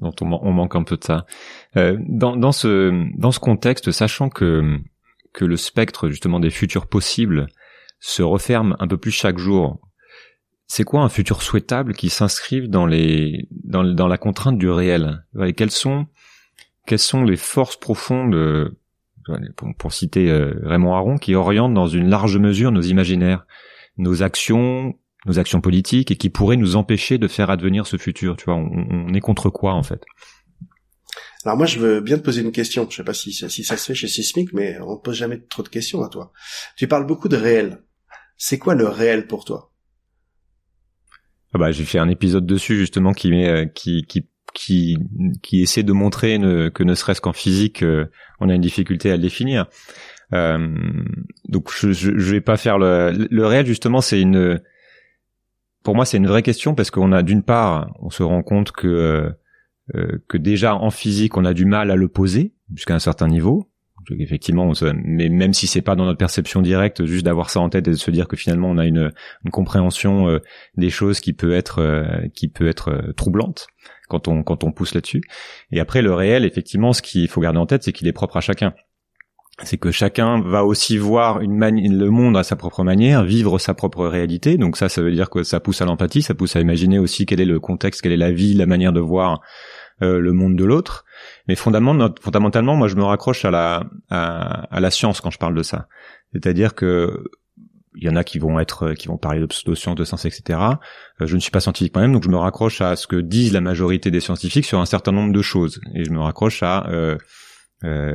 Dont 0.00 0.14
on, 0.20 0.52
manque 0.52 0.74
un 0.74 0.82
peu 0.82 0.96
de 0.96 1.04
ça. 1.04 1.26
Euh, 1.76 1.96
dans, 2.08 2.36
dans, 2.36 2.50
ce, 2.50 2.90
dans 3.16 3.30
ce 3.30 3.38
contexte, 3.38 3.92
sachant 3.92 4.30
que, 4.30 4.78
que 5.32 5.44
le 5.44 5.56
spectre 5.56 6.08
justement 6.08 6.40
des 6.40 6.50
futurs 6.50 6.88
possibles 6.88 7.46
se 8.02 8.22
referme 8.22 8.76
un 8.80 8.88
peu 8.88 8.98
plus 8.98 9.12
chaque 9.12 9.38
jour. 9.38 9.80
C'est 10.66 10.84
quoi 10.84 11.02
un 11.02 11.08
futur 11.08 11.40
souhaitable 11.40 11.94
qui 11.94 12.10
s'inscrive 12.10 12.68
dans 12.68 12.84
les 12.84 13.46
dans, 13.50 13.84
dans, 13.84 14.08
la 14.08 14.18
contrainte 14.18 14.58
du 14.58 14.68
réel? 14.68 15.24
Et 15.40 15.52
quelles 15.52 15.70
sont 15.70 16.06
quelles 16.84 16.98
sont 16.98 17.22
les 17.22 17.36
forces 17.36 17.76
profondes 17.76 18.34
euh, 18.34 18.76
pour, 19.78 19.92
citer 19.92 20.30
euh, 20.30 20.52
Raymond 20.64 20.94
Aron 20.94 21.16
qui 21.16 21.36
orientent 21.36 21.74
dans 21.74 21.86
une 21.86 22.08
large 22.08 22.38
mesure 22.38 22.72
nos 22.72 22.82
imaginaires, 22.82 23.46
nos 23.98 24.24
actions, 24.24 24.94
nos 25.24 25.38
actions 25.38 25.60
politiques 25.60 26.10
et 26.10 26.16
qui 26.16 26.28
pourraient 26.28 26.56
nous 26.56 26.74
empêcher 26.74 27.18
de 27.18 27.28
faire 27.28 27.50
advenir 27.50 27.86
ce 27.86 27.98
futur? 27.98 28.36
Tu 28.36 28.46
vois, 28.46 28.56
on, 28.56 29.14
est 29.14 29.20
contre 29.20 29.48
quoi 29.48 29.74
en 29.74 29.84
fait? 29.84 30.02
Alors 31.44 31.56
moi, 31.56 31.66
je 31.66 31.78
veux 31.78 32.00
bien 32.00 32.18
te 32.18 32.22
poser 32.22 32.42
une 32.42 32.52
question. 32.52 32.88
Je 32.90 32.96
sais 32.96 33.04
pas 33.04 33.14
si, 33.14 33.32
si 33.32 33.62
ça 33.62 33.76
se 33.76 33.86
fait 33.86 33.94
chez 33.94 34.08
Sismic, 34.08 34.52
mais 34.52 34.80
on 34.80 34.94
ne 34.94 35.00
pose 35.00 35.16
jamais 35.16 35.38
trop 35.38 35.62
de 35.62 35.68
questions 35.68 36.02
à 36.02 36.08
toi. 36.08 36.32
Tu 36.76 36.88
parles 36.88 37.06
beaucoup 37.06 37.28
de 37.28 37.36
réel. 37.36 37.80
C'est 38.36 38.58
quoi 38.58 38.74
le 38.74 38.88
réel 38.88 39.26
pour 39.26 39.44
toi? 39.44 39.72
Ah 41.54 41.58
bah, 41.58 41.70
j'ai 41.70 41.84
fait 41.84 41.98
un 41.98 42.08
épisode 42.08 42.46
dessus 42.46 42.76
justement 42.76 43.12
qui 43.12 43.32
euh, 43.44 43.66
qui, 43.66 44.06
qui 44.06 44.28
qui 45.42 45.62
essaie 45.62 45.82
de 45.82 45.92
montrer 45.92 46.38
que 46.38 46.82
ne 46.82 46.94
serait-ce 46.94 47.20
qu'en 47.20 47.32
physique 47.32 47.82
euh, 47.82 48.06
on 48.40 48.48
a 48.48 48.54
une 48.54 48.60
difficulté 48.60 49.10
à 49.10 49.16
le 49.16 49.22
définir. 49.22 49.66
Euh, 50.32 50.74
donc 51.48 51.70
je, 51.78 51.92
je, 51.92 52.32
vais 52.32 52.40
pas 52.40 52.56
faire 52.56 52.78
le 52.78 53.28
le 53.30 53.46
réel 53.46 53.66
justement 53.66 54.00
c'est 54.00 54.20
une 54.20 54.60
pour 55.82 55.94
moi 55.94 56.06
c'est 56.06 56.16
une 56.16 56.26
vraie 56.26 56.42
question 56.42 56.74
parce 56.74 56.90
qu'on 56.90 57.12
a 57.12 57.22
d'une 57.22 57.42
part 57.42 57.94
on 58.00 58.08
se 58.08 58.22
rend 58.22 58.42
compte 58.42 58.72
que 58.72 59.30
que 60.28 60.38
déjà 60.38 60.74
en 60.74 60.90
physique 60.90 61.36
on 61.36 61.44
a 61.44 61.52
du 61.52 61.66
mal 61.66 61.90
à 61.90 61.96
le 61.96 62.08
poser 62.08 62.54
jusqu'à 62.72 62.94
un 62.94 62.98
certain 62.98 63.28
niveau 63.28 63.68
effectivement, 64.18 64.72
mais 65.04 65.28
même 65.28 65.52
si 65.54 65.66
c'est 65.66 65.82
pas 65.82 65.94
dans 65.94 66.04
notre 66.04 66.18
perception 66.18 66.62
directe, 66.62 67.04
juste 67.04 67.24
d'avoir 67.24 67.50
ça 67.50 67.60
en 67.60 67.68
tête 67.68 67.88
et 67.88 67.92
de 67.92 67.96
se 67.96 68.10
dire 68.10 68.28
que 68.28 68.36
finalement 68.36 68.70
on 68.70 68.78
a 68.78 68.86
une, 68.86 69.12
une 69.44 69.50
compréhension 69.50 70.28
euh, 70.28 70.38
des 70.76 70.90
choses 70.90 71.20
qui 71.20 71.32
peut 71.32 71.52
être 71.52 71.80
euh, 71.80 72.04
qui 72.34 72.48
peut 72.48 72.68
être 72.68 72.88
euh, 72.88 73.12
troublante 73.12 73.66
quand 74.08 74.28
on 74.28 74.42
quand 74.42 74.64
on 74.64 74.72
pousse 74.72 74.94
là-dessus. 74.94 75.22
Et 75.70 75.80
après 75.80 76.02
le 76.02 76.14
réel, 76.14 76.44
effectivement, 76.44 76.92
ce 76.92 77.02
qu'il 77.02 77.28
faut 77.28 77.40
garder 77.40 77.58
en 77.58 77.66
tête, 77.66 77.82
c'est 77.82 77.92
qu'il 77.92 78.08
est 78.08 78.12
propre 78.12 78.36
à 78.36 78.40
chacun. 78.40 78.74
C'est 79.64 79.76
que 79.76 79.90
chacun 79.90 80.40
va 80.40 80.64
aussi 80.64 80.96
voir 80.96 81.40
une 81.40 81.98
le 81.98 82.10
monde 82.10 82.36
à 82.36 82.42
sa 82.42 82.56
propre 82.56 82.82
manière, 82.84 83.22
vivre 83.22 83.58
sa 83.58 83.74
propre 83.74 84.06
réalité. 84.06 84.56
Donc 84.56 84.76
ça, 84.76 84.88
ça 84.88 85.02
veut 85.02 85.12
dire 85.12 85.28
que 85.28 85.42
ça 85.42 85.60
pousse 85.60 85.82
à 85.82 85.84
l'empathie, 85.84 86.22
ça 86.22 86.34
pousse 86.34 86.56
à 86.56 86.60
imaginer 86.60 86.98
aussi 86.98 87.26
quel 87.26 87.40
est 87.40 87.44
le 87.44 87.60
contexte, 87.60 88.00
quelle 88.00 88.12
est 88.12 88.16
la 88.16 88.32
vie, 88.32 88.54
la 88.54 88.66
manière 88.66 88.92
de 88.92 89.00
voir 89.00 89.40
le 90.02 90.32
monde 90.32 90.56
de 90.56 90.64
l'autre. 90.64 91.04
Mais 91.48 91.54
fondamentalement, 91.54 92.14
fondamentalement, 92.20 92.76
moi, 92.76 92.88
je 92.88 92.96
me 92.96 93.04
raccroche 93.04 93.44
à 93.44 93.50
la 93.50 93.84
à, 94.10 94.80
la 94.80 94.90
science 94.90 95.20
quand 95.20 95.30
je 95.30 95.38
parle 95.38 95.54
de 95.54 95.62
ça. 95.62 95.88
C'est-à-dire 96.32 96.74
que 96.74 97.24
il 97.94 98.04
y 98.04 98.08
en 98.08 98.16
a 98.16 98.24
qui 98.24 98.38
vont 98.38 98.58
être 98.58 98.94
qui 98.94 99.08
vont 99.08 99.18
parler 99.18 99.40
de 99.40 99.46
pseudosciences, 99.46 99.96
de 99.96 100.04
sciences, 100.04 100.24
etc. 100.24 100.58
Euh, 101.20 101.26
je 101.26 101.34
ne 101.34 101.40
suis 101.40 101.50
pas 101.50 101.60
scientifique 101.60 101.94
moi-même, 101.94 102.12
donc 102.12 102.24
je 102.24 102.28
me 102.28 102.36
raccroche 102.36 102.80
à 102.80 102.96
ce 102.96 103.06
que 103.06 103.16
disent 103.16 103.52
la 103.52 103.60
majorité 103.60 104.10
des 104.10 104.20
scientifiques 104.20 104.64
sur 104.64 104.80
un 104.80 104.86
certain 104.86 105.12
nombre 105.12 105.32
de 105.32 105.42
choses, 105.42 105.80
et 105.94 106.04
je 106.04 106.10
me 106.10 106.20
raccroche 106.20 106.62
à 106.62 106.88
euh, 106.88 107.18
euh, 107.84 108.14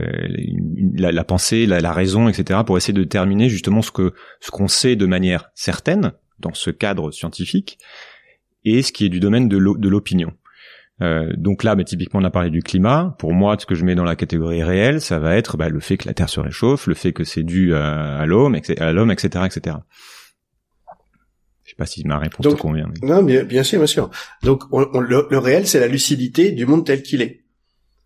la, 0.95 1.23
pensée, 1.23 1.65
la, 1.65 1.79
la, 1.79 1.91
raison, 1.91 2.29
etc. 2.29 2.61
pour 2.65 2.77
essayer 2.77 2.93
de 2.93 3.03
déterminer 3.03 3.49
justement 3.49 3.81
ce 3.81 3.91
que 3.91 4.13
ce 4.39 4.49
qu'on 4.49 4.67
sait 4.67 4.95
de 4.95 5.05
manière 5.05 5.49
certaine 5.53 6.13
dans 6.39 6.53
ce 6.53 6.71
cadre 6.71 7.11
scientifique 7.11 7.77
et 8.63 8.81
ce 8.81 8.91
qui 8.91 9.05
est 9.05 9.09
du 9.09 9.19
domaine 9.19 9.47
de 9.47 9.57
l'opinion. 9.57 10.33
Euh, 11.01 11.31
donc 11.37 11.63
là, 11.63 11.75
bah, 11.75 11.83
typiquement, 11.83 12.19
on 12.19 12.23
a 12.23 12.31
parlé 12.31 12.49
du 12.49 12.61
climat. 12.61 13.15
Pour 13.19 13.33
moi, 13.33 13.55
ce 13.59 13.65
que 13.65 13.75
je 13.75 13.85
mets 13.85 13.95
dans 13.95 14.03
la 14.03 14.15
catégorie 14.15 14.63
réelle, 14.63 15.01
ça 15.01 15.19
va 15.19 15.35
être 15.35 15.57
bah, 15.57 15.69
le 15.69 15.79
fait 15.79 15.97
que 15.97 16.07
la 16.07 16.13
Terre 16.13 16.29
se 16.29 16.39
réchauffe, 16.39 16.87
le 16.87 16.95
fait 16.95 17.13
que 17.13 17.23
c'est 17.23 17.43
dû 17.43 17.75
à, 17.75 18.25
l'homme, 18.25 18.57
à 18.79 18.91
l'homme, 18.93 19.11
etc., 19.11 19.45
etc. 19.45 19.77
Je 21.63 21.71
sais 21.71 21.75
pas 21.75 21.85
si 21.85 22.05
ma 22.07 22.17
réponse 22.17 22.47
te 22.47 22.59
convient. 22.59 22.89
Non, 23.03 23.21
bien, 23.21 23.43
bien 23.43 23.63
sûr, 23.63 23.79
bien 23.79 23.87
sûr. 23.87 24.09
Donc, 24.41 24.63
le, 24.71 25.37
réel, 25.37 25.67
c'est 25.67 25.79
la 25.79 25.87
lucidité 25.87 26.51
du 26.51 26.65
monde 26.65 26.85
tel 26.85 27.03
qu'il 27.03 27.21
est. 27.21 27.43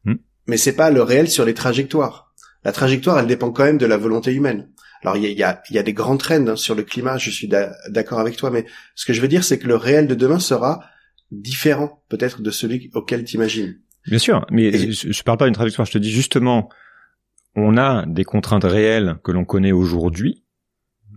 Hmm. 0.04 0.15
Mais 0.47 0.58
c'est 0.58 0.75
pas 0.75 0.89
le 0.89 1.01
réel 1.01 1.30
sur 1.30 1.45
les 1.45 1.54
trajectoires. 1.54 2.34
La 2.63 2.71
trajectoire, 2.71 3.19
elle 3.19 3.27
dépend 3.27 3.51
quand 3.51 3.63
même 3.63 3.77
de 3.77 3.86
la 3.86 3.97
volonté 3.97 4.34
humaine. 4.34 4.67
Alors 5.04 5.17
il 5.17 5.23
y 5.23 5.43
a, 5.43 5.63
y 5.71 5.77
a, 5.80 5.84
des 5.84 5.93
grands 5.93 6.17
trends 6.17 6.45
hein, 6.45 6.56
sur 6.56 6.75
le 6.75 6.84
climat, 6.84 7.17
je 7.17 7.32
suis 7.32 7.47
d'accord 7.47 8.19
avec 8.19 8.38
toi, 8.38 8.51
mais 8.51 8.67
ce 8.93 9.08
que 9.08 9.13
je 9.13 9.21
veux 9.21 9.27
dire, 9.27 9.43
c'est 9.43 9.58
que 9.58 9.67
le 9.67 9.75
réel 9.75 10.06
de 10.06 10.13
demain 10.13 10.38
sera 10.38 10.84
différent 11.32 12.04
peut-être 12.10 12.41
de 12.41 12.52
celui 12.52 12.89
auquel 12.94 13.24
tu 13.24 13.36
imagines. 13.36 13.80
Bien 14.08 14.20
sûr, 14.20 14.46
mais 14.52 14.91
je, 14.91 15.12
je 15.12 15.24
parle 15.24 15.38
pas 15.38 15.46
d'une 15.46 15.54
traduction, 15.54 15.86
je 15.86 15.91
te 15.91 15.98
dis 15.98 16.12
justement, 16.12 16.70
on 17.56 17.78
a 17.78 18.06
des 18.06 18.24
contraintes 18.24 18.63
réelles 18.63 19.17
que 19.24 19.32
l'on 19.32 19.46
connaît 19.46 19.72
aujourd'hui, 19.72 20.44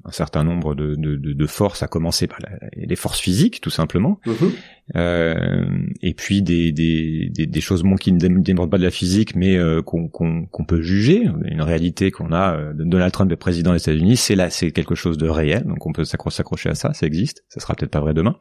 un 0.07 0.13
certain 0.13 0.45
nombre 0.45 0.75
de, 0.75 0.97
de, 0.97 1.17
de, 1.17 1.47
forces, 1.47 1.83
à 1.83 1.89
commencer 1.89 2.27
par 2.27 2.39
les 2.77 2.97
forces 2.97 3.21
physiques, 3.21 3.63
tout 3.63 3.71
simplement, 3.71 4.21
mm-hmm. 4.27 4.51
euh, 4.97 5.65
et 6.03 6.13
puis 6.13 6.43
des, 6.43 6.73
des, 6.73 7.31
des, 7.31 7.61
choses 7.63 7.83
bon, 7.83 7.95
qui 7.95 8.13
ne 8.13 8.19
dépendent 8.19 8.71
pas 8.71 8.77
de 8.77 8.83
la 8.83 8.91
physique, 8.91 9.35
mais 9.35 9.57
euh, 9.57 9.81
qu'on 9.81 10.09
qu'on 10.09 10.65
peut 10.67 10.83
juger. 10.83 11.27
Une 11.45 11.63
réalité 11.63 12.11
qu'on 12.11 12.33
a, 12.33 12.55
euh, 12.55 12.73
Donald 12.75 13.13
Trump 13.13 13.33
est 13.33 13.37
président 13.37 13.73
des 13.73 13.81
États-Unis, 13.81 14.19
c'est 14.19 14.37
là, 14.37 14.51
c'est 14.51 14.73
quelque 14.73 14.95
chose 14.95 15.17
de 15.17 15.29
réel, 15.29 15.65
donc 15.65 15.87
on 15.87 15.93
peut 15.93 16.05
s'accrocher 16.05 16.69
à 16.69 16.75
ça, 16.75 16.93
ça 16.93 17.07
existe, 17.07 17.45
ça 17.49 17.61
sera 17.61 17.75
peut-être 17.75 17.93
pas 17.93 18.01
vrai 18.01 18.13
demain 18.13 18.37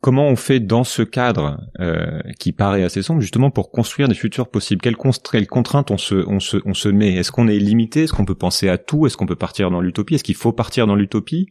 comment 0.00 0.28
on 0.28 0.36
fait 0.36 0.60
dans 0.60 0.84
ce 0.84 1.02
cadre 1.02 1.60
euh, 1.78 2.20
qui 2.38 2.52
paraît 2.52 2.82
assez 2.82 3.02
sombre 3.02 3.20
justement 3.20 3.50
pour 3.50 3.70
construire 3.70 4.08
des 4.08 4.14
futurs 4.14 4.48
possibles? 4.48 4.80
Quelles, 4.80 4.96
contraintes 4.96 5.90
on 5.90 5.98
se, 5.98 6.14
on 6.26 6.40
se, 6.40 6.56
on 6.64 6.74
se 6.74 6.88
met? 6.88 7.14
Est-ce 7.14 7.32
qu'on 7.32 7.48
est 7.48 7.58
limité? 7.58 8.04
Est-ce 8.04 8.12
qu'on 8.12 8.24
peut 8.24 8.34
penser 8.34 8.68
à 8.68 8.78
tout? 8.78 9.06
Est-ce 9.06 9.16
qu'on 9.16 9.26
peut 9.26 9.36
partir 9.36 9.70
dans 9.70 9.80
l'utopie? 9.80 10.14
Est-ce 10.14 10.24
qu'il 10.24 10.34
faut 10.36 10.52
partir 10.52 10.86
dans 10.86 10.94
l'utopie? 10.94 11.48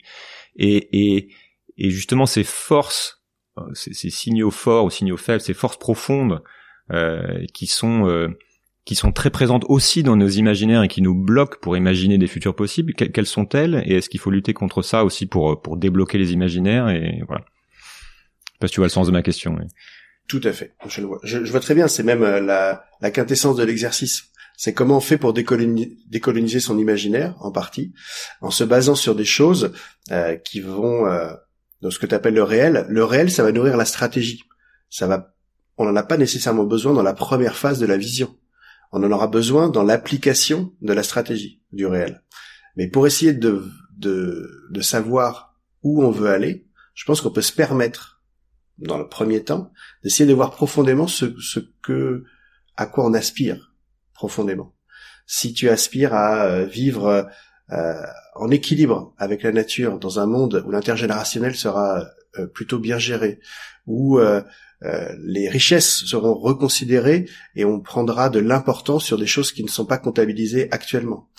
Et, 0.55 1.15
et, 1.15 1.29
et, 1.77 1.89
justement 1.91 2.25
ces 2.25 2.43
forces, 2.43 3.23
euh, 3.57 3.61
ces, 3.73 4.09
signaux 4.09 4.51
forts 4.51 4.85
ou 4.85 4.89
signaux 4.89 5.17
faibles, 5.17 5.41
ces 5.41 5.53
forces 5.53 5.77
profondes 5.77 6.41
euh, 6.91 7.45
qui 7.53 7.67
sont 7.67 8.07
euh, 8.07 8.29
qui 8.85 8.95
sont 8.95 9.11
très 9.11 9.29
présentes 9.29 9.65
aussi 9.67 10.01
dans 10.01 10.15
nos 10.15 10.27
imaginaires 10.27 10.81
et 10.81 10.87
qui 10.87 11.03
nous 11.03 11.13
bloquent 11.13 11.59
pour 11.61 11.77
imaginer 11.77 12.17
des 12.17 12.25
futurs 12.25 12.55
possibles, 12.55 12.93
quelles 12.93 13.27
sont-elles? 13.27 13.83
Et 13.85 13.97
est-ce 13.97 14.09
qu'il 14.09 14.19
faut 14.19 14.31
lutter 14.31 14.53
contre 14.53 14.81
ça 14.81 15.05
aussi 15.05 15.27
pour 15.27 15.61
pour 15.61 15.77
débloquer 15.77 16.17
les 16.17 16.33
imaginaires? 16.33 16.89
Et 16.89 17.21
voilà 17.27 17.45
pas 18.59 18.67
si 18.67 18.73
tu 18.73 18.79
vois 18.79 18.87
le 18.87 18.91
sens 18.91 19.07
de 19.07 19.11
ma 19.11 19.21
question. 19.21 19.57
Tout 20.27 20.41
à 20.43 20.51
fait. 20.51 20.75
Je 20.87 21.01
le 21.01 21.07
vois. 21.07 21.19
Je, 21.23 21.43
je 21.43 21.51
vois 21.51 21.59
très 21.59 21.73
bien. 21.73 21.87
C'est 21.87 22.03
même 22.03 22.23
euh, 22.23 22.39
la, 22.39 22.85
la 23.01 23.11
quintessence 23.11 23.55
de 23.55 23.63
l'exercice. 23.63 24.25
C'est 24.57 24.73
comment 24.73 24.97
on 24.97 25.01
fait 25.01 25.17
pour 25.17 25.33
décoloniser, 25.33 25.97
décoloniser, 26.07 26.59
son 26.59 26.77
imaginaire, 26.77 27.35
en 27.39 27.51
partie, 27.51 27.93
en 28.41 28.51
se 28.51 28.63
basant 28.65 28.95
sur 28.95 29.15
des 29.15 29.25
choses 29.25 29.71
euh, 30.11 30.35
qui 30.35 30.59
vont 30.59 31.07
euh, 31.07 31.33
dans 31.81 31.89
ce 31.89 31.97
que 31.97 32.05
tu 32.05 32.13
appelles 32.13 32.33
le 32.33 32.43
réel. 32.43 32.85
Le 32.89 33.05
réel, 33.05 33.31
ça 33.31 33.41
va 33.41 33.51
nourrir 33.51 33.77
la 33.77 33.85
stratégie. 33.85 34.43
Ça 34.89 35.07
va. 35.07 35.33
On 35.77 35.85
n'en 35.85 35.95
a 35.95 36.03
pas 36.03 36.17
nécessairement 36.17 36.65
besoin 36.65 36.93
dans 36.93 37.03
la 37.03 37.13
première 37.13 37.55
phase 37.55 37.79
de 37.79 37.85
la 37.85 37.95
vision. 37.95 38.35
On 38.91 39.01
en 39.03 39.11
aura 39.11 39.27
besoin 39.27 39.69
dans 39.69 39.83
l'application 39.83 40.73
de 40.81 40.93
la 40.93 41.03
stratégie 41.03 41.61
du 41.71 41.85
réel. 41.85 42.23
Mais 42.75 42.87
pour 42.87 43.07
essayer 43.07 43.33
de, 43.33 43.63
de, 43.97 44.67
de 44.71 44.81
savoir 44.81 45.55
où 45.83 46.03
on 46.03 46.11
veut 46.11 46.29
aller, 46.29 46.67
je 46.95 47.05
pense 47.05 47.21
qu'on 47.21 47.31
peut 47.31 47.41
se 47.41 47.53
permettre, 47.53 48.18
dans 48.79 48.97
le 48.97 49.07
premier 49.07 49.43
temps, 49.43 49.71
d'essayer 50.03 50.27
de 50.27 50.33
voir 50.33 50.51
profondément 50.51 51.07
ce, 51.07 51.33
ce 51.39 51.59
que, 51.81 52.23
à 52.77 52.85
quoi 52.85 53.05
on 53.05 53.13
aspire 53.13 53.73
profondément. 54.13 54.75
Si 55.25 55.53
tu 55.53 55.69
aspires 55.69 56.13
à 56.13 56.45
euh, 56.45 56.65
vivre 56.65 57.29
euh, 57.71 57.93
en 58.35 58.49
équilibre 58.49 59.13
avec 59.17 59.43
la 59.43 59.51
nature 59.51 59.99
dans 59.99 60.19
un 60.19 60.25
monde 60.25 60.63
où 60.65 60.71
l'intergénérationnel 60.71 61.55
sera 61.55 62.05
euh, 62.37 62.45
plutôt 62.45 62.77
bien 62.77 62.99
géré, 62.99 63.39
où 63.87 64.19
euh, 64.19 64.41
euh, 64.83 65.15
les 65.25 65.49
richesses 65.49 66.05
seront 66.05 66.35
reconsidérées 66.35 67.27
et 67.55 67.65
on 67.65 67.79
prendra 67.79 68.29
de 68.29 68.39
l'importance 68.39 69.03
sur 69.03 69.17
des 69.17 69.25
choses 69.25 69.51
qui 69.51 69.63
ne 69.63 69.67
sont 69.67 69.85
pas 69.85 69.97
comptabilisées 69.97 70.67
actuellement, 70.71 71.29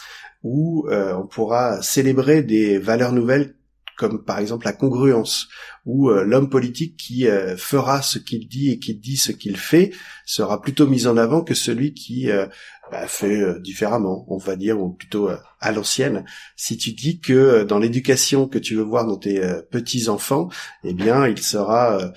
où 0.42 0.88
on 0.90 1.26
pourra 1.26 1.80
célébrer 1.82 2.42
des 2.42 2.78
valeurs 2.78 3.12
nouvelles 3.12 3.54
comme 4.00 4.24
par 4.24 4.38
exemple 4.38 4.64
la 4.64 4.72
congruence, 4.72 5.48
où 5.84 6.08
euh, 6.08 6.24
l'homme 6.24 6.48
politique 6.48 6.96
qui 6.96 7.28
euh, 7.28 7.54
fera 7.54 8.00
ce 8.00 8.18
qu'il 8.18 8.48
dit 8.48 8.70
et 8.70 8.78
qui 8.78 8.94
dit 8.94 9.18
ce 9.18 9.30
qu'il 9.30 9.58
fait 9.58 9.92
sera 10.24 10.62
plutôt 10.62 10.86
mis 10.86 11.06
en 11.06 11.18
avant 11.18 11.42
que 11.42 11.52
celui 11.52 11.92
qui 11.92 12.30
euh, 12.30 12.46
bah, 12.90 13.06
fait 13.06 13.60
différemment, 13.60 14.24
on 14.28 14.38
va 14.38 14.56
dire, 14.56 14.80
ou 14.80 14.90
plutôt 14.90 15.30
à 15.60 15.72
l'ancienne. 15.72 16.24
Si 16.56 16.76
tu 16.76 16.92
dis 16.92 17.20
que 17.20 17.64
dans 17.64 17.78
l'éducation 17.78 18.48
que 18.48 18.58
tu 18.58 18.74
veux 18.74 18.82
voir 18.82 19.06
dans 19.06 19.16
tes 19.16 19.40
petits 19.70 20.08
enfants, 20.08 20.48
eh 20.84 20.94
bien, 20.94 21.26
il 21.26 21.38
sera 21.38 22.12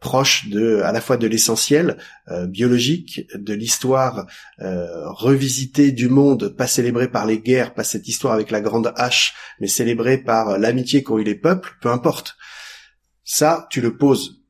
proche 0.00 0.48
de, 0.48 0.80
à 0.82 0.92
la 0.92 1.00
fois 1.00 1.16
de 1.16 1.26
l'essentiel 1.26 1.98
biologique, 2.48 3.26
de 3.34 3.54
l'histoire 3.54 4.26
revisitée 4.58 5.92
du 5.92 6.08
monde, 6.08 6.54
pas 6.56 6.66
célébrée 6.66 7.10
par 7.10 7.26
les 7.26 7.40
guerres, 7.40 7.74
pas 7.74 7.84
cette 7.84 8.08
histoire 8.08 8.34
avec 8.34 8.50
la 8.50 8.60
grande 8.60 8.92
hache, 8.96 9.34
mais 9.60 9.68
célébrée 9.68 10.18
par 10.18 10.58
l'amitié 10.58 11.02
qu'ont 11.02 11.18
eu 11.18 11.24
les 11.24 11.34
peuples, 11.34 11.76
peu 11.80 11.90
importe. 11.90 12.36
Ça, 13.24 13.66
tu 13.70 13.80
le 13.80 13.96
poses. 13.96 14.42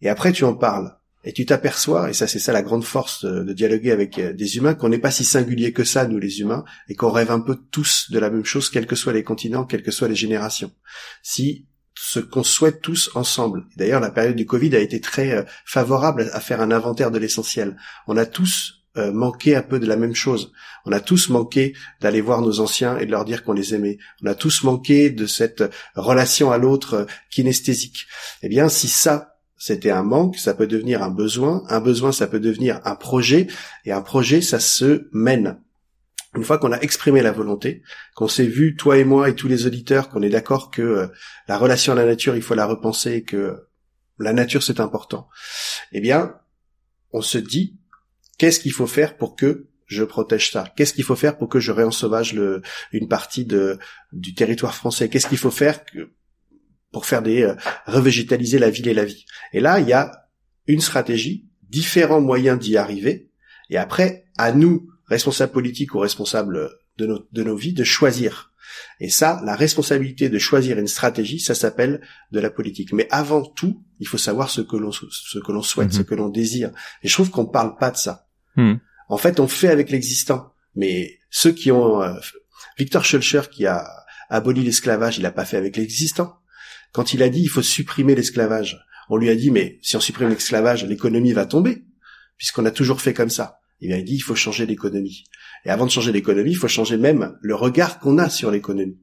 Et 0.00 0.08
après, 0.08 0.32
tu 0.32 0.44
en 0.44 0.54
parles. 0.54 0.95
Et 1.26 1.32
tu 1.32 1.44
t'aperçois, 1.44 2.08
et 2.08 2.12
ça 2.12 2.28
c'est 2.28 2.38
ça 2.38 2.52
la 2.52 2.62
grande 2.62 2.84
force 2.84 3.24
de, 3.24 3.52
dialoguer 3.52 3.90
avec 3.90 4.18
euh, 4.18 4.32
des 4.32 4.56
humains, 4.56 4.74
qu'on 4.74 4.88
n'est 4.88 4.98
pas 4.98 5.10
si 5.10 5.24
singulier 5.24 5.72
que 5.72 5.82
ça, 5.82 6.06
nous 6.06 6.18
les 6.18 6.40
humains, 6.40 6.64
et 6.88 6.94
qu'on 6.94 7.10
rêve 7.10 7.32
un 7.32 7.40
peu 7.40 7.56
tous 7.70 8.10
de 8.10 8.18
la 8.20 8.30
même 8.30 8.44
chose, 8.44 8.70
quels 8.70 8.86
que 8.86 8.94
soient 8.94 9.12
les 9.12 9.24
continents, 9.24 9.64
quelles 9.64 9.82
que 9.82 9.90
soient 9.90 10.08
les 10.08 10.14
générations. 10.14 10.70
Si 11.22 11.66
ce 11.98 12.20
qu'on 12.20 12.44
souhaite 12.44 12.80
tous 12.80 13.10
ensemble. 13.14 13.64
D'ailleurs, 13.76 14.00
la 14.00 14.10
période 14.10 14.36
du 14.36 14.46
Covid 14.46 14.76
a 14.76 14.78
été 14.78 15.00
très 15.00 15.32
euh, 15.32 15.42
favorable 15.64 16.30
à 16.32 16.40
faire 16.40 16.60
un 16.60 16.70
inventaire 16.70 17.10
de 17.10 17.18
l'essentiel. 17.18 17.76
On 18.06 18.16
a 18.16 18.26
tous 18.26 18.84
euh, 18.96 19.12
manqué 19.12 19.56
un 19.56 19.62
peu 19.62 19.80
de 19.80 19.86
la 19.86 19.96
même 19.96 20.14
chose. 20.14 20.52
On 20.84 20.92
a 20.92 21.00
tous 21.00 21.28
manqué 21.28 21.74
d'aller 22.00 22.20
voir 22.20 22.40
nos 22.40 22.60
anciens 22.60 22.96
et 22.98 23.06
de 23.06 23.10
leur 23.10 23.24
dire 23.24 23.42
qu'on 23.42 23.52
les 23.52 23.74
aimait. 23.74 23.98
On 24.22 24.26
a 24.26 24.34
tous 24.34 24.62
manqué 24.62 25.10
de 25.10 25.26
cette 25.26 25.64
relation 25.96 26.52
à 26.52 26.58
l'autre 26.58 27.06
kinesthésique. 27.30 28.06
Eh 28.42 28.48
bien, 28.48 28.68
si 28.68 28.88
ça, 28.88 29.35
c'était 29.58 29.90
un 29.90 30.02
manque, 30.02 30.36
ça 30.36 30.54
peut 30.54 30.66
devenir 30.66 31.02
un 31.02 31.10
besoin. 31.10 31.62
Un 31.68 31.80
besoin, 31.80 32.12
ça 32.12 32.26
peut 32.26 32.40
devenir 32.40 32.80
un 32.84 32.94
projet. 32.94 33.46
Et 33.84 33.92
un 33.92 34.02
projet, 34.02 34.40
ça 34.40 34.60
se 34.60 35.08
mène. 35.12 35.60
Une 36.36 36.44
fois 36.44 36.58
qu'on 36.58 36.72
a 36.72 36.80
exprimé 36.80 37.22
la 37.22 37.32
volonté, 37.32 37.82
qu'on 38.14 38.28
s'est 38.28 38.46
vu, 38.46 38.76
toi 38.76 38.98
et 38.98 39.04
moi 39.04 39.30
et 39.30 39.34
tous 39.34 39.48
les 39.48 39.66
auditeurs, 39.66 40.10
qu'on 40.10 40.20
est 40.20 40.28
d'accord 40.28 40.70
que 40.70 40.82
euh, 40.82 41.06
la 41.48 41.56
relation 41.56 41.92
à 41.92 41.96
la 41.96 42.04
nature, 42.04 42.36
il 42.36 42.42
faut 42.42 42.54
la 42.54 42.66
repenser, 42.66 43.22
que 43.24 43.68
la 44.18 44.34
nature 44.34 44.62
c'est 44.62 44.80
important, 44.80 45.28
eh 45.92 46.00
bien, 46.00 46.34
on 47.12 47.22
se 47.22 47.38
dit, 47.38 47.78
qu'est-ce 48.36 48.60
qu'il 48.60 48.72
faut 48.72 48.86
faire 48.86 49.16
pour 49.16 49.36
que 49.36 49.68
je 49.86 50.04
protège 50.04 50.50
ça? 50.52 50.70
Qu'est-ce 50.76 50.92
qu'il 50.92 51.04
faut 51.04 51.16
faire 51.16 51.38
pour 51.38 51.48
que 51.48 51.60
je 51.60 51.72
réensauvage 51.72 52.34
une 52.92 53.08
partie 53.08 53.46
du 54.12 54.34
territoire 54.34 54.74
français? 54.74 55.08
Qu'est-ce 55.08 55.28
qu'il 55.28 55.38
faut 55.38 55.50
faire 55.50 55.80
pour 56.92 57.06
faire 57.06 57.22
des 57.22 57.42
euh, 57.42 57.54
revégétaliser 57.86 58.58
la 58.58 58.70
ville 58.70 58.88
et 58.88 58.94
la 58.94 59.04
vie 59.04 59.26
Et 59.52 59.60
là, 59.60 59.80
il 59.80 59.88
y 59.88 59.92
a 59.92 60.28
une 60.66 60.80
stratégie, 60.80 61.48
différents 61.68 62.20
moyens 62.20 62.58
d'y 62.58 62.76
arriver, 62.76 63.30
et 63.70 63.76
après, 63.76 64.26
à 64.36 64.52
nous, 64.52 64.88
responsables 65.06 65.52
politiques 65.52 65.94
ou 65.94 65.98
responsables 65.98 66.70
de 66.98 67.06
nos, 67.06 67.26
de 67.32 67.42
nos 67.42 67.56
vies, 67.56 67.72
de 67.72 67.84
choisir. 67.84 68.52
Et 69.00 69.10
ça, 69.10 69.40
la 69.44 69.54
responsabilité 69.54 70.28
de 70.28 70.38
choisir 70.38 70.78
une 70.78 70.86
stratégie, 70.86 71.40
ça 71.40 71.54
s'appelle 71.54 72.00
de 72.32 72.40
la 72.40 72.50
politique. 72.50 72.92
Mais 72.92 73.06
avant 73.10 73.42
tout, 73.42 73.82
il 74.00 74.06
faut 74.06 74.18
savoir 74.18 74.50
ce 74.50 74.60
que 74.60 74.76
l'on 74.76 74.92
ce 74.92 75.38
que 75.38 75.52
l'on 75.52 75.62
souhaite, 75.62 75.92
ce 75.92 76.00
mhm. 76.00 76.04
que 76.04 76.14
l'on 76.14 76.28
désire. 76.28 76.70
Et 77.02 77.08
je 77.08 77.12
trouve 77.12 77.30
qu'on 77.30 77.46
parle 77.46 77.76
pas 77.76 77.90
de 77.90 77.96
ça. 77.96 78.26
Hmm. 78.56 78.74
En 79.08 79.18
fait, 79.18 79.38
on 79.40 79.48
fait 79.48 79.68
avec 79.68 79.90
l'existant. 79.90 80.52
Mais 80.74 81.18
ceux 81.30 81.52
qui 81.52 81.70
ont 81.70 82.02
euh, 82.02 82.14
Victor 82.78 83.04
Schulcher 83.04 83.42
qui 83.50 83.66
a 83.66 83.86
aboli 84.28 84.62
l'esclavage, 84.62 85.18
il 85.18 85.22
n'a 85.22 85.30
pas 85.30 85.44
fait 85.44 85.56
avec 85.56 85.76
l'existant. 85.76 86.38
Quand 86.96 87.12
il 87.12 87.22
a 87.22 87.28
dit 87.28 87.42
il 87.42 87.48
faut 87.48 87.60
supprimer 87.60 88.14
l'esclavage, 88.14 88.82
on 89.10 89.18
lui 89.18 89.28
a 89.28 89.36
dit 89.36 89.50
mais 89.50 89.78
si 89.82 89.96
on 89.96 90.00
supprime 90.00 90.30
l'esclavage, 90.30 90.86
l'économie 90.86 91.34
va 91.34 91.44
tomber 91.44 91.84
puisqu'on 92.38 92.64
a 92.64 92.70
toujours 92.70 93.02
fait 93.02 93.12
comme 93.12 93.28
ça. 93.28 93.60
Il 93.80 93.92
a 93.92 94.00
dit 94.00 94.14
il 94.14 94.20
faut 94.20 94.34
changer 94.34 94.64
l'économie. 94.64 95.24
Et 95.66 95.68
avant 95.68 95.84
de 95.84 95.90
changer 95.90 96.10
l'économie, 96.10 96.52
il 96.52 96.56
faut 96.56 96.68
changer 96.68 96.96
même 96.96 97.36
le 97.42 97.54
regard 97.54 97.98
qu'on 97.98 98.16
a 98.16 98.30
sur 98.30 98.50
l'économie. 98.50 98.98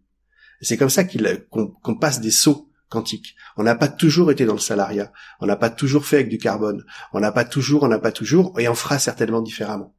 C'est 0.60 0.76
comme 0.76 0.89
ça 0.89 1.04
qu'on 1.04 1.96
passe 2.00 2.20
des 2.20 2.32
sauts 2.32 2.68
quantiques. 2.89 3.36
On 3.58 3.64
n'a 3.64 3.76
pas 3.76 3.89
toujours 3.89 4.32
été 4.32 4.46
dans 4.46 4.54
le 4.54 4.60
salariat. 4.60 5.14
On 5.39 5.46
n'a 5.46 5.56
pas 5.56 5.70
toujours 5.70 6.08
fait 6.08 6.16
avec 6.16 6.30
du 6.30 6.39
carbone. 6.39 6.84
On 7.12 7.20
n'a 7.20 7.32
pas 7.32 7.46
toujours, 7.46 7.84
on 7.84 7.89
n'a 7.89 8.00
pas 8.00 8.12
toujours, 8.12 8.60
et 8.60 8.68
on 8.68 8.74
fera 8.74 8.98
certainement 8.98 9.44
différemment. 9.44 9.96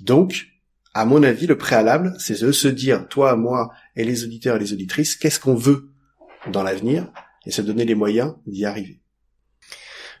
Donc, 0.00 0.46
à 0.94 1.04
mon 1.04 1.22
avis, 1.22 1.46
le 1.46 1.58
préalable, 1.58 2.14
c'est 2.18 2.40
de 2.40 2.50
se 2.50 2.68
dire, 2.68 3.08
toi, 3.08 3.36
moi, 3.36 3.74
et 3.94 4.04
les 4.04 4.24
auditeurs 4.24 4.56
et 4.56 4.60
les 4.60 4.72
auditrices, 4.72 5.16
qu'est-ce 5.16 5.38
qu'on 5.38 5.54
veut 5.54 5.89
dans 6.48 6.62
l'avenir, 6.62 7.06
et 7.46 7.50
se 7.50 7.62
donner 7.62 7.84
les 7.84 7.94
moyens 7.94 8.34
d'y 8.46 8.64
arriver. 8.64 9.00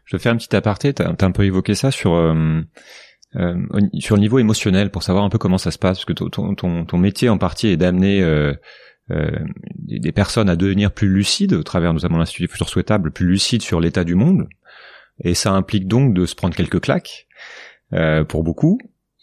Je 0.04 0.16
faire 0.16 0.32
un 0.32 0.36
petit 0.36 0.54
aparté, 0.56 0.92
tu 0.92 1.02
as, 1.02 1.08
un 1.08 1.32
peu 1.32 1.44
évoqué 1.44 1.74
ça 1.74 1.90
sur... 1.90 2.14
Euh, 2.14 2.62
euh, 3.36 3.54
sur 4.00 4.16
le 4.16 4.22
niveau 4.22 4.40
émotionnel 4.40 4.90
pour 4.90 5.04
savoir 5.04 5.24
un 5.24 5.28
peu 5.28 5.38
comment 5.38 5.56
ça 5.56 5.70
se 5.70 5.78
passe 5.78 5.98
parce 5.98 6.04
que 6.04 6.12
ton, 6.12 6.54
ton, 6.54 6.84
ton 6.84 6.98
métier 6.98 7.28
en 7.28 7.38
partie 7.38 7.68
est 7.68 7.76
d'amener 7.76 8.20
euh, 8.22 8.52
euh, 9.12 9.30
des, 9.76 10.12
personnes 10.12 10.48
à 10.48 10.56
devenir 10.56 10.92
plus 10.92 11.08
lucides 11.08 11.52
au 11.52 11.62
travers 11.62 11.92
notamment 11.92 12.18
l'Institut 12.18 12.42
des 12.42 12.48
futurs 12.48 12.68
souhaitables 12.68 13.12
plus 13.12 13.26
lucides 13.26 13.62
sur 13.62 13.80
l'état 13.80 14.02
du 14.02 14.14
monde. 14.14 14.48
Et 15.22 15.34
ça 15.34 15.52
implique 15.52 15.86
donc 15.86 16.12
de 16.14 16.26
se 16.26 16.34
prendre 16.34 16.56
quelques 16.56 16.80
claques 16.80 17.28
euh, 17.92 18.24
pour 18.24 18.42
beaucoup. 18.42 18.78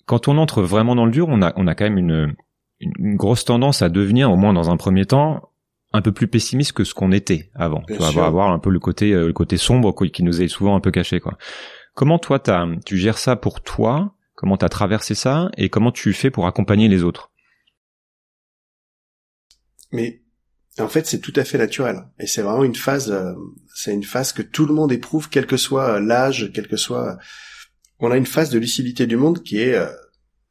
Quand 0.06 0.28
on 0.30 0.38
entre 0.38 0.62
vraiment 0.62 0.96
dans 0.96 1.06
le 1.06 1.12
dur 1.12 1.28
on 1.30 1.42
a 1.42 1.54
on 1.58 1.68
a 1.68 1.76
quand 1.76 1.86
même 1.86 1.98
une 1.98 2.34
une 2.80 3.16
grosse 3.16 3.44
tendance 3.44 3.82
à 3.82 3.90
devenir 3.90 4.32
au 4.32 4.36
moins 4.36 4.54
dans 4.54 4.70
un 4.70 4.78
premier 4.78 5.06
temps 5.06 5.50
un 5.94 6.02
peu 6.02 6.12
plus 6.12 6.28
pessimiste 6.28 6.74
que 6.74 6.84
ce 6.84 6.94
qu'on 6.94 7.12
était 7.12 7.50
avant. 7.56 7.82
tu 7.88 7.96
vas 7.96 8.26
avoir 8.26 8.52
un 8.52 8.60
peu 8.60 8.70
le 8.70 8.80
côté 8.80 9.14
euh, 9.14 9.28
le 9.28 9.34
côté 9.34 9.58
sombre 9.58 9.94
qui 10.08 10.24
nous 10.24 10.42
est 10.42 10.48
souvent 10.48 10.76
un 10.76 10.82
peu 10.82 10.92
caché 10.92 11.20
quoi. 11.20 11.38
Comment 11.98 12.20
toi, 12.20 12.40
tu 12.86 12.96
gères 12.96 13.18
ça 13.18 13.36
pour 13.36 13.62
toi? 13.62 14.14
Comment 14.36 14.56
tu 14.56 14.66
as 14.66 14.70
traversé 14.70 15.16
ça? 15.16 15.50
Et 15.58 15.70
comment 15.70 15.92
tu 15.92 16.14
fais 16.14 16.30
pour 16.30 16.46
accompagner 16.46 16.88
les 16.88 17.02
autres? 17.02 17.32
Mais 19.92 20.22
en 20.80 20.88
fait, 20.88 21.08
c'est 21.08 21.20
tout 21.20 21.34
à 21.36 21.44
fait 21.44 21.58
naturel. 21.58 22.04
Et 22.20 22.28
c'est 22.28 22.44
vraiment 22.44 22.64
une 22.64 22.76
phase, 22.76 23.12
euh, 23.12 23.34
c'est 23.74 23.94
une 23.94 24.04
phase 24.04 24.32
que 24.32 24.44
tout 24.44 24.68
le 24.68 24.76
monde 24.76 24.92
éprouve, 24.92 25.30
quel 25.30 25.48
que 25.48 25.58
soit 25.58 25.96
euh, 25.96 26.00
l'âge, 26.00 26.52
quel 26.54 26.68
que 26.68 26.78
soit... 26.78 27.18
On 28.00 28.12
a 28.12 28.18
une 28.18 28.28
phase 28.28 28.52
de 28.52 28.60
lucidité 28.60 29.08
du 29.08 29.18
monde 29.18 29.42
qui 29.42 29.60
est, 29.60 29.74
euh, 29.74 29.92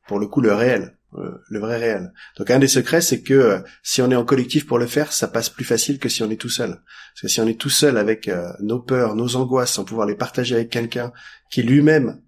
pour 0.09 0.18
le 0.18 0.26
coup, 0.26 0.41
le 0.41 0.53
réel. 0.53 0.95
Euh, 1.19 1.43
le 1.49 1.61
vrai 1.61 1.79
réel. 1.79 2.12
Donc 2.37 2.51
un 2.51 2.59
des 2.59 2.69
secrets, 2.69 3.01
c'est 3.01 3.23
que 3.23 3.33
euh, 3.33 3.59
si 3.83 4.03
on 4.03 4.11
est 4.11 4.17
en 4.17 4.25
collectif 4.25 4.67
pour 4.67 4.79
le 4.79 4.87
faire, 4.87 5.12
ça 5.12 5.29
passe 5.29 5.49
plus 5.49 5.64
facile 5.64 5.99
que 5.99 6.09
si 6.09 6.23
on 6.23 6.31
est 6.31 6.41
tout 6.41 6.51
seul. 6.51 6.71
Parce 6.71 7.23
que 7.23 7.29
si 7.29 7.41
on 7.41 7.47
est 7.47 7.59
tout 7.59 7.71
seul 7.71 7.97
avec 7.97 8.29
euh, 8.29 8.53
nos 8.61 8.81
peurs, 8.81 9.14
nos 9.14 9.37
angoisses, 9.37 9.73
sans 9.73 9.85
pouvoir 9.85 10.07
les 10.07 10.14
partager 10.14 10.57
avec 10.57 10.71
quelqu'un 10.71 11.12
qui 11.51 11.62
lui-même 11.62 12.21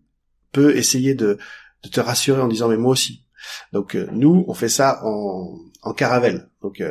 peut 0.53 0.77
essayer 0.77 1.15
de, 1.15 1.39
de, 1.83 1.89
te 1.91 2.01
rassurer 2.01 2.41
en 2.41 2.49
disant 2.49 2.69
mais 2.69 2.79
moi 2.79 2.93
aussi. 2.93 3.27
Donc 3.73 3.95
nous, 3.95 4.45
on 4.49 4.55
fait 4.55 4.69
ça 4.69 5.01
en, 5.05 5.59
en 5.83 5.93
caravelle. 5.93 6.49
Donc 6.63 6.83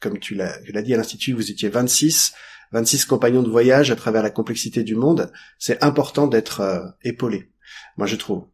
comme 0.00 0.18
tu 0.18 0.34
l'as, 0.34 0.58
dit 0.82 0.94
à 0.94 0.96
l'institut, 0.96 1.32
vous 1.32 1.50
étiez 1.50 1.68
26, 1.68 2.32
26 2.72 3.04
compagnons 3.04 3.42
de 3.42 3.50
voyage 3.50 3.90
à 3.90 3.96
travers 3.96 4.22
la 4.22 4.30
complexité 4.30 4.84
du 4.84 4.94
monde. 4.94 5.30
C'est 5.58 5.82
important 5.84 6.26
d'être 6.26 6.94
épaulé. 7.02 7.50
Moi, 7.96 8.06
je 8.06 8.16
trouve. 8.16 8.46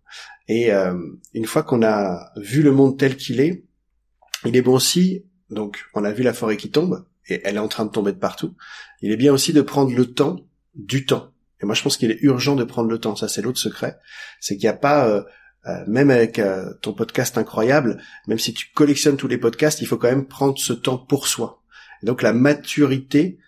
Et 0.49 0.73
euh, 0.73 0.95
une 1.35 1.47
fois 1.47 1.63
qu'on 1.63 1.83
a 1.83 2.31
vu 2.37 2.63
le 2.63 2.73
monde 2.73 2.99
tel 2.99 3.17
qu'il 3.17 3.41
est, 3.41 3.65
il 4.45 4.57
est 4.57 4.63
bon 4.63 4.75
aussi, 4.75 5.25
donc 5.51 5.85
on 5.95 6.05
a 6.05 6.13
vu 6.13 6.23
la 6.23 6.33
forêt 6.33 6.57
qui 6.57 6.71
tombe, 6.71 7.07
et 7.29 7.41
elle 7.45 7.57
est 7.57 7.61
en 7.61 7.69
train 7.69 7.85
de 7.85 7.91
tomber 7.91 8.13
de 8.13 8.19
partout, 8.19 8.55
il 9.03 9.13
est 9.13 9.17
bien 9.17 9.33
aussi 9.33 9.53
de 9.53 9.61
prendre 9.61 9.95
le 9.95 10.07
temps 10.07 10.41
du 10.75 11.05
temps. 11.05 11.33
Et 11.61 11.67
moi, 11.67 11.75
je 11.75 11.83
pense 11.83 11.97
qu'il 11.97 12.11
est 12.11 12.23
urgent 12.23 12.57
de 12.57 12.65
prendre 12.65 12.89
le 12.89 12.99
temps. 12.99 13.17
Ça, 13.17 13.29
c'est 13.29 13.43
l'autre 13.43 13.59
secret. 13.59 13.99
C'est 14.41 14.57
qu'il 14.57 14.65
n'y 14.65 14.75
a 14.75 14.75
pas, 14.75 15.09
euh, 15.09 15.23
euh, 15.67 15.85
même 15.87 16.11
avec 16.11 16.39
euh, 16.39 16.73
ton 16.83 16.93
podcast 16.93 17.37
incroyable, 17.37 18.01
même 18.27 18.39
si 18.39 18.55
tu 18.55 18.67
collectionnes 18.75 19.17
tous 19.17 19.29
les 19.29 19.39
podcasts, 19.39 19.81
il 19.81 19.87
faut 19.87 19.97
quand 19.97 20.09
même 20.09 20.27
prendre 20.27 20.59
ce 20.59 20.73
temps 20.73 20.99
pour 20.99 21.27
soi. 21.27 21.63
Et 22.03 22.07
donc, 22.07 22.23
la 22.23 22.33
maturité 22.33 23.39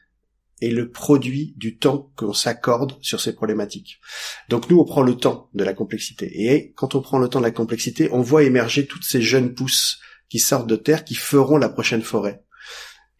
est 0.60 0.70
le 0.70 0.90
produit 0.90 1.54
du 1.56 1.76
temps 1.76 2.10
qu'on 2.16 2.32
s'accorde 2.32 2.96
sur 3.00 3.20
ces 3.20 3.34
problématiques. 3.34 4.00
Donc, 4.48 4.70
nous, 4.70 4.78
on 4.78 4.84
prend 4.84 5.02
le 5.02 5.16
temps 5.16 5.48
de 5.54 5.64
la 5.64 5.74
complexité. 5.74 6.30
Et 6.52 6.72
quand 6.76 6.94
on 6.94 7.00
prend 7.00 7.18
le 7.18 7.28
temps 7.28 7.40
de 7.40 7.44
la 7.44 7.50
complexité, 7.50 8.08
on 8.12 8.22
voit 8.22 8.42
émerger 8.42 8.86
toutes 8.86 9.04
ces 9.04 9.22
jeunes 9.22 9.54
pousses 9.54 9.98
qui 10.28 10.38
sortent 10.38 10.68
de 10.68 10.76
terre, 10.76 11.04
qui 11.04 11.14
feront 11.14 11.56
la 11.56 11.68
prochaine 11.68 12.02
forêt. 12.02 12.42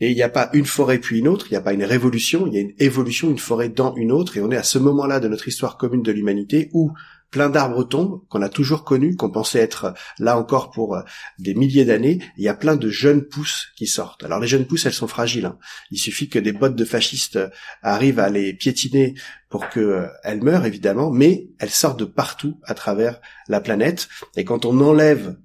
Et 0.01 0.11
il 0.11 0.15
n'y 0.15 0.23
a 0.23 0.31
pas 0.31 0.49
une 0.55 0.65
forêt 0.65 0.99
puis 0.99 1.19
une 1.19 1.29
autre, 1.29 1.47
il 1.49 1.53
n'y 1.53 1.59
a 1.59 1.61
pas 1.61 1.75
une 1.75 1.85
révolution, 1.85 2.47
il 2.47 2.55
y 2.55 2.57
a 2.57 2.63
une 2.63 2.75
évolution, 2.79 3.31
une 3.31 3.39
forêt 3.39 3.69
dans 3.69 3.95
une 3.97 4.13
autre, 4.13 4.39
et 4.39 4.41
on 4.41 4.51
est 4.51 4.57
à 4.57 4.63
ce 4.63 4.79
moment-là 4.79 5.21
de 5.21 5.29
notre 5.29 5.47
histoire 5.47 5.77
commune 5.77 6.03
de 6.03 6.13
l'humanité 6.13 6.71
où 6.73 6.93
plein 7.31 7.49
d'arbres 7.49 7.85
tombent, 7.85 8.23
qu'on 8.29 8.43
a 8.43 8.49
toujours 8.49 8.85
connus, 8.85 9.17
qu'on 9.17 9.31
pensait 9.31 9.61
être 9.61 9.95
là 10.19 10.39
encore 10.39 10.71
pour 10.71 10.97
euh, 10.97 11.03
des 11.39 11.55
milliers 11.55 11.85
d'années, 11.85 12.19
il 12.37 12.45
y 12.45 12.49
a 12.49 12.55
plein 12.55 12.77
de 12.77 12.89
jeunes 12.89 13.23
pousses 13.23 13.69
qui 13.77 13.87
sortent. 13.87 14.25
Alors 14.25 14.41
les 14.41 14.49
jeunes 14.49 14.67
pousses, 14.67 14.87
elles 14.87 14.93
sont 14.93 15.07
fragiles. 15.07 15.47
Hein. 15.47 15.59
Il 15.91 15.99
suffit 15.99 16.29
que 16.29 16.39
des 16.39 16.53
bottes 16.53 16.77
de 16.77 16.85
fascistes 16.85 17.37
euh, 17.37 17.49
arrivent 17.83 18.19
à 18.21 18.29
les 18.29 18.53
piétiner 18.53 19.15
pour 19.49 19.69
qu'elles 19.69 19.85
euh, 19.85 20.41
meurent, 20.43 20.67
évidemment, 20.67 21.11
mais 21.11 21.49
elles 21.59 21.71
sortent 21.71 22.01
de 22.01 22.05
partout 22.05 22.59
à 22.65 22.75
travers 22.75 23.21
la 23.49 23.61
planète. 23.61 24.09
Et 24.37 24.45
quand 24.45 24.65
on 24.65 24.81
enlève 24.81 25.37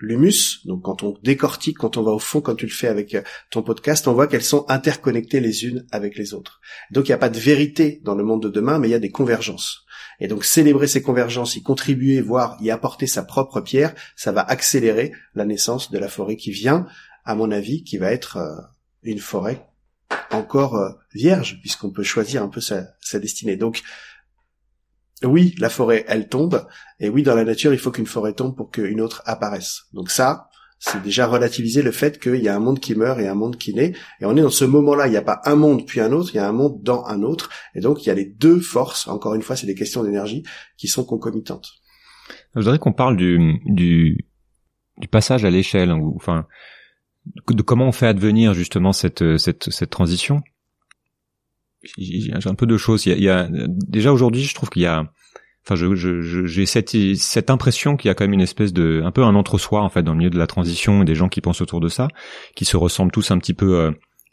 l'humus, 0.00 0.60
donc 0.64 0.82
quand 0.82 1.02
on 1.02 1.16
décortique, 1.22 1.78
quand 1.78 1.96
on 1.96 2.02
va 2.02 2.12
au 2.12 2.18
fond, 2.18 2.40
quand 2.40 2.54
tu 2.54 2.66
le 2.66 2.72
fais 2.72 2.88
avec 2.88 3.14
euh, 3.14 3.22
ton 3.50 3.62
podcast, 3.62 4.08
on 4.08 4.14
voit 4.14 4.26
qu'elles 4.26 4.42
sont 4.42 4.64
interconnectées 4.68 5.40
les 5.40 5.64
unes 5.64 5.86
avec 5.92 6.16
les 6.16 6.34
autres. 6.34 6.60
Donc 6.90 7.06
il 7.06 7.10
n'y 7.10 7.14
a 7.14 7.18
pas 7.18 7.28
de 7.28 7.38
vérité 7.38 8.00
dans 8.04 8.14
le 8.14 8.24
monde 8.24 8.42
de 8.42 8.48
demain, 8.48 8.78
mais 8.78 8.88
il 8.88 8.92
y 8.92 8.94
a 8.94 8.98
des 8.98 9.10
convergences. 9.10 9.84
Et 10.20 10.28
donc 10.28 10.44
célébrer 10.44 10.86
ces 10.86 11.02
convergences, 11.02 11.56
y 11.56 11.62
contribuer, 11.62 12.20
voire 12.20 12.56
y 12.60 12.70
apporter 12.70 13.06
sa 13.06 13.22
propre 13.22 13.60
pierre, 13.60 13.94
ça 14.16 14.32
va 14.32 14.42
accélérer 14.42 15.12
la 15.34 15.44
naissance 15.44 15.90
de 15.90 15.98
la 15.98 16.08
forêt 16.08 16.36
qui 16.36 16.50
vient, 16.50 16.86
à 17.24 17.34
mon 17.34 17.50
avis, 17.50 17.82
qui 17.82 17.96
va 17.98 18.12
être 18.12 18.36
euh, 18.36 18.60
une 19.02 19.18
forêt 19.18 19.66
encore 20.30 20.76
euh, 20.76 20.90
vierge, 21.14 21.58
puisqu'on 21.60 21.90
peut 21.90 22.02
choisir 22.02 22.42
un 22.42 22.48
peu 22.48 22.60
sa, 22.60 22.88
sa 23.00 23.18
destinée. 23.18 23.56
Donc 23.56 23.82
oui, 25.22 25.54
la 25.58 25.68
forêt, 25.68 26.04
elle 26.08 26.28
tombe, 26.28 26.66
et 26.98 27.08
oui, 27.08 27.22
dans 27.22 27.34
la 27.34 27.44
nature, 27.44 27.72
il 27.72 27.78
faut 27.78 27.90
qu'une 27.90 28.06
forêt 28.06 28.32
tombe 28.32 28.56
pour 28.56 28.70
qu'une 28.70 29.00
autre 29.00 29.22
apparaisse. 29.26 29.82
Donc 29.92 30.10
ça, 30.10 30.49
c'est 30.82 31.02
déjà 31.02 31.26
relativiser 31.26 31.82
le 31.82 31.92
fait 31.92 32.18
qu'il 32.18 32.42
y 32.42 32.48
a 32.48 32.56
un 32.56 32.58
monde 32.58 32.80
qui 32.80 32.94
meurt 32.94 33.20
et 33.20 33.28
un 33.28 33.34
monde 33.34 33.56
qui 33.56 33.74
naît, 33.74 33.92
et 34.20 34.24
on 34.24 34.34
est 34.36 34.40
dans 34.40 34.48
ce 34.48 34.64
moment-là, 34.64 35.06
il 35.06 35.10
n'y 35.10 35.16
a 35.18 35.22
pas 35.22 35.40
un 35.44 35.54
monde 35.54 35.86
puis 35.86 36.00
un 36.00 36.10
autre, 36.10 36.30
il 36.32 36.38
y 36.38 36.40
a 36.40 36.48
un 36.48 36.52
monde 36.52 36.82
dans 36.82 37.04
un 37.04 37.22
autre, 37.22 37.50
et 37.74 37.80
donc 37.80 38.02
il 38.02 38.08
y 38.08 38.10
a 38.10 38.14
les 38.14 38.24
deux 38.24 38.60
forces, 38.60 39.06
encore 39.06 39.34
une 39.34 39.42
fois, 39.42 39.56
c'est 39.56 39.66
des 39.66 39.74
questions 39.74 40.02
d'énergie, 40.02 40.42
qui 40.78 40.88
sont 40.88 41.04
concomitantes. 41.04 41.68
Je 42.54 42.60
voudrais 42.60 42.78
qu'on 42.78 42.94
parle 42.94 43.16
du, 43.16 43.60
du, 43.66 44.26
du 44.96 45.08
passage 45.08 45.44
à 45.44 45.50
l'échelle, 45.50 45.92
enfin, 45.92 46.46
de 47.48 47.62
comment 47.62 47.86
on 47.86 47.92
fait 47.92 48.06
advenir 48.06 48.54
justement 48.54 48.92
cette, 48.92 49.36
cette, 49.36 49.70
cette 49.70 49.90
transition. 49.90 50.40
J'ai 51.98 52.32
un 52.32 52.54
peu 52.54 52.66
de 52.66 52.76
choses. 52.76 53.06
Il 53.06 53.10
y 53.10 53.12
a, 53.12 53.16
il 53.16 53.22
y 53.22 53.28
a 53.28 53.48
déjà 53.68 54.12
aujourd'hui, 54.12 54.42
je 54.42 54.54
trouve 54.54 54.70
qu'il 54.70 54.82
y 54.82 54.86
a, 54.86 55.12
enfin, 55.64 55.76
je, 55.76 55.94
je, 55.94 56.46
j'ai 56.46 56.66
cette, 56.66 56.90
cette 57.16 57.50
impression 57.50 57.96
qu'il 57.96 58.08
y 58.08 58.10
a 58.10 58.14
quand 58.14 58.24
même 58.24 58.32
une 58.32 58.40
espèce 58.40 58.72
de, 58.72 59.02
un 59.04 59.10
peu 59.10 59.22
un 59.24 59.34
entre-soi 59.34 59.82
en 59.82 59.88
fait 59.88 60.02
dans 60.02 60.12
le 60.12 60.18
milieu 60.18 60.30
de 60.30 60.38
la 60.38 60.46
transition 60.46 61.02
et 61.02 61.04
des 61.04 61.14
gens 61.14 61.28
qui 61.28 61.40
pensent 61.40 61.60
autour 61.60 61.80
de 61.80 61.88
ça, 61.88 62.08
qui 62.54 62.64
se 62.64 62.76
ressemblent 62.76 63.12
tous 63.12 63.30
un 63.30 63.38
petit 63.38 63.54
peu. 63.54 63.74
Euh, 63.76 63.90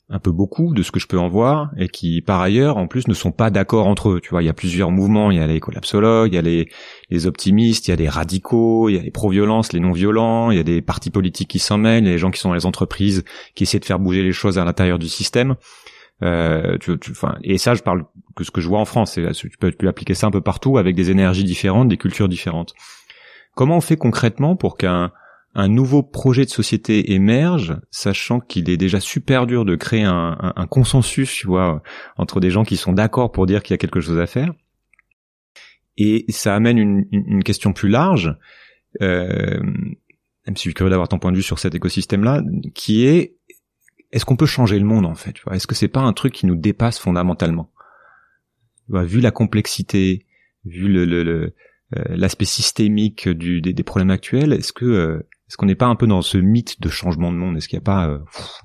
un 0.09 0.19
peu 0.19 0.31
beaucoup 0.31 0.73
de 0.73 0.83
ce 0.83 0.91
que 0.91 1.01
je 1.01 1.07
peux 1.07 1.19
en 1.19 1.27
voir 1.27 1.71
et 1.77 1.89
qui 1.89 2.21
par 2.21 2.39
ailleurs 2.39 2.77
en 2.77 2.87
plus 2.87 3.09
ne 3.09 3.13
sont 3.13 3.33
pas 3.33 3.49
d'accord 3.49 3.87
entre 3.87 4.09
eux 4.09 4.21
tu 4.21 4.29
vois 4.29 4.41
il 4.41 4.45
y 4.45 4.49
a 4.49 4.53
plusieurs 4.53 4.89
mouvements 4.89 5.31
il 5.31 5.37
y 5.37 5.41
a 5.41 5.47
les 5.47 5.59
collapsologues 5.59 6.31
il 6.31 6.35
y 6.35 6.37
a 6.37 6.41
les, 6.41 6.69
les 7.09 7.27
optimistes 7.27 7.87
il 7.87 7.91
y 7.91 7.93
a 7.93 7.97
des 7.97 8.07
radicaux 8.07 8.87
il 8.87 8.95
y 8.95 8.97
a 8.97 9.01
les 9.01 9.11
pro-violences 9.11 9.73
les 9.73 9.81
non-violents 9.81 10.49
il 10.49 10.57
y 10.57 10.61
a 10.61 10.63
des 10.63 10.81
partis 10.81 11.09
politiques 11.09 11.49
qui 11.49 11.59
s'en 11.59 11.77
mêlent 11.77 12.05
les 12.05 12.17
gens 12.17 12.31
qui 12.31 12.39
sont 12.39 12.47
dans 12.47 12.55
les 12.55 12.65
entreprises 12.65 13.25
qui 13.53 13.63
essaient 13.63 13.79
de 13.79 13.85
faire 13.85 13.99
bouger 13.99 14.23
les 14.23 14.31
choses 14.31 14.57
à 14.57 14.63
l'intérieur 14.63 14.97
du 14.97 15.09
système 15.09 15.55
euh, 16.23 16.77
tu, 16.79 16.97
tu, 16.97 17.11
et 17.43 17.57
ça, 17.57 17.73
je 17.73 17.83
parle 17.83 18.05
que 18.35 18.43
ce 18.43 18.51
que 18.51 18.61
je 18.61 18.67
vois 18.67 18.79
en 18.79 18.85
France. 18.85 19.19
Tu 19.33 19.49
peux, 19.59 19.73
appliquer 19.87 20.13
ça 20.13 20.27
un 20.27 20.31
peu 20.31 20.41
partout 20.41 20.77
avec 20.77 20.95
des 20.95 21.11
énergies 21.11 21.43
différentes, 21.43 21.89
des 21.89 21.97
cultures 21.97 22.27
différentes. 22.27 22.73
Comment 23.55 23.77
on 23.77 23.81
fait 23.81 23.97
concrètement 23.97 24.55
pour 24.55 24.77
qu'un 24.77 25.11
un 25.55 25.69
nouveau 25.69 26.03
projet 26.03 26.45
de 26.45 26.51
société 26.51 27.13
émerge, 27.13 27.77
sachant 27.89 28.39
qu'il 28.39 28.69
est 28.69 28.77
déjà 28.77 28.99
super 28.99 29.47
dur 29.47 29.65
de 29.65 29.75
créer 29.75 30.03
un, 30.03 30.37
un, 30.39 30.53
un, 30.55 30.67
consensus, 30.67 31.33
tu 31.33 31.47
vois, 31.47 31.81
entre 32.15 32.39
des 32.39 32.51
gens 32.51 32.63
qui 32.63 32.77
sont 32.77 32.93
d'accord 32.93 33.31
pour 33.31 33.47
dire 33.47 33.63
qu'il 33.63 33.73
y 33.73 33.75
a 33.75 33.79
quelque 33.79 33.99
chose 33.99 34.19
à 34.19 34.27
faire? 34.27 34.53
Et 35.97 36.25
ça 36.29 36.53
amène 36.53 36.77
une, 36.77 37.05
une 37.11 37.43
question 37.43 37.73
plus 37.73 37.89
large, 37.89 38.35
euh, 39.01 39.59
même 39.63 40.55
si 40.55 40.55
je 40.55 40.59
suis 40.69 40.73
curieux 40.75 40.91
d'avoir 40.91 41.09
ton 41.09 41.17
point 41.17 41.31
de 41.31 41.37
vue 41.37 41.43
sur 41.43 41.57
cet 41.57 41.73
écosystème-là, 41.73 42.43
qui 42.75 43.07
est 43.07 43.36
est-ce 44.11 44.25
qu'on 44.25 44.35
peut 44.35 44.45
changer 44.45 44.79
le 44.79 44.85
monde 44.85 45.05
en 45.05 45.15
fait 45.15 45.35
Est-ce 45.51 45.67
que 45.67 45.75
c'est 45.75 45.87
pas 45.87 46.01
un 46.01 46.13
truc 46.13 46.33
qui 46.33 46.45
nous 46.45 46.55
dépasse 46.55 46.99
fondamentalement? 46.99 47.71
Vu 48.89 49.19
la 49.19 49.31
complexité, 49.31 50.25
vu 50.63 50.87
le, 50.87 51.05
le, 51.05 51.53
euh, 51.95 52.03
l'aspect 52.09 52.45
systémique 52.45 53.29
du, 53.29 53.61
des, 53.61 53.83
problèmes 53.83 54.11
actuels, 54.11 54.51
est-ce 54.51 54.73
que 54.73 54.85
euh, 54.85 55.27
est-ce 55.47 55.55
qu'on 55.55 55.67
n'est 55.67 55.75
pas 55.75 55.85
un 55.85 55.95
peu 55.95 56.05
dans 56.05 56.21
ce 56.21 56.37
mythe 56.37 56.81
de 56.81 56.89
changement 56.89 57.31
de 57.31 57.37
monde? 57.37 57.55
Est-ce 57.55 57.69
qu'il 57.69 57.77
n'y 57.77 57.83
a 57.83 57.85
pas, 57.85 58.09
euh, 58.09 58.19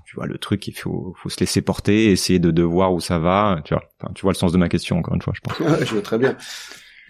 tu 0.05 0.17
vois, 0.17 0.27
le 0.27 0.39
truc 0.39 0.67
il 0.67 0.73
faut, 0.73 1.15
faut 1.23 1.29
se 1.29 1.39
laisser 1.39 1.63
porter, 1.63 2.11
essayer 2.11 2.41
de, 2.41 2.51
de 2.51 2.63
voir 2.65 2.93
où 2.93 2.99
ça 2.99 3.21
va, 3.21 3.61
tu 3.65 3.75
vois? 3.75 3.85
Tu 4.17 4.23
vois 4.23 4.33
le 4.33 4.37
sens 4.37 4.51
de 4.51 4.59
ma 4.59 4.69
question 4.69 4.99
encore 4.99 5.15
une 5.15 5.23
fois, 5.23 5.33
je 5.37 5.41
pense. 5.41 5.57
je 5.87 5.93
vois 5.93 6.03
très 6.03 6.19
bien. 6.19 6.37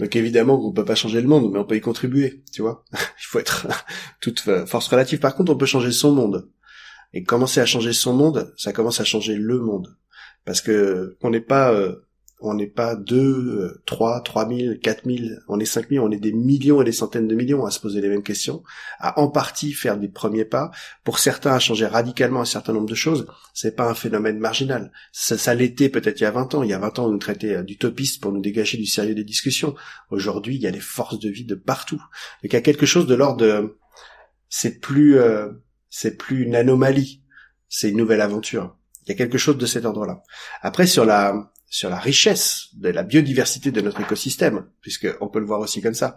Donc 0.00 0.14
évidemment 0.14 0.62
on 0.62 0.72
peut 0.72 0.84
pas 0.84 0.94
changer 0.94 1.22
le 1.22 1.28
monde, 1.28 1.50
mais 1.50 1.58
on 1.58 1.64
peut 1.64 1.76
y 1.76 1.80
contribuer, 1.80 2.42
tu 2.52 2.60
vois? 2.60 2.84
il 2.92 3.26
faut 3.26 3.38
être 3.38 3.66
toute 4.20 4.40
force 4.66 4.88
relative. 4.88 5.18
Par 5.18 5.34
contre, 5.34 5.52
on 5.52 5.56
peut 5.56 5.64
changer 5.64 5.92
son 5.92 6.12
monde. 6.12 6.50
Et 7.14 7.22
commencer 7.22 7.60
à 7.60 7.66
changer 7.66 7.92
son 7.92 8.14
monde, 8.14 8.52
ça 8.56 8.72
commence 8.72 9.00
à 9.00 9.04
changer 9.04 9.34
le 9.34 9.58
monde. 9.58 9.96
Parce 10.44 10.60
que 10.60 11.16
on 11.20 11.30
n'est 11.30 11.40
pas 11.40 11.72
euh, 11.72 12.06
on 12.42 12.54
n'est 12.54 12.66
pas 12.66 12.96
deux, 12.96 13.20
euh, 13.20 13.82
trois, 13.86 14.20
trois 14.20 14.46
mille, 14.46 14.80
quatre 14.80 15.06
mille, 15.06 15.40
on 15.48 15.60
est 15.60 15.64
cinq 15.64 15.90
mille, 15.90 16.00
on 16.00 16.10
est 16.10 16.18
des 16.18 16.32
millions 16.32 16.82
et 16.82 16.84
des 16.84 16.92
centaines 16.92 17.28
de 17.28 17.34
millions 17.34 17.64
à 17.64 17.70
se 17.70 17.78
poser 17.78 18.00
les 18.00 18.08
mêmes 18.08 18.22
questions, 18.22 18.62
à 18.98 19.20
en 19.20 19.28
partie 19.28 19.72
faire 19.72 19.96
des 19.96 20.08
premiers 20.08 20.44
pas. 20.44 20.70
Pour 21.04 21.18
certains, 21.18 21.52
à 21.52 21.60
changer 21.60 21.86
radicalement 21.86 22.40
un 22.40 22.44
certain 22.44 22.72
nombre 22.72 22.88
de 22.88 22.94
choses. 22.94 23.26
C'est 23.54 23.76
pas 23.76 23.88
un 23.88 23.94
phénomène 23.94 24.38
marginal. 24.38 24.92
Ça, 25.12 25.38
ça 25.38 25.54
l'était 25.54 25.88
peut-être 25.88 26.20
il 26.20 26.24
y 26.24 26.26
a 26.26 26.32
20 26.32 26.54
ans. 26.56 26.62
Il 26.62 26.70
y 26.70 26.74
a 26.74 26.78
20 26.78 26.98
ans, 26.98 27.06
on 27.06 27.12
nous 27.12 27.18
traitait 27.18 27.56
euh, 27.56 27.62
d'utopistes 27.62 28.20
pour 28.20 28.32
nous 28.32 28.40
dégager 28.40 28.76
du 28.76 28.86
sérieux 28.86 29.14
des 29.14 29.24
discussions. 29.24 29.74
Aujourd'hui, 30.10 30.56
il 30.56 30.60
y 30.60 30.66
a 30.66 30.72
des 30.72 30.80
forces 30.80 31.18
de 31.18 31.30
vie 31.30 31.44
de 31.44 31.54
partout. 31.54 31.96
Donc 31.96 32.52
il 32.52 32.54
y 32.54 32.56
a 32.56 32.60
quelque 32.62 32.86
chose 32.86 33.06
de 33.06 33.14
l'ordre 33.14 33.38
de, 33.38 33.78
c'est 34.48 34.80
plus, 34.80 35.18
c'est 35.94 36.16
plus 36.16 36.44
une 36.44 36.56
anomalie, 36.56 37.22
c'est 37.68 37.90
une 37.90 37.98
nouvelle 37.98 38.22
aventure. 38.22 38.78
Il 39.02 39.10
y 39.10 39.12
a 39.12 39.14
quelque 39.14 39.36
chose 39.36 39.58
de 39.58 39.66
cet 39.66 39.84
ordre-là. 39.84 40.22
Après, 40.62 40.86
sur 40.86 41.04
la 41.04 41.52
sur 41.68 41.90
la 41.90 41.98
richesse 41.98 42.68
de 42.74 42.88
la 42.88 43.02
biodiversité 43.02 43.70
de 43.70 43.80
notre 43.80 44.00
écosystème, 44.00 44.66
puisque 44.80 45.08
on 45.20 45.28
peut 45.28 45.38
le 45.38 45.46
voir 45.46 45.60
aussi 45.60 45.80
comme 45.80 45.94
ça, 45.94 46.16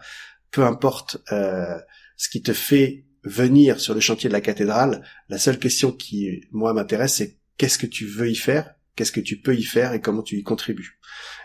peu 0.51 0.63
importe 0.63 1.17
euh, 1.32 1.78
ce 2.17 2.30
qui 2.30 2.41
te 2.41 2.53
fait 2.53 3.05
venir 3.23 3.80
sur 3.80 3.93
le 3.93 3.99
chantier 3.99 4.30
de 4.30 4.34
la 4.34 4.41
cathédrale, 4.41 5.05
la 5.28 5.38
seule 5.38 5.59
question 5.59 5.91
qui 5.91 6.41
moi 6.51 6.73
m'intéresse, 6.73 7.15
c'est 7.15 7.38
qu'est-ce 7.57 7.78
que 7.78 7.86
tu 7.86 8.05
veux 8.05 8.30
y 8.30 8.36
faire, 8.36 8.74
qu'est-ce 8.95 9.11
que 9.11 9.19
tu 9.19 9.37
peux 9.37 9.55
y 9.55 9.63
faire 9.63 9.93
et 9.93 10.01
comment 10.01 10.21
tu 10.21 10.37
y 10.37 10.43
contribues. 10.43 10.99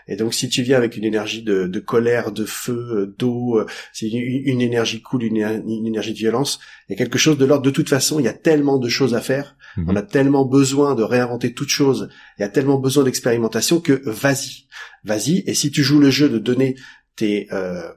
Et 0.07 0.15
donc 0.15 0.33
si 0.33 0.49
tu 0.49 0.63
viens 0.63 0.77
avec 0.77 0.97
une 0.97 1.03
énergie 1.03 1.43
de, 1.43 1.67
de 1.67 1.79
colère, 1.79 2.31
de 2.31 2.45
feu, 2.45 2.73
euh, 2.73 3.15
d'eau, 3.17 3.59
euh, 3.59 3.65
une, 4.01 4.17
une, 4.17 4.61
énergie 4.61 5.01
cool, 5.01 5.23
une, 5.23 5.37
une, 5.37 5.87
énergie 5.87 6.13
de 6.13 6.17
violence, 6.17 6.59
il 6.87 6.93
y 6.93 6.95
a 6.95 6.97
quelque 6.97 7.17
chose 7.17 7.37
de 7.37 7.45
l'ordre. 7.45 7.63
De 7.63 7.69
toute 7.69 7.89
façon, 7.89 8.19
il 8.19 8.23
y 8.23 8.29
a 8.29 8.33
tellement 8.33 8.77
de 8.77 8.89
choses 8.89 9.13
à 9.13 9.21
faire, 9.21 9.57
mhm. 9.77 9.89
on 9.89 9.95
a 9.95 10.01
tellement 10.01 10.45
besoin 10.45 10.95
de 10.95 11.03
réinventer 11.03 11.53
toutes 11.53 11.69
choses, 11.69 12.09
il 12.37 12.41
y 12.41 12.45
a 12.45 12.49
tellement 12.49 12.79
besoin 12.79 13.03
d'expérimentation 13.03 13.79
que 13.79 14.01
vas-y, 14.05 14.67
vas-y. 15.03 15.43
Et 15.45 15.53
si 15.53 15.71
tu 15.71 15.83
joues 15.83 15.99
le 15.99 16.09
jeu 16.09 16.29
de 16.29 16.39
donner 16.39 16.75
tes 17.15 17.47
euh, 17.51 17.89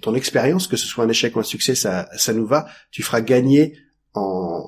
ton 0.00 0.14
expérience, 0.14 0.66
que 0.66 0.76
ce 0.76 0.86
soit 0.86 1.04
un 1.04 1.08
échec 1.08 1.36
ou 1.36 1.40
un 1.40 1.44
succès, 1.44 1.74
ça, 1.74 2.08
ça 2.16 2.32
nous 2.32 2.46
va. 2.46 2.66
Tu 2.90 3.02
feras 3.02 3.20
gagner 3.20 3.78
en, 4.14 4.64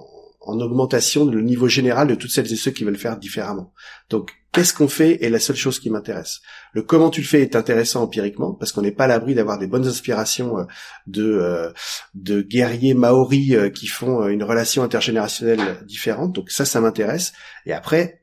en 0.49 0.61
augmentation 0.61 1.27
le 1.27 1.43
niveau 1.43 1.69
général 1.69 2.09
de 2.09 2.15
toutes 2.15 2.31
celles 2.31 2.51
et 2.51 2.57
ceux 2.57 2.71
qui 2.71 2.83
veulent 2.83 2.97
faire 2.97 3.19
différemment. 3.19 3.75
Donc, 4.09 4.33
qu'est-ce 4.51 4.73
qu'on 4.73 4.89
fait 4.89 5.23
est 5.23 5.29
la 5.29 5.41
seule 5.41 5.57
chose 5.57 5.79
qui 5.79 5.91
m'intéresse. 5.91 6.41
Le 6.73 6.83
comment 6.83 7.11
tu 7.11 7.21
le 7.21 7.27
fais 7.27 7.43
est 7.43 7.55
intéressant 7.55 8.03
empiriquement 8.03 8.55
parce 8.55 8.73
qu'on 8.73 8.81
n'est 8.81 8.93
pas 8.93 9.05
à 9.05 9.09
l'abri 9.09 9.35
d'avoir 9.35 9.59
des 9.59 9.67
bonnes 9.67 9.87
inspirations 9.87 10.59
euh, 10.59 10.65
de 11.07 11.23
euh, 11.23 11.71
de 12.15 12.41
guerriers 12.41 12.95
maoris 12.95 13.53
euh, 13.53 13.69
qui 13.69 13.87
font 13.87 14.27
une 14.27 14.43
relation 14.43 14.83
intergénérationnelle 14.83 15.85
différente. 15.85 16.35
Donc 16.35 16.51
ça, 16.51 16.65
ça 16.65 16.81
m'intéresse. 16.81 17.35
Et 17.67 17.75
après, 17.75 18.23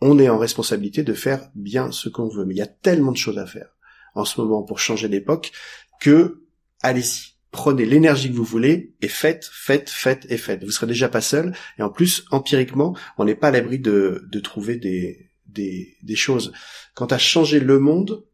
on 0.00 0.18
est 0.18 0.28
en 0.28 0.38
responsabilité 0.38 1.04
de 1.04 1.14
faire 1.14 1.48
bien 1.54 1.92
ce 1.92 2.08
qu'on 2.08 2.28
veut. 2.28 2.44
Mais 2.44 2.54
il 2.54 2.58
y 2.58 2.62
a 2.62 2.66
tellement 2.66 3.12
de 3.12 3.16
choses 3.16 3.38
à 3.38 3.46
faire 3.46 3.68
en 4.16 4.24
ce 4.24 4.40
moment 4.40 4.64
pour 4.64 4.80
changer 4.80 5.08
d'époque 5.08 5.52
que 6.00 6.42
allez-y 6.82 7.31
prenez 7.52 7.84
l'énergie 7.84 8.30
que 8.30 8.36
vous 8.36 8.42
voulez 8.44 8.94
et 9.00 9.08
faites, 9.08 9.48
faites, 9.52 9.88
faites 9.88 10.26
et 10.30 10.38
faites. 10.38 10.64
Vous 10.64 10.72
serez 10.72 10.88
déjà 10.88 11.08
pas 11.08 11.20
seul. 11.20 11.54
Et 11.78 11.82
en 11.82 11.90
plus, 11.90 12.24
empiriquement, 12.32 12.96
on 13.18 13.24
n'est 13.24 13.36
pas 13.36 13.48
à 13.48 13.52
l'abri 13.52 13.78
de, 13.78 14.24
de 14.26 14.40
trouver 14.40 14.76
des, 14.76 15.30
des, 15.46 15.96
des 16.02 16.16
choses. 16.16 16.52
Quant 16.94 17.06
à 17.06 17.18
changer 17.18 17.60
le 17.60 17.78
monde, 17.78 18.24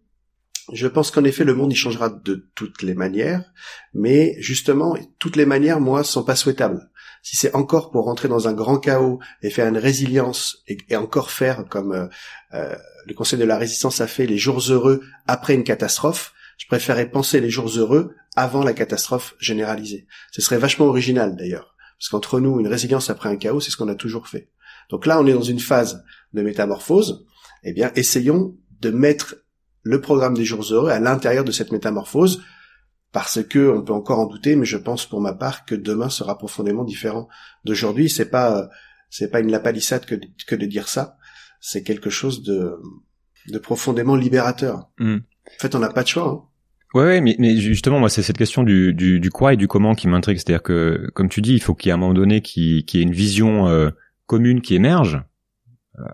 Je 0.73 0.87
pense 0.87 1.11
qu'en 1.11 1.25
effet, 1.25 1.45
le 1.45 1.55
monde 1.55 1.73
y 1.73 1.77
changera 1.77 2.11
de 2.11 2.47
toutes 2.55 2.83
les 2.83 2.95
manières, 2.95 3.43
mais 3.95 4.37
justement, 4.39 4.97
toutes 5.19 5.37
les 5.37 5.47
manières, 5.47 5.81
moi, 5.81 6.05
sont 6.05 6.25
pas 6.25 6.37
souhaitables. 6.37 6.91
Si 7.23 7.37
c'est 7.37 7.55
encore 7.55 7.91
pour 7.91 8.05
rentrer 8.05 8.29
dans 8.29 8.49
un 8.49 8.53
grand 8.53 8.79
chaos 8.79 9.19
et 9.43 9.51
faire 9.51 9.67
une 9.67 9.79
résilience 9.79 10.63
et, 10.69 10.97
encore 10.97 11.31
faire 11.31 11.65
comme 11.69 11.93
euh, 11.93 12.07
euh, 12.53 12.77
le 13.07 13.15
Conseil 13.15 13.39
de 13.39 13.45
la 13.45 13.59
résistance 13.59 14.01
a 14.01 14.07
fait 14.07 14.27
les 14.27 14.39
jours 14.39 14.61
heureux 14.69 15.03
après 15.27 15.55
une 15.55 15.65
catastrophe, 15.65 16.35
je 16.59 16.67
préférerais 16.67 17.11
penser 17.11 17.41
les 17.41 17.51
jours 17.51 17.71
heureux 17.71 18.15
avant 18.39 18.63
la 18.63 18.73
catastrophe 18.73 19.35
généralisée. 19.41 20.07
Ce 20.31 20.41
serait 20.41 20.59
vachement 20.59 20.87
original 20.87 21.35
d'ailleurs, 21.35 21.75
parce 21.99 22.09
qu'entre 22.09 22.39
nous, 22.39 22.61
une 22.61 22.69
résilience 22.69 23.11
après 23.11 23.29
un 23.29 23.37
chaos, 23.37 23.61
c'est 23.61 23.73
ce 23.73 23.77
qu'on 23.77 23.89
a 23.89 23.97
toujours 23.97 24.29
fait. 24.29 24.51
Donc 24.91 25.07
là, 25.07 25.21
on 25.21 25.27
est 25.27 25.33
dans 25.33 25.43
une 25.43 25.59
phase 25.59 26.05
de 26.33 26.43
métamorphose. 26.43 27.27
Eh 27.65 27.73
bien, 27.73 27.91
essayons 27.97 28.57
de 28.81 28.91
mettre 28.91 29.35
le 29.83 30.01
programme 30.01 30.35
des 30.35 30.45
jours 30.45 30.63
heureux 30.71 30.91
à 30.91 31.01
l'intérieur 31.01 31.45
de 31.45 31.51
cette 31.51 31.73
métamorphose, 31.73 32.45
parce 33.11 33.43
que 33.43 33.73
on 33.77 33.83
peut 33.83 33.93
encore 33.93 34.21
en 34.21 34.27
douter, 34.27 34.55
mais 34.55 34.67
je 34.67 34.77
pense 34.77 35.05
pour 35.05 35.21
ma 35.21 35.33
part 35.33 35.65
que 35.65 35.75
demain 35.75 36.09
sera 36.09 36.39
profondément 36.39 36.85
différent 36.85 37.29
d'aujourd'hui. 37.65 38.09
C'est 38.09 38.31
pas 38.31 38.69
c'est 39.11 39.31
pas 39.31 39.41
une 39.41 39.51
lapalissade 39.51 40.05
que, 40.05 40.15
que 40.47 40.55
de 40.55 40.67
dire 40.67 40.89
ça. 40.89 41.17
C'est 41.61 41.83
quelque 41.83 42.11
chose 42.11 42.43
de 42.43 42.79
de 43.49 43.59
profondément 43.59 44.15
libérateur. 44.15 44.91
Hmm. 44.99 45.17
En 45.47 45.59
fait, 45.59 45.75
on 45.75 45.79
n'a 45.81 45.89
pas 45.89 46.03
de 46.03 46.09
choix. 46.09 46.29
Hein. 46.29 46.48
Ouais, 46.95 47.21
mais, 47.21 47.37
mais 47.39 47.57
justement, 47.57 47.99
moi, 47.99 48.09
c'est 48.09 48.23
cette 48.23 48.39
question 48.39 48.63
du, 48.63 48.95
du, 48.95 49.21
du, 49.21 49.31
quoi 49.31 49.53
et 49.53 49.57
du 49.57 49.69
comment 49.69 49.95
qui 49.95 50.09
m'intrigue. 50.09 50.39
C'est-à-dire 50.39 50.63
que, 50.63 51.11
comme 51.15 51.29
tu 51.29 51.43
dis, 51.43 51.53
il 51.53 51.61
faut 51.61 51.75
qu'il 51.75 51.89
y 51.89 51.91
ait 51.91 51.95
un 51.95 51.99
moment 51.99 52.15
donné 52.15 52.41
qui, 52.41 52.85
qui 52.87 52.99
ait 52.99 53.03
une 53.03 53.13
vision 53.13 53.69
euh, 53.69 53.91
commune 54.27 54.63
qui 54.63 54.75
émerge, 54.75 55.23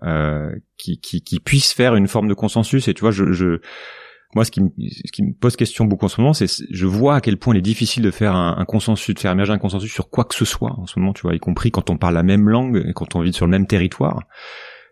euh, 0.03 0.53
qui, 0.77 0.99
qui, 0.99 1.21
qui, 1.21 1.39
puisse 1.39 1.71
faire 1.71 1.95
une 1.95 2.07
forme 2.07 2.27
de 2.27 2.33
consensus. 2.33 2.89
Et 2.89 2.93
tu 2.93 3.01
vois, 3.01 3.11
je, 3.11 3.31
je 3.31 3.61
moi, 4.35 4.43
ce 4.43 4.51
qui, 4.51 4.61
me, 4.61 4.69
ce 4.77 5.11
qui 5.13 5.23
me 5.23 5.33
pose 5.33 5.55
question 5.55 5.85
beaucoup 5.85 6.05
en 6.05 6.09
ce 6.09 6.19
moment, 6.19 6.33
c'est 6.33 6.47
je 6.69 6.85
vois 6.85 7.15
à 7.15 7.21
quel 7.21 7.37
point 7.37 7.53
il 7.53 7.59
est 7.59 7.61
difficile 7.61 8.03
de 8.03 8.11
faire 8.11 8.35
un, 8.35 8.57
un, 8.57 8.65
consensus, 8.65 9.15
de 9.15 9.19
faire 9.19 9.31
émerger 9.31 9.53
un 9.53 9.57
consensus 9.57 9.91
sur 9.91 10.09
quoi 10.09 10.25
que 10.25 10.35
ce 10.35 10.43
soit 10.43 10.73
en 10.77 10.87
ce 10.87 10.99
moment. 10.99 11.13
Tu 11.13 11.21
vois, 11.21 11.35
y 11.35 11.39
compris 11.39 11.71
quand 11.71 11.89
on 11.89 11.97
parle 11.97 12.15
la 12.15 12.23
même 12.23 12.49
langue 12.49 12.83
et 12.85 12.91
quand 12.91 13.15
on 13.15 13.21
vit 13.21 13.31
sur 13.31 13.45
le 13.45 13.51
même 13.51 13.65
territoire. 13.65 14.23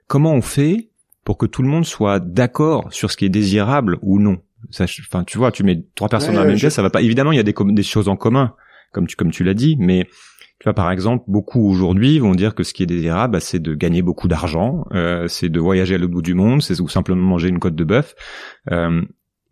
Comment 0.08 0.32
on 0.34 0.42
fait 0.42 0.92
pour 1.26 1.38
que 1.38 1.46
tout 1.46 1.62
le 1.62 1.68
monde 1.68 1.86
soit 1.86 2.22
d'accord 2.22 2.94
sur 2.94 3.12
ce 3.12 3.18
qui 3.18 3.26
est 3.26 3.30
désirable 3.30 3.98
ou 4.02 4.20
non? 4.20 4.42
Ça, 4.70 4.86
enfin, 4.86 5.24
tu 5.24 5.38
vois, 5.38 5.52
tu 5.52 5.64
mets 5.64 5.84
trois 5.96 6.10
personnes 6.10 6.36
dans 6.36 6.42
la 6.42 6.48
même 6.48 6.58
pièce, 6.58 6.74
ça 6.74 6.82
va 6.82 6.90
pas. 6.90 7.02
Évidemment, 7.02 7.32
il 7.32 7.38
y 7.38 7.40
a 7.40 7.44
des, 7.44 7.54
des 7.58 7.84
choses 7.84 8.08
en 8.08 8.16
commun, 8.16 8.56
comme 8.92 9.08
tu 9.08 9.16
comme 9.16 9.32
tu 9.32 9.44
l'as 9.44 9.54
dit, 9.54 9.76
mais 9.80 10.08
tu 10.60 10.66
vois, 10.66 10.74
par 10.74 10.92
exemple, 10.92 11.26
beaucoup 11.28 11.68
aujourd'hui 11.68 12.20
vont 12.20 12.36
dire 12.36 12.56
que 12.56 12.64
ce 12.64 12.74
qui 12.74 12.84
est 12.84 12.86
désirable, 12.86 13.34
bah, 13.34 13.40
c'est 13.40 13.60
de 13.60 13.76
gagner 13.76 14.02
beaucoup 14.02 14.28
d'argent, 14.28 14.86
euh, 14.94 15.28
c'est 15.28 15.50
de 15.50 15.60
voyager 15.60 15.96
à 15.96 15.98
l'autre 15.98 16.14
bout 16.14 16.22
du 16.22 16.36
monde, 16.36 16.62
c'est 16.62 16.80
ou 16.80 16.88
simplement 16.88 17.22
manger 17.22 17.50
une 17.50 17.60
côte 17.60 17.76
de 17.76 17.84
bœuf. 17.84 18.16
Euh, 18.72 19.02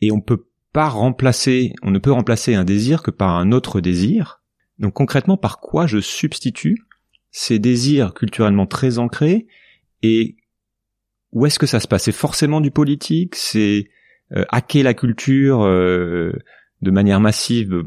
et 0.01 0.11
on 0.11 0.21
peut 0.21 0.45
pas 0.71 0.87
remplacer, 0.87 1.73
on 1.81 1.91
ne 1.91 1.99
peut 1.99 2.13
remplacer 2.13 2.55
un 2.55 2.63
désir 2.63 3.03
que 3.03 3.11
par 3.11 3.31
un 3.31 3.51
autre 3.51 3.81
désir. 3.81 4.41
Donc 4.79 4.93
concrètement, 4.93 5.37
par 5.37 5.59
quoi 5.59 5.85
je 5.85 5.99
substitue 5.99 6.77
ces 7.29 7.59
désirs 7.59 8.13
culturellement 8.13 8.65
très 8.65 8.97
ancrés 8.97 9.47
et 10.01 10.37
où 11.31 11.45
est-ce 11.45 11.59
que 11.59 11.67
ça 11.67 11.79
se 11.79 11.87
passe? 11.87 12.03
C'est 12.03 12.11
forcément 12.11 12.61
du 12.61 12.71
politique, 12.71 13.35
c'est 13.35 13.89
hacker 14.49 14.83
la 14.83 14.93
culture 14.93 15.63
euh, 15.63 16.31
de 16.81 16.91
manière 16.91 17.19
massive. 17.19 17.83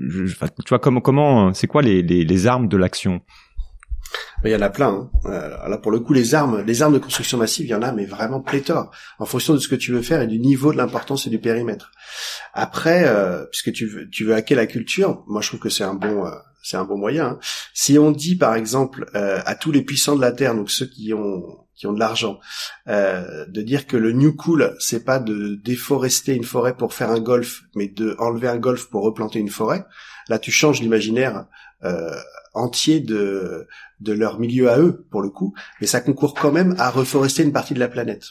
Je, 0.00 0.24
tu 0.24 0.68
vois 0.68 0.78
comment 0.78 1.00
comment 1.00 1.52
c'est 1.54 1.66
quoi 1.66 1.82
les, 1.82 2.02
les, 2.02 2.24
les 2.24 2.46
armes 2.46 2.68
de 2.68 2.76
l'action? 2.76 3.20
Il 4.44 4.50
y 4.50 4.54
en 4.54 4.60
a 4.60 4.70
plein. 4.70 4.88
Hein. 4.88 5.10
Euh, 5.26 5.68
là, 5.68 5.78
pour 5.78 5.90
le 5.90 5.98
coup, 5.98 6.12
les 6.12 6.34
armes, 6.34 6.62
les 6.64 6.82
armes 6.82 6.94
de 6.94 6.98
construction 6.98 7.38
massive, 7.38 7.66
il 7.66 7.70
y 7.70 7.74
en 7.74 7.82
a, 7.82 7.90
mais 7.92 8.04
vraiment 8.04 8.40
pléthore, 8.40 8.92
en 9.18 9.24
fonction 9.24 9.54
de 9.54 9.58
ce 9.58 9.66
que 9.66 9.74
tu 9.74 9.92
veux 9.92 10.02
faire 10.02 10.20
et 10.20 10.26
du 10.28 10.38
niveau 10.38 10.72
de 10.72 10.76
l'importance 10.76 11.26
et 11.26 11.30
du 11.30 11.40
périmètre. 11.40 11.90
Après, 12.52 13.04
euh, 13.06 13.44
puisque 13.50 13.72
tu 13.72 13.86
veux, 13.86 14.08
tu 14.08 14.24
veux 14.24 14.34
hacker 14.34 14.56
la 14.56 14.66
culture, 14.66 15.24
moi 15.26 15.40
je 15.40 15.48
trouve 15.48 15.60
que 15.60 15.70
c'est 15.70 15.84
un 15.84 15.94
bon, 15.94 16.26
euh, 16.26 16.30
c'est 16.62 16.76
un 16.76 16.84
bon 16.84 16.96
moyen. 16.96 17.26
Hein. 17.26 17.38
Si 17.74 17.98
on 17.98 18.12
dit, 18.12 18.36
par 18.36 18.54
exemple, 18.54 19.06
à 19.14 19.54
tous 19.56 19.72
les 19.72 19.82
puissants 19.82 20.14
de 20.14 20.20
la 20.20 20.32
terre, 20.32 20.54
donc 20.54 20.70
ceux 20.70 20.86
qui 20.86 21.12
ont 21.12 21.65
qui 21.76 21.86
ont 21.86 21.92
de 21.92 21.98
l'argent, 21.98 22.40
euh, 22.88 23.44
de 23.46 23.62
dire 23.62 23.86
que 23.86 23.96
le 23.96 24.12
new 24.12 24.34
cool, 24.34 24.74
c'est 24.78 25.04
pas 25.04 25.18
de 25.18 25.54
déforester 25.62 26.34
une 26.34 26.44
forêt 26.44 26.76
pour 26.76 26.94
faire 26.94 27.10
un 27.10 27.20
golf, 27.20 27.62
mais 27.74 27.88
de 27.88 28.16
enlever 28.18 28.48
un 28.48 28.56
golf 28.56 28.88
pour 28.88 29.02
replanter 29.02 29.38
une 29.38 29.50
forêt. 29.50 29.84
Là, 30.28 30.38
tu 30.38 30.50
changes 30.50 30.80
l'imaginaire 30.80 31.46
euh, 31.84 32.16
entier 32.54 33.00
de 33.00 33.66
de 34.00 34.12
leur 34.12 34.38
milieu 34.38 34.70
à 34.70 34.78
eux, 34.78 35.06
pour 35.10 35.22
le 35.22 35.30
coup, 35.30 35.54
mais 35.80 35.86
ça 35.86 36.00
concourt 36.00 36.34
quand 36.34 36.52
même 36.52 36.74
à 36.78 36.90
reforester 36.90 37.42
une 37.42 37.52
partie 37.52 37.74
de 37.74 37.78
la 37.78 37.88
planète. 37.88 38.24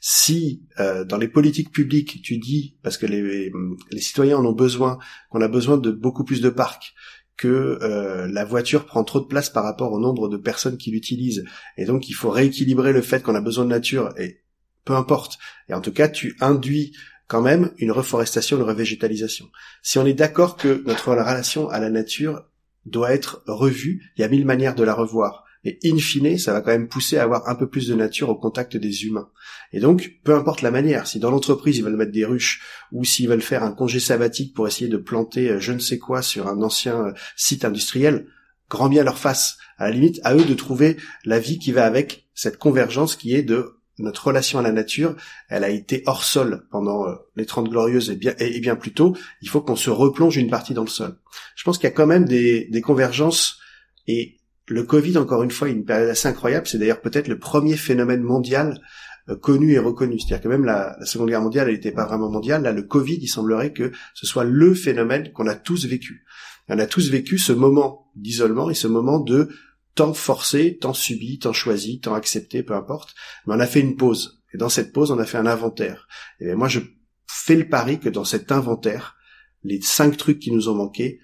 Si 0.00 0.62
euh, 0.78 1.04
dans 1.04 1.18
les 1.18 1.28
politiques 1.28 1.72
publiques, 1.72 2.22
tu 2.22 2.38
dis, 2.38 2.76
parce 2.82 2.96
que 2.96 3.06
les, 3.06 3.52
les 3.90 4.00
citoyens 4.00 4.38
en 4.38 4.46
ont 4.46 4.52
besoin, 4.52 4.98
qu'on 5.30 5.42
a 5.42 5.48
besoin 5.48 5.76
de 5.76 5.90
beaucoup 5.90 6.24
plus 6.24 6.40
de 6.40 6.48
parcs, 6.48 6.94
que 7.40 7.78
euh, 7.80 8.28
la 8.30 8.44
voiture 8.44 8.84
prend 8.84 9.02
trop 9.02 9.18
de 9.18 9.24
place 9.24 9.48
par 9.48 9.64
rapport 9.64 9.92
au 9.92 9.98
nombre 9.98 10.28
de 10.28 10.36
personnes 10.36 10.76
qui 10.76 10.90
l'utilisent, 10.90 11.42
et 11.78 11.86
donc 11.86 12.10
il 12.10 12.12
faut 12.12 12.28
rééquilibrer 12.28 12.92
le 12.92 13.00
fait 13.00 13.22
qu'on 13.22 13.34
a 13.34 13.40
besoin 13.40 13.64
de 13.64 13.70
nature, 13.70 14.12
et 14.18 14.42
peu 14.84 14.92
importe. 14.92 15.38
Et 15.70 15.72
en 15.72 15.80
tout 15.80 15.90
cas, 15.90 16.08
tu 16.08 16.36
induis 16.42 16.94
quand 17.28 17.40
même 17.40 17.72
une 17.78 17.92
reforestation, 17.92 18.58
une 18.58 18.62
revégétalisation. 18.64 19.48
Si 19.82 19.98
on 19.98 20.04
est 20.04 20.12
d'accord 20.12 20.58
que 20.58 20.82
notre 20.84 21.08
relation 21.08 21.70
à 21.70 21.80
la 21.80 21.88
nature 21.88 22.44
doit 22.84 23.14
être 23.14 23.42
revue, 23.46 24.02
il 24.16 24.20
y 24.20 24.24
a 24.24 24.28
mille 24.28 24.44
manières 24.44 24.74
de 24.74 24.84
la 24.84 24.92
revoir. 24.92 25.44
Et 25.64 25.78
in 25.84 25.98
fine, 25.98 26.38
ça 26.38 26.52
va 26.52 26.62
quand 26.62 26.70
même 26.70 26.88
pousser 26.88 27.18
à 27.18 27.24
avoir 27.24 27.48
un 27.48 27.54
peu 27.54 27.68
plus 27.68 27.88
de 27.88 27.94
nature 27.94 28.30
au 28.30 28.34
contact 28.34 28.76
des 28.76 29.04
humains. 29.04 29.28
Et 29.72 29.80
donc, 29.80 30.18
peu 30.24 30.34
importe 30.34 30.62
la 30.62 30.70
manière, 30.70 31.06
si 31.06 31.18
dans 31.18 31.30
l'entreprise 31.30 31.76
ils 31.76 31.84
veulent 31.84 31.96
mettre 31.96 32.12
des 32.12 32.24
ruches, 32.24 32.62
ou 32.92 33.04
s'ils 33.04 33.28
veulent 33.28 33.42
faire 33.42 33.62
un 33.62 33.72
congé 33.72 34.00
sabbatique 34.00 34.54
pour 34.54 34.66
essayer 34.66 34.88
de 34.88 34.96
planter 34.96 35.50
euh, 35.50 35.60
je 35.60 35.72
ne 35.72 35.78
sais 35.78 35.98
quoi 35.98 36.22
sur 36.22 36.48
un 36.48 36.62
ancien 36.62 37.06
euh, 37.06 37.12
site 37.36 37.64
industriel, 37.64 38.26
grand 38.70 38.88
bien 38.88 39.04
leur 39.04 39.18
face. 39.18 39.58
À 39.76 39.88
la 39.88 39.92
limite, 39.92 40.20
à 40.24 40.34
eux 40.34 40.44
de 40.44 40.54
trouver 40.54 40.96
la 41.24 41.38
vie 41.38 41.58
qui 41.58 41.72
va 41.72 41.84
avec 41.84 42.28
cette 42.34 42.56
convergence 42.56 43.16
qui 43.16 43.34
est 43.34 43.42
de 43.42 43.74
notre 43.98 44.28
relation 44.28 44.58
à 44.58 44.62
la 44.62 44.72
nature, 44.72 45.14
elle 45.50 45.62
a 45.62 45.68
été 45.68 46.02
hors 46.06 46.24
sol 46.24 46.66
pendant 46.70 47.06
euh, 47.06 47.14
les 47.36 47.44
Trente 47.44 47.68
Glorieuses 47.68 48.08
et 48.08 48.16
bien, 48.16 48.34
et 48.38 48.60
bien 48.60 48.76
plus 48.76 48.94
tôt. 48.94 49.14
Il 49.42 49.50
faut 49.50 49.60
qu'on 49.60 49.76
se 49.76 49.90
replonge 49.90 50.38
une 50.38 50.48
partie 50.48 50.72
dans 50.72 50.84
le 50.84 50.88
sol. 50.88 51.18
Je 51.54 51.64
pense 51.64 51.76
qu'il 51.76 51.84
y 51.84 51.92
a 51.92 51.94
quand 51.94 52.06
même 52.06 52.24
des, 52.24 52.66
des 52.70 52.80
convergences 52.80 53.58
et 54.06 54.39
le 54.74 54.84
Covid, 54.84 55.18
encore 55.18 55.42
une 55.42 55.50
fois, 55.50 55.68
est 55.68 55.72
une 55.72 55.84
période 55.84 56.08
assez 56.08 56.28
incroyable. 56.28 56.66
C'est 56.66 56.78
d'ailleurs 56.78 57.00
peut-être 57.00 57.28
le 57.28 57.38
premier 57.38 57.76
phénomène 57.76 58.22
mondial 58.22 58.80
euh, 59.28 59.36
connu 59.36 59.72
et 59.72 59.78
reconnu. 59.78 60.18
C'est-à-dire 60.18 60.42
que 60.42 60.48
même 60.48 60.64
la, 60.64 60.96
Seconde 61.04 61.28
Guerre 61.28 61.42
mondiale, 61.42 61.68
elle 61.68 61.74
n'était 61.74 61.92
pas 61.92 62.06
vraiment 62.06 62.30
mondiale. 62.30 62.62
Là, 62.62 62.72
le 62.72 62.82
Covid, 62.82 63.18
il 63.20 63.28
semblerait 63.28 63.72
que 63.72 63.90
ce 64.14 64.26
soit 64.26 64.44
le 64.44 64.74
phénomène 64.74 65.32
qu'on 65.32 65.46
a 65.46 65.54
tous 65.54 65.86
vécu. 65.86 66.24
On 66.68 66.78
a 66.78 66.86
tous 66.86 67.10
vécu 67.10 67.36
ce 67.38 67.52
moment 67.52 68.10
d'isolement 68.14 68.70
et 68.70 68.74
ce 68.74 68.86
moment 68.86 69.18
de 69.18 69.48
temps 69.96 70.14
forcé, 70.14 70.78
temps 70.78 70.94
subi, 70.94 71.38
temps 71.40 71.52
choisi, 71.52 72.00
temps 72.00 72.14
accepté, 72.14 72.62
peu 72.62 72.74
importe. 72.74 73.14
Mais 73.46 73.54
on 73.54 73.60
a 73.60 73.66
fait 73.66 73.80
une 73.80 73.96
pause. 73.96 74.40
Et 74.54 74.58
dans 74.58 74.68
cette 74.68 74.92
pause, 74.92 75.10
on 75.10 75.18
a 75.18 75.26
fait 75.26 75.38
un 75.38 75.46
inventaire. 75.46 76.06
Et 76.38 76.54
moi, 76.54 76.68
je 76.68 76.80
fais 77.26 77.56
le 77.56 77.68
pari 77.68 77.98
que 77.98 78.08
dans 78.08 78.24
cet 78.24 78.52
inventaire, 78.52 79.16
les 79.64 79.80
cinq 79.80 80.16
trucs 80.16 80.38
qui 80.38 80.52
nous 80.52 80.68
ont 80.68 80.74
manqué, 80.74 81.20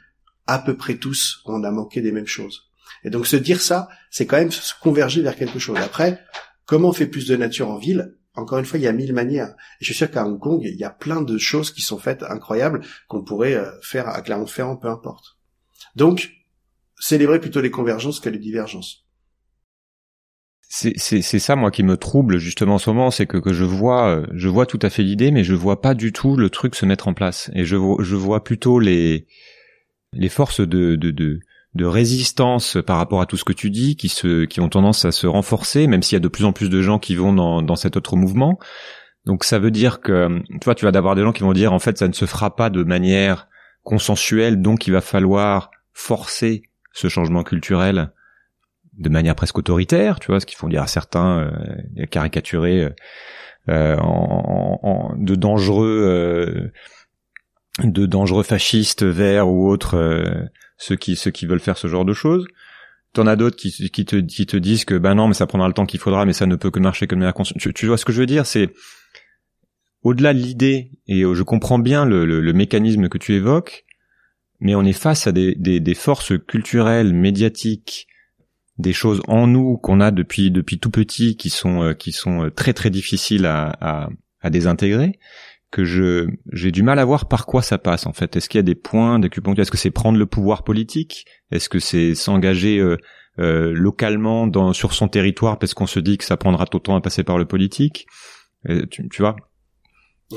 à 0.47 0.59
peu 0.59 0.77
près 0.77 0.97
tous, 0.97 1.43
on 1.45 1.65
a 1.65 1.71
manqué 1.71 2.01
des 2.01 2.13
mêmes 2.13 2.27
choses. 2.27 2.66
Et 3.07 3.11
donc 3.11 3.29
se 3.29 3.37
dire 3.37 3.61
ça, 3.61 3.89
c'est 4.11 4.27
quand 4.27 4.37
même 4.37 4.51
se 4.51 4.75
converger 4.83 5.23
vers 5.23 5.37
quelque 5.37 5.61
chose. 5.61 5.79
Après, 5.79 6.19
comment 6.67 6.89
on 6.89 6.93
fait 6.93 7.07
plus 7.07 7.29
de 7.29 7.37
nature 7.37 7.71
en 7.71 7.79
ville? 7.79 8.17
Encore 8.35 8.59
une 8.59 8.65
fois, 8.65 8.81
il 8.81 8.83
y 8.83 8.89
a 8.89 8.93
mille 8.93 9.15
manières. 9.15 9.55
Et 9.81 9.85
je 9.85 9.87
suis 9.87 9.95
sûr 9.95 10.11
qu'à 10.11 10.27
Hong 10.27 10.41
Kong, 10.41 10.61
il 10.65 10.75
y 10.75 10.83
a 10.85 10.91
plein 10.91 11.23
de 11.23 11.39
choses 11.39 11.71
qui 11.71 11.83
sont 11.83 11.99
faites 11.99 12.25
incroyables 12.25 12.81
qu'on 13.07 13.23
pourrait 13.23 13.55
euh, 13.55 13.71
faire 13.81 14.09
à 14.09 14.21
Clermont-Ferrand, 14.23 14.77
peu 14.77 14.89
importe. 14.89 15.39
Donc, 15.95 16.33
célébrer 16.99 17.41
plutôt 17.41 17.61
les 17.61 17.71
convergences 17.71 18.19
que 18.19 18.29
les 18.29 18.41
divergences. 18.41 19.05
C'est 20.69 20.99
ça 21.39 21.55
moi 21.55 21.71
qui 21.71 21.85
me 21.85 21.97
trouble 21.97 22.39
justement 22.39 22.75
en 22.75 22.79
ce 22.79 22.91
moment, 22.91 23.13
c'est 23.13 23.27
que, 23.27 23.39
que 23.39 23.53
je 23.53 23.63
vois 23.63 24.09
euh, 24.09 24.27
je 24.35 24.49
vois 24.49 24.67
tout 24.67 24.81
à 24.83 24.91
fait 24.91 25.05
l'idée, 25.05 25.31
mais 25.31 25.45
je 25.45 25.55
vois 25.55 25.81
pas 25.81 25.95
du 25.95 26.13
tout 26.13 26.37
le 26.37 26.51
truc 26.51 26.75
se 26.75 26.85
mettre 26.85 27.07
en 27.07 27.15
place. 27.15 27.53
Et 27.55 27.65
je 27.65 27.77
vois 27.77 28.03
je 28.03 28.17
vois 28.17 28.43
plutôt 28.43 28.81
les 28.81 29.29
les 30.13 30.29
forces 30.29 30.61
de, 30.61 30.97
de, 30.97 31.13
de 31.13 31.39
de 31.77 31.85
résistance 31.85 32.79
par 32.87 32.97
rapport 32.97 33.21
à 33.21 33.27
tout 33.27 33.37
ce 33.37 33.45
que 33.45 33.53
tu 33.53 33.71
dis, 33.71 33.97
qui 33.97 34.09
se, 34.09 34.45
qui 34.45 34.61
ont 34.61 34.69
tendance 34.69 35.05
à 35.05 35.13
se 35.13 35.27
renforcer, 35.27 35.87
même 35.87 36.03
s'il 36.03 36.17
y 36.17 36.21
a 36.21 36.21
de 36.21 36.29
plus 36.29 36.45
en 36.45 36.53
plus 36.53 36.71
de 36.71 36.83
gens 36.83 36.99
qui 36.99 37.15
vont 37.15 37.33
dans, 37.33 37.63
dans 37.63 37.77
cet 37.77 37.97
autre 37.97 38.17
mouvement. 38.17 38.59
Donc 39.25 39.45
ça 39.45 39.59
veut 39.59 39.71
dire 39.71 40.01
que, 40.01 40.41
tu 40.49 40.65
vois, 40.65 40.75
tu 40.75 40.85
vas 40.85 40.93
d'avoir 40.93 41.15
des 41.15 41.23
gens 41.23 41.33
qui 41.33 41.43
vont 41.43 41.53
dire 41.53 41.73
en 41.73 41.79
fait 41.79 41.99
ça 41.99 42.09
ne 42.09 42.13
se 42.13 42.27
fera 42.27 42.57
pas 42.57 42.71
de 42.71 42.83
manière 42.83 43.49
consensuelle, 43.83 44.61
donc 44.63 44.87
il 44.87 44.93
va 44.93 45.01
falloir 45.01 45.71
forcer 45.93 46.63
ce 46.93 47.09
changement 47.09 47.43
culturel 47.43 48.13
de 48.99 49.09
manière 49.09 49.35
presque 49.35 49.59
autoritaire, 49.59 50.21
tu 50.21 50.29
vois, 50.29 50.41
ce 50.41 50.47
qu'ils 50.47 50.57
font 50.57 50.69
dire 50.69 50.83
à 50.83 50.87
certains, 50.87 51.51
euh, 51.99 52.07
caricaturer 52.07 52.89
euh, 53.69 53.97
en, 53.99 55.13
de 55.17 55.35
dangereux, 55.35 56.71
euh, 57.83 57.85
de 57.85 58.07
dangereux 58.07 58.45
fascistes 58.45 59.05
verts 59.05 59.49
ou 59.49 59.69
autres 59.69 59.97
euh, 59.97 60.45
ceux 60.79 60.97
qui 60.97 61.17
ceux 61.17 61.31
qui 61.31 61.47
veulent 61.47 61.61
faire 61.61 61.79
ce 61.79 61.89
genre 61.89 62.05
de 62.05 62.13
choses. 62.13 62.47
T'en 63.13 63.27
as 63.27 63.37
d'autres 63.37 63.57
qui, 63.57 63.71
te 63.71 64.17
qui 64.17 64.47
te 64.47 64.57
disent 64.57 64.85
que 64.85 64.99
ben 64.99 65.15
non 65.15 65.29
mais 65.29 65.35
ça 65.35 65.47
prendra 65.47 65.69
le 65.69 65.75
temps 65.75 65.87
qu'il 65.87 66.01
faudra 66.01 66.27
mais 66.27 66.35
ça 66.35 66.47
ne 66.47 66.57
peut 66.57 66.71
que 66.71 66.81
marcher 66.81 67.07
que 67.07 67.15
de 67.15 67.21
manière 67.21 67.35
tu, 67.59 67.73
tu 67.73 67.87
vois 67.87 67.97
ce 67.97 68.05
que 68.05 68.13
je 68.13 68.21
veux 68.21 68.27
dire? 68.27 68.47
C'est 68.47 68.71
au-delà 70.03 70.35
de 70.35 70.39
l'idée, 70.39 70.93
et 71.09 71.23
je 71.23 71.43
comprends 71.43 71.81
bien 71.81 72.05
le, 72.05 72.25
le, 72.25 72.41
le, 72.41 72.53
mécanisme 72.53 73.09
que 73.09 73.19
tu 73.19 73.35
évoques, 73.35 73.85
mais 74.61 74.77
on 74.77 74.85
est 74.85 74.93
face 74.93 75.27
à 75.27 75.33
des, 75.33 75.57
des, 75.57 75.81
des 75.81 75.95
forces 75.95 76.33
culturelles, 76.47 77.13
médiatiques, 77.13 78.07
des 78.79 78.93
choses 78.93 79.21
en 79.27 79.49
nous 79.49 79.79
qu'on 79.79 80.01
a 80.01 80.13
depuis 80.13 80.53
depuis 80.53 80.79
tout 80.79 80.91
petit 80.91 81.37
qui 81.37 81.51
sont 81.51 81.83
euh, 81.83 81.95
qui 81.95 82.13
sont 82.13 82.51
très 82.55 82.73
très 82.73 82.91
difficiles 82.91 83.47
à, 83.47 83.77
à, 83.81 84.09
à 84.41 84.51
désintégrer 84.51 85.19
que 85.71 85.85
je 85.85 86.27
j'ai 86.53 86.71
du 86.71 86.83
mal 86.83 86.99
à 86.99 87.05
voir 87.05 87.29
par 87.29 87.47
quoi 87.47 87.63
ça 87.63 87.79
passe 87.79 88.07
en 88.07 88.13
fait. 88.13 88.37
Est-ce 88.37 88.49
qu'il 88.49 88.59
y 88.59 88.61
a 88.61 88.63
des 88.63 88.75
points 88.75 89.19
d'acupuncture? 89.19 89.63
Est-ce 89.63 89.71
que 89.71 89.77
c'est 89.77 89.91
prendre 89.91 90.19
le 90.19 90.27
pouvoir 90.27 90.65
politique? 90.65 91.27
Est-ce 91.51 91.69
que 91.69 91.79
c'est 91.79 92.15
s'engager 92.15 92.79
euh, 92.79 92.97
euh, 93.39 93.73
localement 93.73 94.47
dans 94.47 94.73
sur 94.73 94.95
son 94.95 95.09
territoire 95.09 95.59
parce 95.59 95.75
qu'on 95.75 95.87
se 95.87 96.01
dit 96.01 96.19
que 96.19 96.25
ça 96.25 96.37
prendra 96.37 96.67
tout 96.67 96.79
le 96.79 96.83
temps 96.83 96.97
à 96.97 97.01
passer 97.01 97.25
par 97.25 97.39
le 97.39 97.47
politique? 97.47 98.07
Euh, 98.69 98.87
tu, 98.91 99.09
tu, 99.09 99.23
vois? 99.23 99.37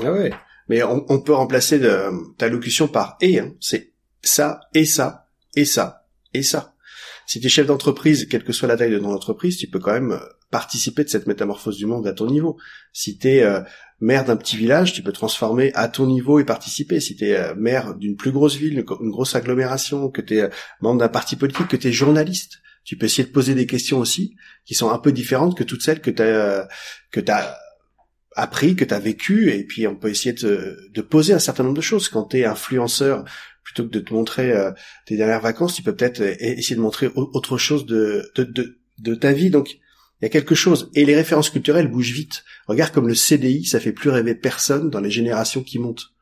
Ah 0.02 0.12
ouais. 0.12 0.32
Mais 0.68 0.82
on, 0.82 1.04
on 1.08 1.20
peut 1.20 1.34
remplacer 1.34 1.78
de, 1.78 2.10
ta 2.36 2.48
locution 2.48 2.88
par 2.88 3.16
et. 3.20 3.40
Hein. 3.40 3.54
C'est 3.60 3.94
ça 4.22 4.60
et 4.74 4.84
ça 4.84 5.26
et 5.56 5.64
ça 5.64 6.06
et 6.34 6.42
ça. 6.42 6.74
Si 7.26 7.40
tu 7.40 7.46
es 7.46 7.48
chef 7.48 7.66
d'entreprise, 7.66 8.26
quelle 8.26 8.42
que 8.42 8.52
soit 8.52 8.66
la 8.66 8.76
taille 8.76 8.90
de 8.90 8.98
ton 8.98 9.12
entreprise, 9.12 9.56
tu 9.56 9.68
peux 9.68 9.78
quand 9.78 9.92
même 9.92 10.18
participer 10.50 11.04
de 11.04 11.08
cette 11.08 11.26
métamorphose 11.26 11.76
du 11.76 11.86
monde 11.86 12.06
à 12.06 12.12
ton 12.12 12.26
niveau. 12.26 12.58
Si 12.92 13.18
tu 13.18 13.28
es 13.28 13.42
euh, 13.42 13.60
maire 14.00 14.24
d'un 14.24 14.36
petit 14.36 14.56
village, 14.56 14.92
tu 14.92 15.02
peux 15.02 15.12
transformer 15.12 15.72
à 15.74 15.88
ton 15.88 16.06
niveau 16.06 16.40
et 16.40 16.44
participer. 16.44 17.00
Si 17.00 17.16
tu 17.16 17.26
es 17.26 17.36
euh, 17.36 17.54
maire 17.54 17.94
d'une 17.94 18.16
plus 18.16 18.32
grosse 18.32 18.56
ville, 18.56 18.78
une, 18.78 19.10
grosse 19.10 19.34
agglomération, 19.34 20.10
que 20.10 20.22
tu 20.22 20.36
es 20.36 20.42
euh, 20.42 20.48
membre 20.80 21.00
d'un 21.00 21.08
parti 21.08 21.36
politique, 21.36 21.68
que 21.68 21.76
tu 21.76 21.88
es 21.88 21.92
journaliste, 21.92 22.60
tu 22.84 22.96
peux 22.96 23.06
essayer 23.06 23.24
de 23.24 23.32
poser 23.32 23.54
des 23.54 23.66
questions 23.66 23.98
aussi 23.98 24.36
qui 24.64 24.74
sont 24.74 24.90
un 24.90 24.98
peu 24.98 25.12
différentes 25.12 25.56
que 25.56 25.64
toutes 25.64 25.82
celles 25.82 26.00
que 26.00 26.10
tu 26.10 26.22
as 26.22 26.66
que 27.12 27.20
tu 27.20 27.30
as 27.30 27.58
appris, 28.36 28.74
que 28.74 28.84
tu 28.84 28.94
as 28.94 28.98
vécu 28.98 29.50
et 29.52 29.64
puis 29.64 29.86
on 29.86 29.96
peut 29.96 30.08
essayer 30.08 30.32
de, 30.32 30.78
de 30.90 31.00
poser 31.02 31.34
un 31.34 31.38
certain 31.38 31.62
nombre 31.62 31.76
de 31.76 31.82
choses 31.82 32.08
quand 32.08 32.24
tu 32.24 32.38
es 32.38 32.46
influenceur 32.46 33.24
plutôt 33.62 33.84
que 33.84 33.90
de 33.90 34.00
te 34.00 34.14
montrer 34.14 34.54
tes 35.04 35.18
dernières 35.18 35.42
vacances, 35.42 35.74
tu 35.74 35.82
peux 35.82 35.94
peut-être 35.94 36.22
essayer 36.22 36.74
de 36.74 36.80
montrer 36.80 37.10
autre 37.14 37.58
chose 37.58 37.84
de, 37.84 38.32
de, 38.34 38.44
de, 38.44 38.80
de 38.98 39.14
ta 39.14 39.32
vie. 39.32 39.50
Donc 39.50 39.78
il 40.20 40.24
y 40.24 40.26
a 40.26 40.30
quelque 40.30 40.54
chose. 40.54 40.90
Et 40.94 41.04
les 41.04 41.16
références 41.16 41.50
culturelles 41.50 41.88
bougent 41.88 42.12
vite. 42.12 42.44
Regarde 42.66 42.92
comme 42.92 43.08
le 43.08 43.14
CDI, 43.14 43.64
ça 43.64 43.80
fait 43.80 43.92
plus 43.92 44.10
rêver 44.10 44.34
personne 44.34 44.90
dans 44.90 45.00
les 45.00 45.10
générations 45.10 45.62
qui 45.62 45.78
montent 45.78 46.12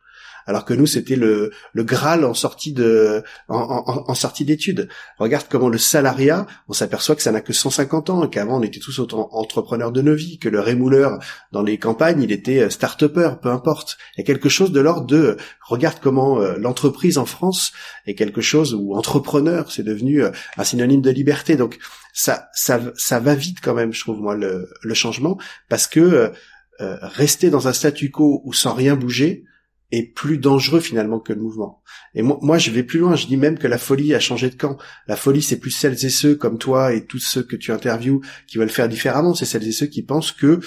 alors 0.49 0.65
que 0.65 0.73
nous 0.73 0.87
c'était 0.87 1.15
le, 1.15 1.53
le 1.75 1.85
Graal 1.85 2.25
en 2.25 2.33
sortie 2.33 2.73
de 2.73 3.23
en, 3.49 4.15
sortie 4.15 4.47
d'études. 4.47 4.89
Regarde 5.19 5.45
comment 5.49 5.69
le 5.69 5.77
salariat, 5.77 6.47
on 6.69 6.73
s'aperçoit 6.73 7.15
que 7.15 7.23
ça 7.23 7.31
n'a 7.33 7.43
que 7.43 7.53
150 7.53 8.09
ans, 8.09 8.27
qu'avant 8.29 8.59
on 8.59 8.63
était 8.63 8.81
tous 8.81 8.99
entrepreneurs 8.99 9.93
de 9.93 10.01
nos 10.01 10.15
vies, 10.15 10.39
que 10.39 10.49
le 10.49 10.61
rémouleur 10.61 11.19
dans 11.53 11.63
les 11.63 11.79
campagnes 11.79 12.23
il 12.23 12.33
était 12.33 12.61
euh, 12.61 12.71
start-upper, 12.71 13.33
peu 13.43 13.51
importe. 13.51 13.99
Il 14.17 14.21
y 14.21 14.23
a 14.23 14.25
quelque 14.25 14.49
chose 14.49 14.73
de 14.73 14.81
l'ordre 14.81 15.07
de 15.07 15.37
regarde 15.67 15.99
comment 16.01 16.41
euh, 16.41 16.57
l'entreprise 16.57 17.19
en 17.19 17.27
France 17.27 17.73
est 18.07 18.15
quelque 18.15 18.41
chose 18.41 18.75
où 18.75 18.97
entrepreneur 18.97 19.71
c'est 19.71 19.83
devenu 19.83 20.25
euh, 20.25 20.31
un 20.57 20.65
synonyme 20.65 21.03
de 21.03 21.11
liberté. 21.11 21.57
Donc 21.57 21.79
ça 22.15 22.49
ça 22.55 22.81
ça 22.97 23.21
va 23.21 23.35
vite 23.35 23.59
quand 23.63 23.75
même, 23.75 23.93
je 23.93 24.01
trouve 24.01 24.23
moi 24.23 24.35
le, 24.35 24.71
le 24.83 24.95
changement 24.95 25.37
parce 25.69 25.87
que 25.87 26.33
rester 26.81 27.51
dans 27.51 27.67
un 27.67 27.73
statu 27.73 28.13
quo 28.13 28.41
ou 28.45 28.53
sans 28.53 28.73
rien 28.73 28.95
bouger, 28.95 29.45
est 29.91 30.15
plus 30.15 30.39
dangereux 30.39 30.81
finalement 30.81 31.19
que 31.19 31.33
le 31.33 31.41
mouvement. 31.41 31.83
Et 32.15 32.23
moi, 32.23 32.59
je 32.59 32.71
vais 32.71 32.83
plus 32.83 32.99
loin, 32.99 33.17
je 33.17 33.27
dis 33.27 33.37
même 33.37 33.59
que 33.59 33.67
la 33.67 33.79
folie 33.79 34.15
a 34.15 34.21
changé 34.21 34.51
de 34.51 34.55
camp. 34.55 34.77
La 35.07 35.17
folie, 35.17 35.43
c'est 35.43 35.59
plus 35.59 35.71
celles 35.71 36.05
et 36.05 36.11
ceux 36.11 36.35
comme 36.35 36.59
toi 36.59 36.93
et 36.93 37.07
tous 37.07 37.19
ceux 37.19 37.43
que 37.43 37.57
tu 37.57 37.73
interviews 37.73 38.21
qui 38.47 38.59
veulent 38.59 38.69
faire 38.69 38.89
différemment, 38.89 39.35
c'est 39.35 39.47
celles 39.47 39.67
et 39.67 39.73
ceux 39.73 39.87
qui 39.87 40.03
pensent 40.03 40.33
que 40.33 40.61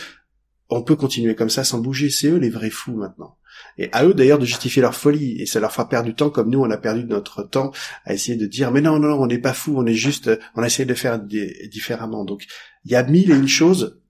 on 0.70 0.82
peut 0.82 0.96
continuer 0.96 1.36
comme 1.36 1.50
ça 1.50 1.64
sans 1.64 1.80
bouger. 1.80 2.10
C'est 2.10 2.30
eux 2.30 2.38
les 2.38 2.50
vrais 2.50 2.70
fous 2.70 2.96
maintenant. 2.96 3.38
Et 3.78 3.90
à 3.92 4.06
eux 4.06 4.14
d'ailleurs 4.14 4.40
de 4.40 4.46
justifier 4.46 4.82
leur 4.82 4.96
folie, 4.96 5.40
et 5.42 5.46
ça 5.46 5.60
leur 5.60 5.72
fera 5.72 5.88
perdre 5.88 6.08
du 6.08 6.16
temps 6.16 6.30
comme 6.30 6.50
nous 6.50 6.60
on 6.60 6.72
a 6.72 6.78
perdu 6.78 7.04
notre 7.04 7.44
temps 7.44 7.72
à 8.06 8.14
essayer 8.14 8.38
de 8.38 8.46
dire 8.46 8.72
mais 8.72 8.82
non 8.82 8.98
non 8.98 9.22
on 9.22 9.28
n'est 9.28 9.38
pas 9.38 9.54
fou, 9.54 9.76
on 9.78 9.86
est 9.86 9.94
juste, 9.94 10.32
on 10.56 10.64
a 10.64 10.68
essayé 10.68 10.86
de 10.86 10.94
faire 10.94 11.20
différemment. 11.20 12.26
Donc 12.26 12.46
il 12.86 12.92
y 12.92 12.96
a 12.96 13.04
mille 13.04 13.32
et 13.32 13.36
une 13.36 13.48
choses 13.48 14.02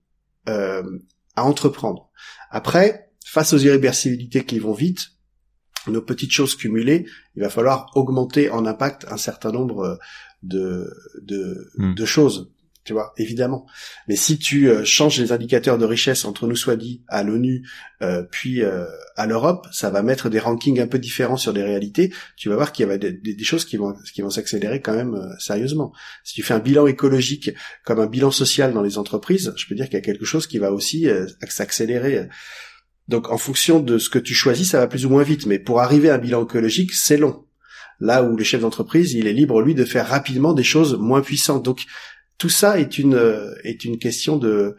euh, 0.47 0.83
à 1.35 1.43
entreprendre. 1.43 2.09
Après, 2.49 3.10
face 3.31 3.53
aux 3.53 3.57
irréversibilités 3.59 4.43
qui 4.43 4.59
vont 4.59 4.73
vite, 4.73 5.11
nos 5.87 6.01
petites 6.01 6.33
choses 6.33 6.57
cumulées, 6.57 7.05
il 7.37 7.41
va 7.41 7.49
falloir 7.49 7.89
augmenter 7.95 8.49
en 8.49 8.65
impact 8.65 9.05
un 9.09 9.15
certain 9.15 9.53
nombre 9.53 9.85
euh, 9.85 9.95
de, 10.43 10.93
de, 11.21 11.71
hmm. 11.77 11.95
de 11.95 12.05
choses, 12.05 12.51
tu 12.83 12.91
vois, 12.91 13.13
évidemment. 13.15 13.65
Mais 14.09 14.17
si 14.17 14.37
tu 14.37 14.69
euh, 14.69 14.83
changes 14.83 15.17
les 15.17 15.31
indicateurs 15.31 15.77
de 15.77 15.85
richesse 15.85 16.25
entre 16.25 16.45
nous 16.45 16.57
soit 16.57 16.75
dit 16.75 17.05
à 17.07 17.23
l'ONU 17.23 17.65
euh, 18.01 18.21
puis 18.29 18.63
à 18.63 19.25
l'Europe, 19.25 19.65
ça 19.71 19.89
va 19.89 20.03
mettre 20.03 20.27
des 20.27 20.39
rankings 20.39 20.81
un 20.81 20.87
peu 20.87 20.99
différents 20.99 21.37
sur 21.37 21.53
des 21.53 21.63
réalités. 21.63 22.13
Tu 22.35 22.49
vas 22.49 22.55
voir 22.55 22.73
qu'il 22.73 22.85
y 22.85 22.91
a 22.91 22.97
des, 22.97 23.13
des, 23.13 23.43
choses 23.45 23.63
qui 23.63 23.77
vont 23.77 23.93
qui 24.13 24.21
vont 24.21 24.29
s'accélérer 24.29 24.81
quand 24.81 24.93
même 24.93 25.15
sérieusement. 25.39 25.93
Si 26.25 26.33
tu 26.33 26.43
fais 26.43 26.53
un 26.53 26.59
bilan 26.59 26.85
écologique 26.85 27.51
comme 27.85 28.01
un 28.01 28.07
bilan 28.07 28.31
social 28.31 28.73
dans 28.73 28.83
les 28.83 28.97
entreprises, 28.97 29.53
je 29.55 29.67
peux 29.67 29.75
dire 29.75 29.85
qu'il 29.85 29.95
y 29.95 29.99
a 29.99 30.01
quelque 30.01 30.25
chose 30.25 30.47
qui 30.47 30.57
va 30.57 30.73
aussi 30.73 31.07
s'accélérer 31.47 32.27
donc 33.07 33.29
en 33.29 33.37
fonction 33.37 33.79
de 33.79 33.97
ce 33.97 34.09
que 34.09 34.19
tu 34.19 34.33
choisis, 34.33 34.71
ça 34.71 34.79
va 34.79 34.87
plus 34.87 35.05
ou 35.05 35.09
moins 35.09 35.23
vite. 35.23 35.45
Mais 35.45 35.59
pour 35.59 35.81
arriver 35.81 36.09
à 36.09 36.15
un 36.15 36.17
bilan 36.17 36.43
écologique, 36.43 36.93
c'est 36.93 37.17
long. 37.17 37.45
Là 37.99 38.23
où 38.23 38.35
le 38.35 38.43
chef 38.43 38.61
d'entreprise, 38.61 39.13
il 39.13 39.27
est 39.27 39.33
libre 39.33 39.61
lui 39.61 39.75
de 39.75 39.85
faire 39.85 40.07
rapidement 40.07 40.53
des 40.53 40.63
choses 40.63 40.97
moins 40.97 41.21
puissantes. 41.21 41.63
Donc 41.63 41.85
tout 42.37 42.49
ça 42.49 42.79
est 42.79 42.97
une 42.97 43.15
euh, 43.15 43.53
est 43.63 43.85
une 43.85 43.99
question 43.99 44.37
de 44.37 44.75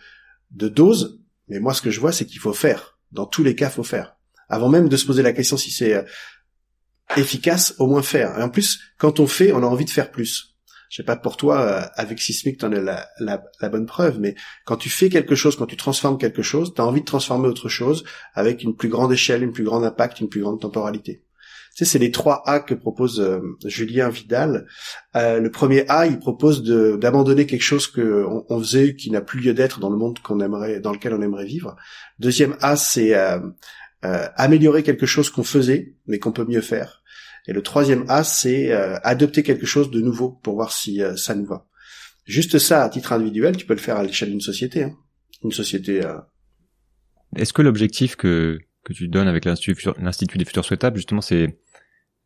de 0.51 0.69
dose. 0.69 1.21
Mais 1.49 1.61
moi, 1.61 1.75
ce 1.75 1.83
que 1.83 1.91
je 1.91 2.01
vois, 2.01 2.13
c'est 2.13 2.27
qu'il 2.27 2.41
faut 2.41 2.53
faire. 2.53 2.99
Dans 3.11 3.27
tous 3.27 3.45
les 3.45 3.55
cas, 3.55 3.71
faut 3.71 3.83
faire. 3.83 4.17
Avant 4.49 4.69
même 4.69 4.89
de 4.89 4.97
se 4.97 5.07
poser 5.07 5.23
la 5.23 5.33
question 5.33 5.57
si 5.57 5.71
c'est 5.71 5.95
euh, 5.95 6.03
efficace, 7.17 7.75
au 7.79 7.87
moins 7.87 8.03
faire. 8.03 8.39
Et 8.39 8.43
en 8.43 8.49
plus, 8.49 8.81
quand 8.99 9.21
on 9.21 9.27
fait, 9.27 9.53
on 9.53 9.63
a 9.63 9.67
envie 9.67 9.85
de 9.85 9.91
faire 9.91 10.11
plus 10.11 10.52
je 10.93 10.99
sais 10.99 11.05
pas 11.05 11.17
pour 11.17 11.39
toi, 11.39 11.61
euh, 11.63 11.81
avec 11.95 12.21
Sismic, 12.21 12.59
t'en 12.59 12.71
es 12.71 12.83
la, 12.83 13.69
bonne 13.71 13.87
preuve, 13.87 14.21
mais 14.21 14.35
quand 14.67 14.77
tu 14.77 14.91
fais 14.91 15.09
quelque 15.09 15.35
chose, 15.35 15.57
quand 15.57 15.65
tu 15.65 15.79
transformes 15.79 16.19
quelque 16.19 16.43
chose, 16.43 16.75
tu 16.75 16.83
as 16.83 16.87
envie 16.87 17.01
de 17.01 17.07
transformer 17.07 17.49
autre 17.49 17.71
chose 17.71 18.05
avec 18.35 18.63
une 18.63 18.77
plus 18.77 18.91
grande 18.91 19.11
échelle, 19.11 19.43
une 19.43 19.53
plus 19.53 19.65
grande 19.65 19.85
impact, 19.85 20.21
une 20.21 20.29
plus 20.29 20.43
grande 20.43 20.61
temporalité. 20.61 21.25
Tu 21.75 21.87
c'est 21.87 21.99
les 21.99 22.11
trois 22.11 22.43
A 22.45 22.61
que 22.61 22.75
propose 22.75 23.21
euh, 23.21 23.41
Julien 23.65 24.11
Vidal. 24.11 24.67
Euh, 25.17 25.41
le 25.41 25.51
premier 25.51 25.87
A, 25.89 26.07
il 26.07 26.19
propose 26.19 26.63
d'abandonner 26.63 27.47
quelque 27.47 27.63
chose 27.63 27.87
que 27.87 28.27
on, 28.51 28.59
faisait, 28.59 28.95
qui 28.95 29.11
n'a 29.11 29.23
plus 29.23 29.41
lieu 29.41 29.55
d'être 29.55 29.81
dans 29.81 29.89
le 29.89 29.97
monde 29.97 30.19
qu'on 30.19 30.41
aimerait, 30.41 30.81
dans 30.81 30.93
lequel 30.93 31.15
on 31.15 31.23
aimerait 31.23 31.47
vivre. 31.47 31.75
Deuxième 32.19 32.55
A, 32.61 32.77
c'est 32.77 33.15
améliorer 34.03 34.83
quelque 34.83 35.07
chose 35.07 35.31
qu'on 35.31 35.45
faisait, 35.45 35.95
mais 36.07 36.19
qu'on 36.19 36.33
peut 36.33 36.45
mieux 36.45 36.61
faire. 36.61 37.02
Et 37.47 37.53
le 37.53 37.63
troisième 37.63 38.05
A, 38.09 38.25
c'est 38.25 38.73
euh, 38.73 38.99
adopter 39.03 39.43
quelque 39.43 39.67
chose 39.67 39.91
de 39.91 40.01
nouveau 40.01 40.31
pour 40.31 40.55
voir 40.55 40.73
si 40.73 41.03
euh, 41.03 41.17
ça 41.17 41.35
nous 41.35 41.47
va. 41.47 41.67
Juste 42.25 42.59
ça, 42.59 42.85
à 42.85 42.89
titre 42.89 43.13
individuel, 43.13 43.57
tu 43.57 43.67
peux 43.67 43.75
le 43.75 43.81
faire 43.81 43.97
à 43.97 44.05
l'échelle 44.05 44.31
d'une 44.31 44.41
société. 44.41 44.85
Hein. 44.85 44.97
Une 45.43 45.51
société. 45.51 46.05
Euh... 46.05 46.19
Est-ce 47.37 47.53
que 47.53 47.63
l'objectif 47.63 48.17
que 48.17 48.59
que 48.85 48.93
tu 48.93 49.09
donnes 49.09 49.29
avec 49.29 49.45
l'institut 49.45 50.39
des 50.39 50.45
futurs 50.45 50.65
souhaitables, 50.65 50.97
justement, 50.97 51.21
c'est 51.21 51.59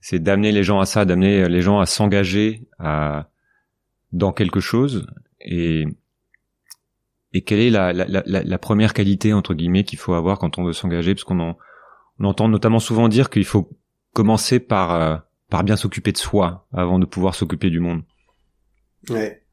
c'est 0.00 0.18
d'amener 0.18 0.52
les 0.52 0.62
gens 0.62 0.80
à 0.80 0.86
ça, 0.86 1.04
d'amener 1.04 1.48
les 1.48 1.62
gens 1.62 1.80
à 1.80 1.86
s'engager 1.86 2.66
à 2.78 3.30
dans 4.12 4.32
quelque 4.32 4.60
chose 4.60 5.06
et 5.40 5.84
et 7.32 7.42
quelle 7.42 7.60
est 7.60 7.70
la, 7.70 7.92
la, 7.92 8.06
la, 8.06 8.42
la 8.42 8.58
première 8.58 8.94
qualité 8.94 9.32
entre 9.32 9.52
guillemets 9.54 9.84
qu'il 9.84 9.98
faut 9.98 10.14
avoir 10.14 10.38
quand 10.38 10.58
on 10.58 10.64
veut 10.64 10.72
s'engager? 10.72 11.14
Parce 11.14 11.24
qu'on 11.24 11.56
on 12.18 12.24
entend 12.24 12.48
notamment 12.48 12.78
souvent 12.78 13.08
dire 13.08 13.30
qu'il 13.30 13.44
faut 13.44 13.70
commencer 14.16 14.60
par 14.60 14.94
euh, 14.94 15.18
par 15.50 15.62
bien 15.62 15.76
s'occuper 15.76 16.10
de 16.10 16.16
soi 16.16 16.66
avant 16.72 16.98
de 16.98 17.04
pouvoir 17.04 17.34
s'occuper 17.34 17.68
du 17.68 17.80
monde. 17.80 18.02
Ouais. 19.10 19.44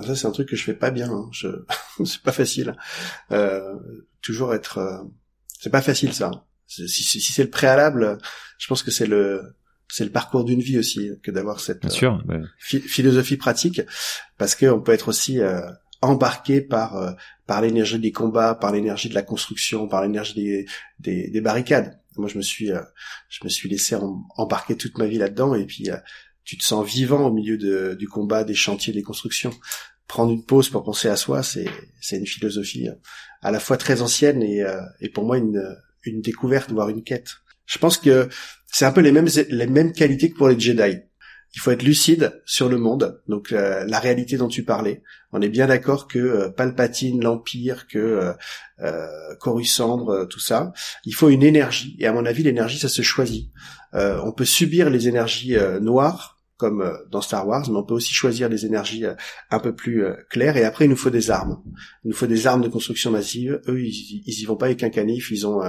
Ça 0.00 0.14
c'est 0.14 0.26
un 0.26 0.30
truc 0.30 0.48
que 0.48 0.54
je 0.54 0.62
fais 0.62 0.74
pas 0.74 0.92
bien. 0.92 1.10
Hein. 1.10 1.28
Je... 1.32 1.48
c'est 2.04 2.22
pas 2.22 2.30
facile. 2.30 2.76
Euh, 3.32 3.74
toujours 4.22 4.54
être. 4.54 4.78
Euh, 4.78 4.98
c'est 5.58 5.70
pas 5.70 5.82
facile 5.82 6.14
ça. 6.14 6.30
Si, 6.68 6.88
si, 6.88 7.20
c'est 7.20 7.42
le 7.42 7.50
préalable, 7.50 8.16
je 8.58 8.66
pense 8.68 8.82
que 8.82 8.92
c'est 8.92 9.06
le 9.06 9.56
c'est 9.88 10.04
le 10.04 10.12
parcours 10.12 10.44
d'une 10.44 10.60
vie 10.60 10.78
aussi 10.78 11.10
que 11.22 11.30
d'avoir 11.30 11.60
cette 11.60 11.90
sûr, 11.90 12.24
philosophie 12.58 13.36
pratique, 13.36 13.82
parce 14.38 14.54
qu'on 14.54 14.80
peut 14.80 14.92
être 14.92 15.08
aussi 15.08 15.40
embarqué 16.00 16.62
par 16.62 17.14
par 17.46 17.60
l'énergie 17.60 17.98
des 17.98 18.12
combats, 18.12 18.54
par 18.54 18.72
l'énergie 18.72 19.10
de 19.10 19.14
la 19.14 19.22
construction, 19.22 19.86
par 19.86 20.00
l'énergie 20.00 20.34
des, 20.34 20.66
des, 20.98 21.28
des 21.28 21.40
barricades. 21.42 22.01
Moi, 22.16 22.28
je 22.28 22.36
me 22.36 22.42
suis, 22.42 22.70
euh, 22.70 22.82
je 23.28 23.40
me 23.44 23.48
suis 23.48 23.68
laissé 23.68 23.96
embarquer 24.36 24.76
toute 24.76 24.98
ma 24.98 25.06
vie 25.06 25.18
là-dedans, 25.18 25.54
et 25.54 25.66
puis 25.66 25.90
euh, 25.90 25.96
tu 26.44 26.56
te 26.56 26.64
sens 26.64 26.86
vivant 26.86 27.26
au 27.26 27.32
milieu 27.32 27.56
du 27.96 28.08
combat, 28.08 28.44
des 28.44 28.54
chantiers, 28.54 28.92
des 28.92 29.02
constructions. 29.02 29.52
Prendre 30.08 30.32
une 30.32 30.44
pause 30.44 30.68
pour 30.68 30.82
penser 30.82 31.08
à 31.08 31.16
soi, 31.16 31.42
c'est, 31.42 31.68
c'est 32.00 32.18
une 32.18 32.26
philosophie 32.26 32.88
euh, 32.88 32.94
à 33.40 33.50
la 33.50 33.60
fois 33.60 33.76
très 33.76 34.02
ancienne 34.02 34.42
et, 34.42 34.64
et 35.00 35.08
pour 35.08 35.24
moi 35.24 35.38
une, 35.38 35.62
une 36.04 36.20
découverte, 36.20 36.70
voire 36.70 36.88
une 36.88 37.02
quête. 37.02 37.30
Je 37.66 37.78
pense 37.78 37.98
que 37.98 38.28
c'est 38.66 38.84
un 38.84 38.92
peu 38.92 39.00
les 39.00 39.12
mêmes, 39.12 39.28
les 39.48 39.66
mêmes 39.66 39.92
qualités 39.92 40.30
que 40.30 40.36
pour 40.36 40.48
les 40.48 40.58
Jedi. 40.58 40.98
Il 41.54 41.60
faut 41.60 41.70
être 41.70 41.82
lucide 41.82 42.40
sur 42.46 42.68
le 42.68 42.78
monde, 42.78 43.20
donc 43.28 43.52
euh, 43.52 43.84
la 43.86 43.98
réalité 43.98 44.36
dont 44.36 44.48
tu 44.48 44.64
parlais. 44.64 45.02
On 45.32 45.42
est 45.42 45.50
bien 45.50 45.66
d'accord 45.66 46.08
que 46.08 46.18
euh, 46.18 46.48
Palpatine, 46.48 47.22
l'Empire, 47.22 47.86
que 47.86 47.98
euh, 47.98 48.32
euh 48.80 49.06
Coruscant, 49.38 50.26
tout 50.26 50.40
ça, 50.40 50.72
il 51.04 51.14
faut 51.14 51.28
une 51.28 51.42
énergie. 51.42 51.96
Et 51.98 52.06
à 52.06 52.12
mon 52.12 52.24
avis, 52.24 52.42
l'énergie, 52.42 52.78
ça 52.78 52.88
se 52.88 53.02
choisit. 53.02 53.50
on 53.92 54.32
peut 54.32 54.44
subir 54.44 54.90
les 54.90 55.08
énergies 55.08 55.56
noires, 55.80 56.38
comme 56.56 56.98
dans 57.10 57.20
Star 57.22 57.46
Wars, 57.46 57.68
mais 57.68 57.76
on 57.76 57.82
peut 57.82 57.94
aussi 57.94 58.12
choisir 58.12 58.48
des 58.48 58.66
énergies 58.66 59.04
un 59.50 59.58
peu 59.58 59.74
plus 59.74 60.04
claires. 60.30 60.56
Et 60.56 60.64
après, 60.64 60.84
il 60.84 60.88
nous 60.88 60.96
faut 60.96 61.10
des 61.10 61.30
armes. 61.30 61.62
Il 62.04 62.08
nous 62.08 62.16
faut 62.16 62.26
des 62.26 62.46
armes 62.46 62.62
de 62.62 62.68
construction 62.68 63.10
massive. 63.10 63.60
Eux, 63.68 63.80
ils, 63.80 64.22
ils 64.26 64.40
y 64.40 64.44
vont 64.44 64.56
pas 64.56 64.66
avec 64.66 64.82
un 64.82 64.90
canif. 64.90 65.30
Ils 65.30 65.46
ont 65.46 65.60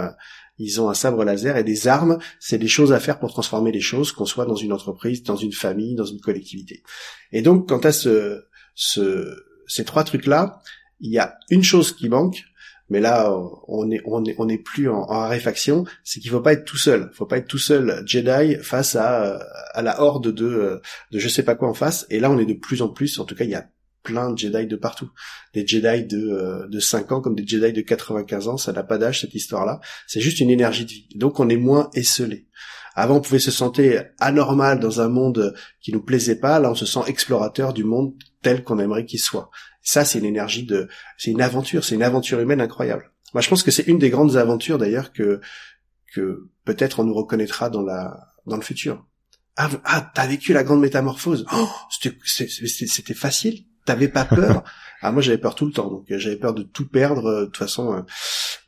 ils 0.57 0.81
ont 0.81 0.89
un 0.89 0.93
sabre 0.93 1.23
laser 1.23 1.57
et 1.57 1.63
des 1.63 1.87
armes, 1.87 2.19
c'est 2.39 2.57
des 2.57 2.67
choses 2.67 2.93
à 2.93 2.99
faire 2.99 3.19
pour 3.19 3.31
transformer 3.31 3.71
les 3.71 3.81
choses, 3.81 4.11
qu'on 4.11 4.25
soit 4.25 4.45
dans 4.45 4.55
une 4.55 4.73
entreprise, 4.73 5.23
dans 5.23 5.35
une 5.35 5.51
famille, 5.51 5.95
dans 5.95 6.05
une 6.05 6.19
collectivité. 6.19 6.83
Et 7.31 7.41
donc, 7.41 7.69
quant 7.69 7.79
à 7.79 7.91
ce, 7.91 8.45
ce, 8.75 9.35
ces 9.67 9.85
trois 9.85 10.03
trucs-là, 10.03 10.61
il 10.99 11.11
y 11.11 11.19
a 11.19 11.37
une 11.49 11.63
chose 11.63 11.93
qui 11.95 12.07
manque, 12.07 12.43
mais 12.89 12.99
là, 12.99 13.33
on 13.67 13.89
est, 13.89 14.01
on 14.05 14.23
est, 14.25 14.35
on 14.37 14.47
est 14.49 14.57
plus 14.57 14.89
en, 14.89 14.97
en 14.97 15.19
raréfaction, 15.19 15.85
c'est 16.03 16.19
qu'il 16.19 16.29
faut 16.29 16.41
pas 16.41 16.53
être 16.53 16.65
tout 16.65 16.77
seul. 16.77 17.09
Il 17.11 17.15
faut 17.15 17.25
pas 17.25 17.37
être 17.37 17.47
tout 17.47 17.57
seul 17.57 18.03
Jedi 18.05 18.57
face 18.61 18.95
à, 18.95 19.39
à 19.73 19.81
la 19.81 20.01
horde 20.01 20.31
de, 20.31 20.81
de 21.11 21.19
je 21.19 21.27
sais 21.27 21.43
pas 21.43 21.55
quoi 21.55 21.69
en 21.69 21.73
face. 21.73 22.05
Et 22.09 22.19
là, 22.19 22.29
on 22.29 22.37
est 22.37 22.45
de 22.45 22.53
plus 22.53 22.81
en 22.81 22.89
plus, 22.89 23.19
en 23.19 23.25
tout 23.25 23.35
cas, 23.35 23.45
il 23.45 23.49
y 23.49 23.55
a 23.55 23.67
plein 24.03 24.31
de 24.31 24.37
Jedi 24.37 24.67
de 24.67 24.75
partout. 24.75 25.09
Des 25.53 25.65
Jedi 25.65 26.03
de, 26.03 26.17
euh, 26.17 26.67
de 26.67 26.79
5 26.79 27.11
ans 27.11 27.21
comme 27.21 27.35
des 27.35 27.47
Jedi 27.47 27.73
de 27.73 27.81
95 27.81 28.47
ans, 28.49 28.57
ça 28.57 28.73
n'a 28.73 28.83
pas 28.83 28.97
d'âge 28.97 29.21
cette 29.21 29.33
histoire-là. 29.33 29.79
C'est 30.07 30.21
juste 30.21 30.39
une 30.39 30.49
énergie 30.49 30.85
de 30.85 30.91
vie. 30.91 31.07
Donc 31.15 31.39
on 31.39 31.49
est 31.49 31.57
moins 31.57 31.89
esselé. 31.93 32.47
Avant 32.95 33.15
on 33.15 33.21
pouvait 33.21 33.39
se 33.39 33.49
sentir 33.49 34.05
anormal 34.19 34.79
dans 34.79 35.01
un 35.01 35.07
monde 35.07 35.55
qui 35.81 35.91
nous 35.91 36.03
plaisait 36.03 36.35
pas, 36.35 36.59
là 36.59 36.69
on 36.69 36.75
se 36.75 36.85
sent 36.85 36.99
explorateur 37.07 37.73
du 37.73 37.83
monde 37.83 38.13
tel 38.43 38.63
qu'on 38.63 38.77
aimerait 38.77 39.05
qu'il 39.05 39.19
soit. 39.19 39.49
Ça 39.81 40.05
c'est 40.05 40.19
une 40.19 40.25
énergie 40.25 40.65
de... 40.65 40.87
c'est 41.17 41.31
une 41.31 41.41
aventure, 41.41 41.83
c'est 41.83 41.95
une 41.95 42.03
aventure 42.03 42.39
humaine 42.39 42.61
incroyable. 42.61 43.11
Moi 43.33 43.41
je 43.41 43.49
pense 43.49 43.63
que 43.63 43.71
c'est 43.71 43.87
une 43.87 43.97
des 43.97 44.11
grandes 44.11 44.35
aventures 44.35 44.77
d'ailleurs 44.77 45.11
que 45.11 45.41
que 46.13 46.49
peut-être 46.65 46.99
on 46.99 47.05
nous 47.05 47.15
reconnaîtra 47.15 47.71
dans 47.71 47.81
la 47.81 48.29
dans 48.45 48.57
le 48.57 48.61
futur. 48.61 49.07
Ah, 49.55 49.69
ah 49.85 50.11
t'as 50.13 50.27
vécu 50.27 50.53
la 50.53 50.63
grande 50.63 50.81
métamorphose. 50.81 51.45
Oh, 51.53 51.69
c'était 51.89 53.13
facile 53.13 53.65
t'avais 53.85 54.07
pas 54.07 54.25
peur? 54.25 54.63
Ah 55.05 55.11
moi 55.11 55.21
j'avais 55.21 55.37
peur 55.37 55.53
tout 55.53 55.65
le 55.65 55.73
temps, 55.73 55.89
donc 55.89 56.09
euh, 56.11 56.17
j'avais 56.17 56.37
peur 56.37 56.53
de 56.53 56.63
tout 56.63 56.87
perdre 56.87 57.25
euh, 57.25 57.39
de 57.41 57.45
toute 57.47 57.57
façon. 57.57 57.93
Euh. 57.93 58.01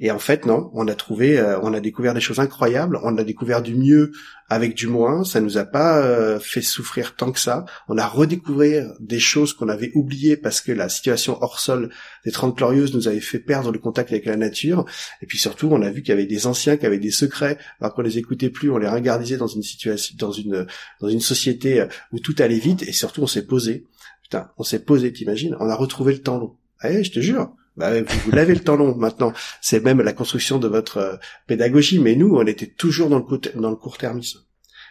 Et 0.01 0.11
en 0.11 0.19
fait 0.19 0.45
non, 0.45 0.69
on 0.73 0.85
a 0.89 0.93
trouvé, 0.93 1.41
on 1.63 1.73
a 1.73 1.79
découvert 1.79 2.13
des 2.13 2.19
choses 2.19 2.39
incroyables, 2.39 2.99
on 3.03 3.17
a 3.17 3.23
découvert 3.23 3.61
du 3.61 3.73
mieux 3.73 4.11
avec 4.49 4.75
du 4.75 4.87
moins. 4.87 5.23
Ça 5.23 5.39
nous 5.39 5.57
a 5.57 5.63
pas 5.63 6.37
fait 6.41 6.61
souffrir 6.61 7.15
tant 7.15 7.31
que 7.31 7.39
ça. 7.39 7.63
On 7.87 7.97
a 7.97 8.05
redécouvert 8.05 8.91
des 8.99 9.21
choses 9.21 9.53
qu'on 9.53 9.69
avait 9.69 9.91
oubliées 9.95 10.35
parce 10.35 10.59
que 10.59 10.73
la 10.73 10.89
situation 10.89 11.37
hors 11.41 11.61
sol 11.61 11.89
des 12.25 12.31
Trente 12.31 12.57
Glorieuses 12.57 12.93
nous 12.93 13.07
avait 13.07 13.21
fait 13.21 13.39
perdre 13.39 13.71
le 13.71 13.79
contact 13.79 14.11
avec 14.11 14.25
la 14.25 14.35
nature. 14.35 14.83
Et 15.21 15.25
puis 15.25 15.37
surtout, 15.37 15.69
on 15.71 15.81
a 15.81 15.89
vu 15.89 16.01
qu'il 16.01 16.09
y 16.09 16.17
avait 16.17 16.25
des 16.25 16.45
anciens 16.45 16.75
qui 16.75 16.85
avaient 16.85 16.99
des 16.99 17.11
secrets, 17.11 17.57
alors 17.79 17.93
qu'on 17.93 18.01
les 18.01 18.17
écoutait 18.17 18.49
plus, 18.49 18.69
on 18.69 18.77
les 18.77 18.89
regardait 18.89 19.37
dans 19.37 19.47
une 19.47 19.63
situation, 19.63 20.13
dans 20.19 20.33
une 20.33 20.67
dans 20.99 21.07
une 21.07 21.21
société 21.21 21.85
où 22.11 22.19
tout 22.19 22.35
allait 22.39 22.59
vite. 22.59 22.83
Et 22.83 22.91
surtout, 22.91 23.21
on 23.21 23.27
s'est 23.27 23.45
posé 23.45 23.85
Putain, 24.25 24.49
on 24.57 24.63
s'est 24.63 24.83
posé, 24.83 25.13
t'imagines 25.13 25.55
On 25.59 25.69
a 25.69 25.75
retrouvé 25.75 26.11
le 26.11 26.19
temps 26.19 26.39
long. 26.39 26.57
Eh, 26.83 27.03
je 27.03 27.11
te 27.11 27.19
jure. 27.19 27.53
Bah, 27.77 28.01
vous, 28.01 28.31
l'avez 28.31 28.55
le 28.55 28.59
temps 28.59 28.75
long 28.75 28.95
maintenant. 28.95 29.33
C'est 29.61 29.83
même 29.83 30.01
la 30.01 30.13
construction 30.13 30.57
de 30.57 30.67
votre 30.67 30.97
euh, 30.97 31.15
pédagogie. 31.45 31.99
Mais 31.99 32.15
nous, 32.15 32.35
on 32.35 32.47
était 32.47 32.65
toujours 32.65 33.09
dans 33.09 33.19
le, 33.19 33.75
court-termisme. 33.75 34.39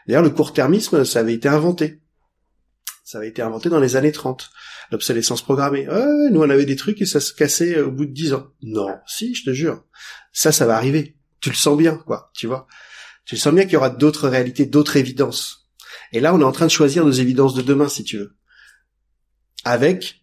D'ailleurs, 0.07 0.23
le 0.23 0.31
court-termisme, 0.31 1.05
ça 1.05 1.19
avait 1.19 1.35
été 1.35 1.49
inventé. 1.49 2.01
Ça 3.03 3.19
avait 3.19 3.27
été 3.27 3.43
inventé 3.43 3.69
dans 3.71 3.81
les 3.81 3.97
années 3.97 4.13
30. 4.13 4.51
L'obsolescence 4.93 5.43
programmée. 5.43 5.89
nous, 6.31 6.41
on 6.41 6.49
avait 6.49 6.65
des 6.65 6.77
trucs 6.77 7.03
et 7.03 7.07
ça 7.07 7.19
se 7.19 7.35
cassait 7.35 7.81
au 7.81 7.91
bout 7.91 8.07
de 8.07 8.13
10 8.13 8.35
ans. 8.35 8.47
Non, 8.63 8.89
si, 9.05 9.35
je 9.35 9.43
te 9.43 9.53
jure. 9.53 9.83
Ça, 10.33 10.53
ça 10.53 10.65
va 10.65 10.77
arriver. 10.77 11.17
Tu 11.41 11.51
le 11.51 11.57
sens 11.57 11.77
bien, 11.77 11.97
quoi. 11.97 12.31
Tu 12.35 12.47
vois. 12.47 12.69
Tu 13.25 13.35
le 13.35 13.41
sens 13.41 13.53
bien 13.53 13.65
qu'il 13.65 13.73
y 13.73 13.77
aura 13.79 13.91
d'autres 13.91 14.29
réalités, 14.29 14.65
d'autres 14.65 14.97
évidences. 14.97 15.69
Et 16.13 16.21
là, 16.21 16.33
on 16.33 16.41
est 16.41 16.45
en 16.45 16.53
train 16.53 16.67
de 16.67 16.71
choisir 16.71 17.05
nos 17.05 17.11
évidences 17.11 17.55
de 17.55 17.63
demain, 17.63 17.89
si 17.89 18.05
tu 18.05 18.19
veux 18.19 18.37
avec 19.65 20.23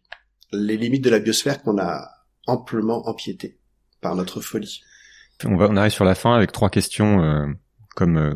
les 0.52 0.78
limites 0.78 1.04
de 1.04 1.10
la 1.10 1.20
biosphère 1.20 1.62
qu'on 1.62 1.78
a 1.78 2.10
amplement 2.48 3.08
empiétées 3.08 3.58
par 4.02 4.16
notre 4.16 4.42
folie. 4.42 4.82
On, 5.46 5.56
va, 5.56 5.68
on 5.70 5.78
arrive 5.78 5.92
sur 5.92 6.06
la 6.06 6.16
fin 6.16 6.36
avec 6.36 6.52
trois 6.52 6.70
questions 6.70 7.24
euh, 7.24 7.48
comme 7.96 8.18
euh, 8.18 8.34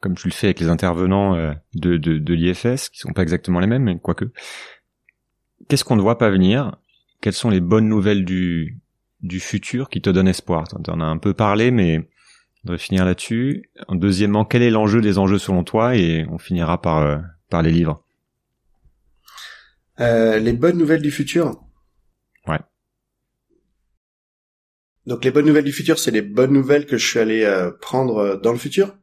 comme 0.00 0.14
tu 0.14 0.28
le 0.28 0.32
fais 0.32 0.48
avec 0.48 0.60
les 0.60 0.68
intervenants 0.68 1.34
euh, 1.34 1.52
de, 1.74 1.96
de, 1.96 2.18
de 2.18 2.34
l'IFS, 2.34 2.90
qui 2.90 2.98
sont 2.98 3.12
pas 3.12 3.22
exactement 3.22 3.60
les 3.60 3.66
mêmes, 3.66 3.82
mais 3.82 3.98
quoique. 3.98 4.26
Qu'est-ce 5.68 5.84
qu'on 5.84 5.96
ne 5.96 6.02
voit 6.02 6.18
pas 6.18 6.30
venir? 6.30 6.76
Quelles 7.20 7.32
sont 7.32 7.50
les 7.50 7.60
bonnes 7.60 7.88
nouvelles 7.88 8.24
du, 8.24 8.78
du 9.22 9.40
futur 9.40 9.88
qui 9.88 10.00
te 10.02 10.10
donnent 10.10 10.28
espoir? 10.28 10.68
Tu 10.68 10.90
en 10.90 11.00
as 11.00 11.04
un 11.04 11.18
peu 11.18 11.32
parlé, 11.34 11.70
mais 11.70 11.98
on 11.98 12.68
devrait 12.68 12.78
finir 12.78 13.04
là-dessus. 13.04 13.70
Deuxièmement, 13.90 14.44
quel 14.44 14.62
est 14.62 14.70
l'enjeu 14.70 15.00
des 15.00 15.18
enjeux 15.18 15.38
selon 15.38 15.64
toi? 15.64 15.96
Et 15.96 16.26
on 16.30 16.38
finira 16.38 16.80
par, 16.80 17.20
par 17.48 17.62
les 17.62 17.72
livres. 17.72 18.05
Euh, 20.00 20.38
les 20.38 20.52
bonnes 20.52 20.76
nouvelles 20.76 21.02
du 21.02 21.10
futur. 21.10 21.62
Ouais. 22.46 22.60
Donc 25.06 25.24
les 25.24 25.30
bonnes 25.30 25.46
nouvelles 25.46 25.64
du 25.64 25.72
futur, 25.72 25.98
c'est 25.98 26.10
les 26.10 26.22
bonnes 26.22 26.52
nouvelles 26.52 26.86
que 26.86 26.98
je 26.98 27.06
suis 27.06 27.18
allé 27.18 27.44
euh, 27.44 27.70
prendre 27.70 28.18
euh, 28.18 28.36
dans 28.36 28.52
le 28.52 28.58
futur. 28.58 28.96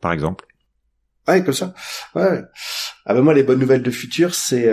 Par 0.00 0.12
exemple. 0.12 0.46
Ouais, 1.28 1.42
comme 1.44 1.54
ça. 1.54 1.74
Ouais. 2.14 2.42
Ah 3.04 3.14
ben 3.14 3.22
moi, 3.22 3.34
les 3.34 3.42
bonnes 3.42 3.58
nouvelles 3.58 3.82
du 3.82 3.92
futur, 3.92 4.34
c'est 4.34 4.72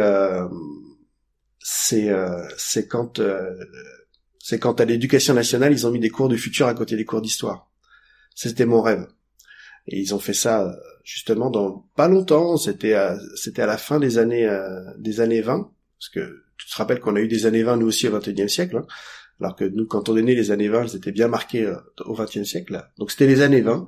c'est 1.59 2.11
c'est 2.57 2.87
quand 2.87 3.19
c'est 4.39 4.59
quand 4.59 4.79
à 4.79 4.85
l'éducation 4.85 5.33
nationale, 5.33 5.71
ils 5.71 5.87
ont 5.87 5.91
mis 5.91 5.99
des 5.99 6.11
cours 6.11 6.29
du 6.29 6.37
futur 6.37 6.67
à 6.67 6.75
côté 6.75 6.95
des 6.95 7.05
cours 7.05 7.21
d'histoire. 7.21 7.71
C'était 8.35 8.65
mon 8.65 8.81
rêve. 8.83 9.07
Et 9.87 9.99
ils 9.99 10.15
ont 10.15 10.19
fait 10.19 10.33
ça 10.33 10.73
justement 11.03 11.49
dans 11.49 11.85
pas 11.95 12.07
longtemps, 12.07 12.57
c'était 12.57 12.93
à, 12.93 13.17
c'était 13.35 13.61
à 13.61 13.65
la 13.65 13.77
fin 13.77 13.99
des 13.99 14.17
années 14.17 14.47
euh, 14.47 14.81
des 14.97 15.19
années 15.19 15.41
20 15.41 15.69
parce 15.99 16.09
que 16.09 16.43
tu 16.57 16.67
te 16.67 16.75
rappelles 16.75 16.99
qu'on 16.99 17.15
a 17.15 17.19
eu 17.19 17.27
des 17.27 17.45
années 17.45 17.63
20 17.63 17.77
nous 17.77 17.87
aussi 17.87 18.07
au 18.07 18.17
21e 18.17 18.47
siècle 18.47 18.77
hein, 18.77 18.85
alors 19.41 19.55
que 19.55 19.65
nous 19.65 19.85
quand 19.85 20.07
on 20.09 20.15
est 20.15 20.21
né 20.21 20.35
les 20.35 20.51
années 20.51 20.69
20, 20.69 20.83
elles 20.83 20.95
étaient 20.95 21.11
bien 21.11 21.27
marquées 21.27 21.65
euh, 21.65 21.75
au 22.05 22.15
20e 22.15 22.45
siècle. 22.45 22.81
Donc 22.97 23.11
c'était 23.11 23.27
les 23.27 23.41
années 23.41 23.61
20 23.61 23.85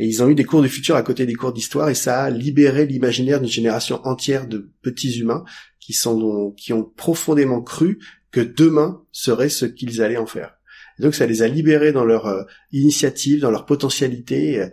et 0.00 0.06
ils 0.06 0.22
ont 0.22 0.28
eu 0.28 0.34
des 0.34 0.44
cours 0.44 0.62
du 0.62 0.68
futur 0.68 0.96
à 0.96 1.02
côté 1.02 1.26
des 1.26 1.34
cours 1.34 1.52
d'histoire 1.52 1.88
et 1.88 1.94
ça 1.94 2.24
a 2.24 2.30
libéré 2.30 2.86
l'imaginaire 2.86 3.40
d'une 3.40 3.48
génération 3.48 4.04
entière 4.04 4.48
de 4.48 4.72
petits 4.82 5.20
humains 5.20 5.44
qui 5.78 5.92
sont 5.92 6.52
qui 6.56 6.72
ont 6.72 6.82
profondément 6.82 7.62
cru 7.62 8.00
que 8.32 8.40
demain 8.40 9.02
serait 9.12 9.48
ce 9.48 9.66
qu'ils 9.66 10.02
allaient 10.02 10.16
en 10.16 10.26
faire. 10.26 10.56
Et 10.98 11.02
donc 11.02 11.14
ça 11.14 11.26
les 11.26 11.42
a 11.42 11.48
libérés 11.48 11.92
dans 11.92 12.04
leur 12.04 12.26
euh, 12.26 12.42
initiative, 12.72 13.40
dans 13.40 13.52
leur 13.52 13.66
potentialité. 13.66 14.68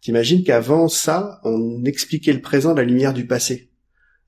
T'imagines 0.00 0.44
qu'avant 0.44 0.88
ça, 0.88 1.40
on 1.44 1.84
expliquait 1.84 2.32
le 2.32 2.40
présent 2.40 2.72
à 2.72 2.76
la 2.76 2.84
lumière 2.84 3.12
du 3.12 3.26
passé. 3.26 3.72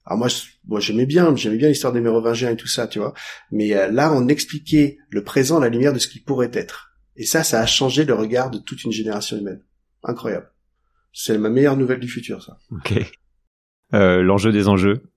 Alors 0.04 0.18
moi, 0.18 0.28
moi 0.66 0.80
j'aimais 0.80 1.06
bien, 1.06 1.34
j'aimais 1.36 1.56
bien 1.56 1.68
l'histoire 1.68 1.92
des 1.92 2.00
Mérovingiens 2.00 2.50
et 2.50 2.56
tout 2.56 2.66
ça, 2.66 2.88
tu 2.88 2.98
vois. 2.98 3.14
Mais 3.52 3.74
euh, 3.74 3.90
là, 3.90 4.12
on 4.12 4.28
expliquait 4.28 4.98
le 5.10 5.22
présent 5.22 5.58
à 5.58 5.60
la 5.60 5.68
lumière 5.68 5.92
de 5.92 5.98
ce 5.98 6.08
qui 6.08 6.20
pourrait 6.20 6.50
être. 6.52 6.92
Et 7.16 7.24
ça, 7.24 7.44
ça 7.44 7.60
a 7.60 7.66
changé 7.66 8.04
le 8.04 8.14
regard 8.14 8.50
de 8.50 8.58
toute 8.58 8.82
une 8.84 8.92
génération 8.92 9.36
humaine. 9.36 9.62
Incroyable. 10.02 10.50
C'est 11.12 11.38
ma 11.38 11.50
meilleure 11.50 11.76
nouvelle 11.76 12.00
du 12.00 12.08
futur, 12.08 12.42
ça. 12.42 12.58
Ok. 12.70 12.94
Euh, 13.92 14.22
l'enjeu 14.22 14.52
des 14.52 14.68
enjeux. 14.68 15.12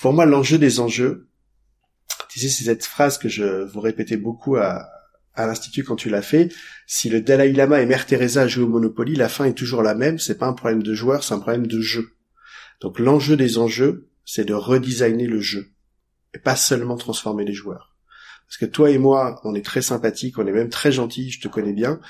Pour 0.00 0.12
moi, 0.12 0.26
l'enjeu 0.26 0.58
des 0.58 0.80
enjeux, 0.80 1.28
tu 2.28 2.40
sais, 2.40 2.48
c'est 2.48 2.64
cette 2.64 2.84
phrase 2.84 3.18
que 3.18 3.28
je 3.28 3.64
vous 3.64 3.80
répétais 3.80 4.16
beaucoup 4.16 4.56
à, 4.56 4.88
à 5.34 5.46
l'institut 5.46 5.84
quand 5.84 5.96
tu 5.96 6.10
l'as 6.10 6.22
fait, 6.22 6.52
si 6.86 7.08
le 7.08 7.20
Dalai 7.20 7.52
Lama 7.52 7.80
et 7.80 7.86
Mère 7.86 8.06
Teresa 8.06 8.46
jouent 8.46 8.64
au 8.64 8.68
Monopoly, 8.68 9.14
la 9.14 9.28
fin 9.28 9.44
est 9.44 9.54
toujours 9.54 9.82
la 9.82 9.94
même, 9.94 10.18
c'est 10.18 10.38
pas 10.38 10.46
un 10.46 10.52
problème 10.52 10.82
de 10.82 10.94
joueur, 10.94 11.24
c'est 11.24 11.34
un 11.34 11.38
problème 11.38 11.66
de 11.66 11.80
jeu. 11.80 12.10
Donc 12.80 12.98
l'enjeu 12.98 13.36
des 13.36 13.58
enjeux, 13.58 14.10
c'est 14.24 14.44
de 14.44 14.54
redesigner 14.54 15.26
le 15.26 15.40
jeu, 15.40 15.72
et 16.34 16.38
pas 16.38 16.56
seulement 16.56 16.96
transformer 16.96 17.44
les 17.44 17.54
joueurs. 17.54 17.91
Parce 18.52 18.70
que 18.70 18.76
toi 18.76 18.90
et 18.90 18.98
moi, 18.98 19.40
on 19.44 19.54
est 19.54 19.64
très 19.64 19.80
sympathiques, 19.80 20.38
on 20.38 20.46
est 20.46 20.52
même 20.52 20.68
très 20.68 20.92
gentils, 20.92 21.30
je 21.30 21.40
te 21.40 21.48
connais 21.48 21.72
bien. 21.72 22.00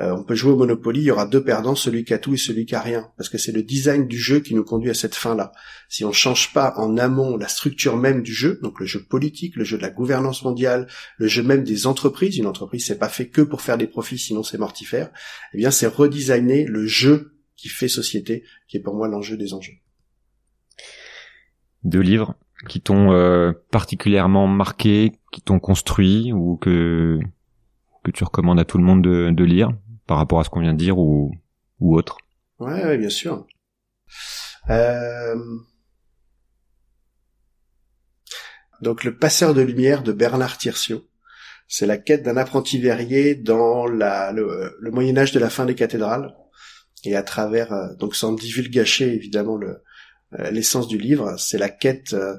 Euh, 0.00 0.10
on 0.10 0.24
peut 0.24 0.34
jouer 0.34 0.50
au 0.50 0.56
Monopoly, 0.56 0.98
il 0.98 1.04
y 1.04 1.10
aura 1.12 1.26
deux 1.26 1.44
perdants, 1.44 1.76
celui 1.76 2.04
qui 2.04 2.12
a 2.12 2.18
tout 2.18 2.34
et 2.34 2.38
celui 2.38 2.66
qui 2.66 2.74
a 2.74 2.80
rien. 2.80 3.12
Parce 3.16 3.28
que 3.28 3.38
c'est 3.38 3.52
le 3.52 3.62
design 3.62 4.08
du 4.08 4.18
jeu 4.18 4.40
qui 4.40 4.56
nous 4.56 4.64
conduit 4.64 4.90
à 4.90 4.94
cette 4.94 5.14
fin-là. 5.14 5.52
Si 5.88 6.04
on 6.04 6.10
change 6.10 6.52
pas 6.52 6.74
en 6.76 6.96
amont 6.96 7.36
la 7.36 7.46
structure 7.46 7.96
même 7.96 8.24
du 8.24 8.34
jeu, 8.34 8.58
donc 8.64 8.80
le 8.80 8.86
jeu 8.86 9.00
politique, 9.04 9.54
le 9.54 9.62
jeu 9.62 9.76
de 9.76 9.82
la 9.82 9.90
gouvernance 9.90 10.42
mondiale, 10.42 10.88
le 11.18 11.28
jeu 11.28 11.44
même 11.44 11.62
des 11.62 11.86
entreprises, 11.86 12.36
une 12.36 12.48
entreprise 12.48 12.84
c'est 12.84 12.98
pas 12.98 13.08
fait 13.08 13.28
que 13.28 13.40
pour 13.40 13.60
faire 13.60 13.78
des 13.78 13.86
profits, 13.86 14.18
sinon 14.18 14.42
c'est 14.42 14.58
mortifère, 14.58 15.08
eh 15.54 15.58
bien 15.58 15.70
c'est 15.70 15.86
redesigner 15.86 16.64
le 16.64 16.84
jeu 16.84 17.36
qui 17.54 17.68
fait 17.68 17.86
société, 17.86 18.42
qui 18.66 18.76
est 18.76 18.80
pour 18.80 18.96
moi 18.96 19.06
l'enjeu 19.06 19.36
des 19.36 19.54
enjeux. 19.54 19.74
Deux 21.84 22.00
livres 22.00 22.34
qui 22.68 22.80
t'ont 22.80 23.12
euh, 23.12 23.52
particulièrement 23.70 24.46
marqué, 24.46 25.12
qui 25.32 25.40
t'ont 25.40 25.58
construit 25.58 26.32
ou 26.32 26.56
que 26.56 27.18
que 28.04 28.10
tu 28.10 28.24
recommandes 28.24 28.58
à 28.58 28.64
tout 28.64 28.78
le 28.78 28.84
monde 28.84 29.02
de, 29.02 29.30
de 29.30 29.44
lire 29.44 29.70
par 30.06 30.16
rapport 30.16 30.40
à 30.40 30.44
ce 30.44 30.50
qu'on 30.50 30.60
vient 30.60 30.72
de 30.72 30.78
dire 30.78 30.98
ou 30.98 31.32
ou 31.80 31.96
autre? 31.96 32.18
Ouais, 32.58 32.84
ouais, 32.84 32.98
bien 32.98 33.10
sûr. 33.10 33.46
Euh... 34.70 35.36
Donc 38.82 39.04
le 39.04 39.16
passeur 39.16 39.54
de 39.54 39.62
lumière 39.62 40.02
de 40.02 40.12
Bernard 40.12 40.58
Tirsiot. 40.58 41.04
C'est 41.68 41.86
la 41.86 41.96
quête 41.96 42.22
d'un 42.22 42.36
apprenti 42.36 42.78
verrier 42.78 43.34
dans 43.34 43.86
la, 43.86 44.32
le, 44.32 44.76
Moyen 44.90 45.16
Âge 45.16 45.32
de 45.32 45.38
la 45.38 45.48
fin 45.48 45.64
des 45.64 45.74
cathédrales. 45.74 46.34
Et 47.04 47.16
à 47.16 47.22
travers, 47.22 47.72
euh, 47.72 47.94
donc 47.94 48.14
sans 48.14 48.32
divulgacher 48.32 49.14
évidemment 49.14 49.56
le, 49.56 49.82
euh, 50.38 50.50
l'essence 50.50 50.88
du 50.88 50.98
livre, 50.98 51.36
c'est 51.38 51.58
la 51.58 51.68
quête 51.68 52.12
euh, 52.12 52.36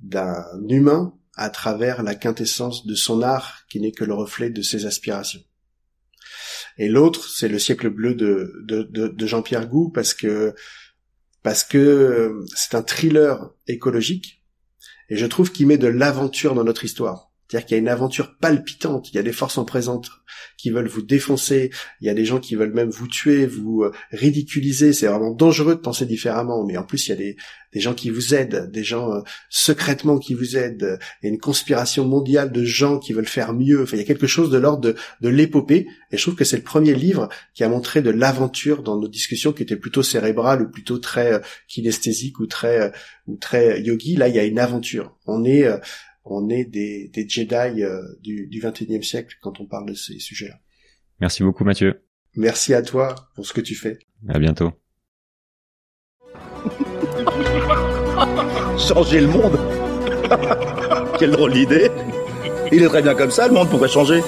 d'un 0.00 0.44
humain 0.68 1.14
à 1.34 1.50
travers 1.50 2.02
la 2.02 2.14
quintessence 2.14 2.86
de 2.86 2.94
son 2.94 3.22
art 3.22 3.64
qui 3.68 3.80
n'est 3.80 3.92
que 3.92 4.04
le 4.04 4.14
reflet 4.14 4.50
de 4.50 4.62
ses 4.62 4.86
aspirations. 4.86 5.42
Et 6.78 6.88
l'autre, 6.88 7.28
c'est 7.28 7.48
le 7.48 7.58
siècle 7.58 7.90
bleu 7.90 8.14
de, 8.14 9.26
Jean-Pierre 9.26 9.68
Gou 9.68 9.90
parce 9.90 10.14
que 10.14 10.54
parce 11.42 11.64
que 11.64 12.40
c'est 12.54 12.74
un 12.74 12.82
thriller 12.82 13.50
écologique 13.68 14.44
et 15.08 15.16
je 15.16 15.26
trouve 15.26 15.52
qu'il 15.52 15.66
met 15.66 15.78
de 15.78 15.86
l'aventure 15.86 16.54
dans 16.54 16.64
notre 16.64 16.84
histoire. 16.84 17.27
C'est-à-dire 17.48 17.66
qu'il 17.66 17.76
y 17.76 17.78
a 17.78 17.80
une 17.80 17.88
aventure 17.88 18.36
palpitante, 18.36 19.10
il 19.10 19.16
y 19.16 19.18
a 19.18 19.22
des 19.22 19.32
forces 19.32 19.56
en 19.56 19.64
présence 19.64 20.10
qui 20.58 20.70
veulent 20.70 20.88
vous 20.88 21.02
défoncer, 21.02 21.70
il 22.00 22.06
y 22.06 22.10
a 22.10 22.14
des 22.14 22.24
gens 22.24 22.40
qui 22.40 22.56
veulent 22.56 22.74
même 22.74 22.90
vous 22.90 23.08
tuer, 23.08 23.46
vous 23.46 23.84
euh, 23.84 23.92
ridiculiser, 24.12 24.92
c'est 24.92 25.06
vraiment 25.06 25.30
dangereux 25.30 25.74
de 25.74 25.80
penser 25.80 26.04
différemment, 26.04 26.64
mais 26.66 26.76
en 26.76 26.84
plus 26.84 27.06
il 27.06 27.10
y 27.10 27.12
a 27.12 27.16
des, 27.16 27.36
gens 27.74 27.94
qui 27.94 28.10
vous 28.10 28.34
aident, 28.34 28.70
des 28.72 28.82
gens 28.82 29.12
euh, 29.12 29.20
secrètement 29.48 30.18
qui 30.18 30.34
vous 30.34 30.56
aident, 30.56 30.98
il 31.22 31.26
y 31.26 31.30
a 31.30 31.32
une 31.32 31.38
conspiration 31.38 32.04
mondiale 32.04 32.50
de 32.50 32.64
gens 32.64 32.98
qui 32.98 33.12
veulent 33.12 33.26
faire 33.26 33.54
mieux, 33.54 33.82
enfin 33.82 33.96
il 33.96 34.00
y 34.00 34.02
a 34.02 34.06
quelque 34.06 34.26
chose 34.26 34.50
de 34.50 34.58
l'ordre 34.58 34.94
de, 35.20 35.28
l'épopée, 35.28 35.86
et 36.10 36.16
je 36.16 36.22
trouve 36.22 36.34
que 36.34 36.44
c'est 36.44 36.56
le 36.56 36.62
premier 36.62 36.94
livre 36.94 37.28
qui 37.54 37.64
a 37.64 37.68
montré 37.68 38.02
de 38.02 38.10
l'aventure 38.10 38.82
dans 38.82 38.98
nos 38.98 39.08
discussions 39.08 39.52
qui 39.52 39.62
étaient 39.62 39.76
plutôt 39.76 40.02
cérébrales 40.02 40.62
ou 40.62 40.68
plutôt 40.68 40.98
très 40.98 41.34
euh, 41.34 41.38
kinesthésiques 41.68 42.40
ou 42.40 42.46
très, 42.46 42.92
ou 43.26 43.36
très 43.36 43.80
yogi, 43.80 44.16
là 44.16 44.28
il 44.28 44.34
y 44.34 44.38
a 44.38 44.44
une 44.44 44.58
aventure. 44.58 45.16
On 45.26 45.44
est 45.44 45.68
on 46.30 46.48
est 46.48 46.64
des, 46.64 47.08
des 47.08 47.28
Jedi 47.28 47.82
euh, 47.82 48.02
du, 48.20 48.46
du 48.46 48.60
21e 48.60 49.02
siècle 49.02 49.36
quand 49.40 49.60
on 49.60 49.66
parle 49.66 49.90
de 49.90 49.94
ces 49.94 50.18
sujets-là. 50.18 50.58
Merci 51.20 51.42
beaucoup 51.42 51.64
Mathieu. 51.64 52.02
Merci 52.36 52.74
à 52.74 52.82
toi 52.82 53.14
pour 53.34 53.46
ce 53.46 53.52
que 53.52 53.60
tu 53.60 53.74
fais. 53.74 53.98
À 54.28 54.38
bientôt. 54.38 54.72
changer 58.78 59.20
le 59.20 59.26
monde 59.26 59.58
Quelle 61.18 61.32
drôle 61.32 61.52
d'idée 61.52 61.90
Il 62.70 62.82
est 62.82 62.88
très 62.88 63.02
bien 63.02 63.14
comme 63.14 63.30
ça, 63.30 63.48
le 63.48 63.54
monde 63.54 63.68
pourrait 63.68 63.88
changer. 63.88 64.20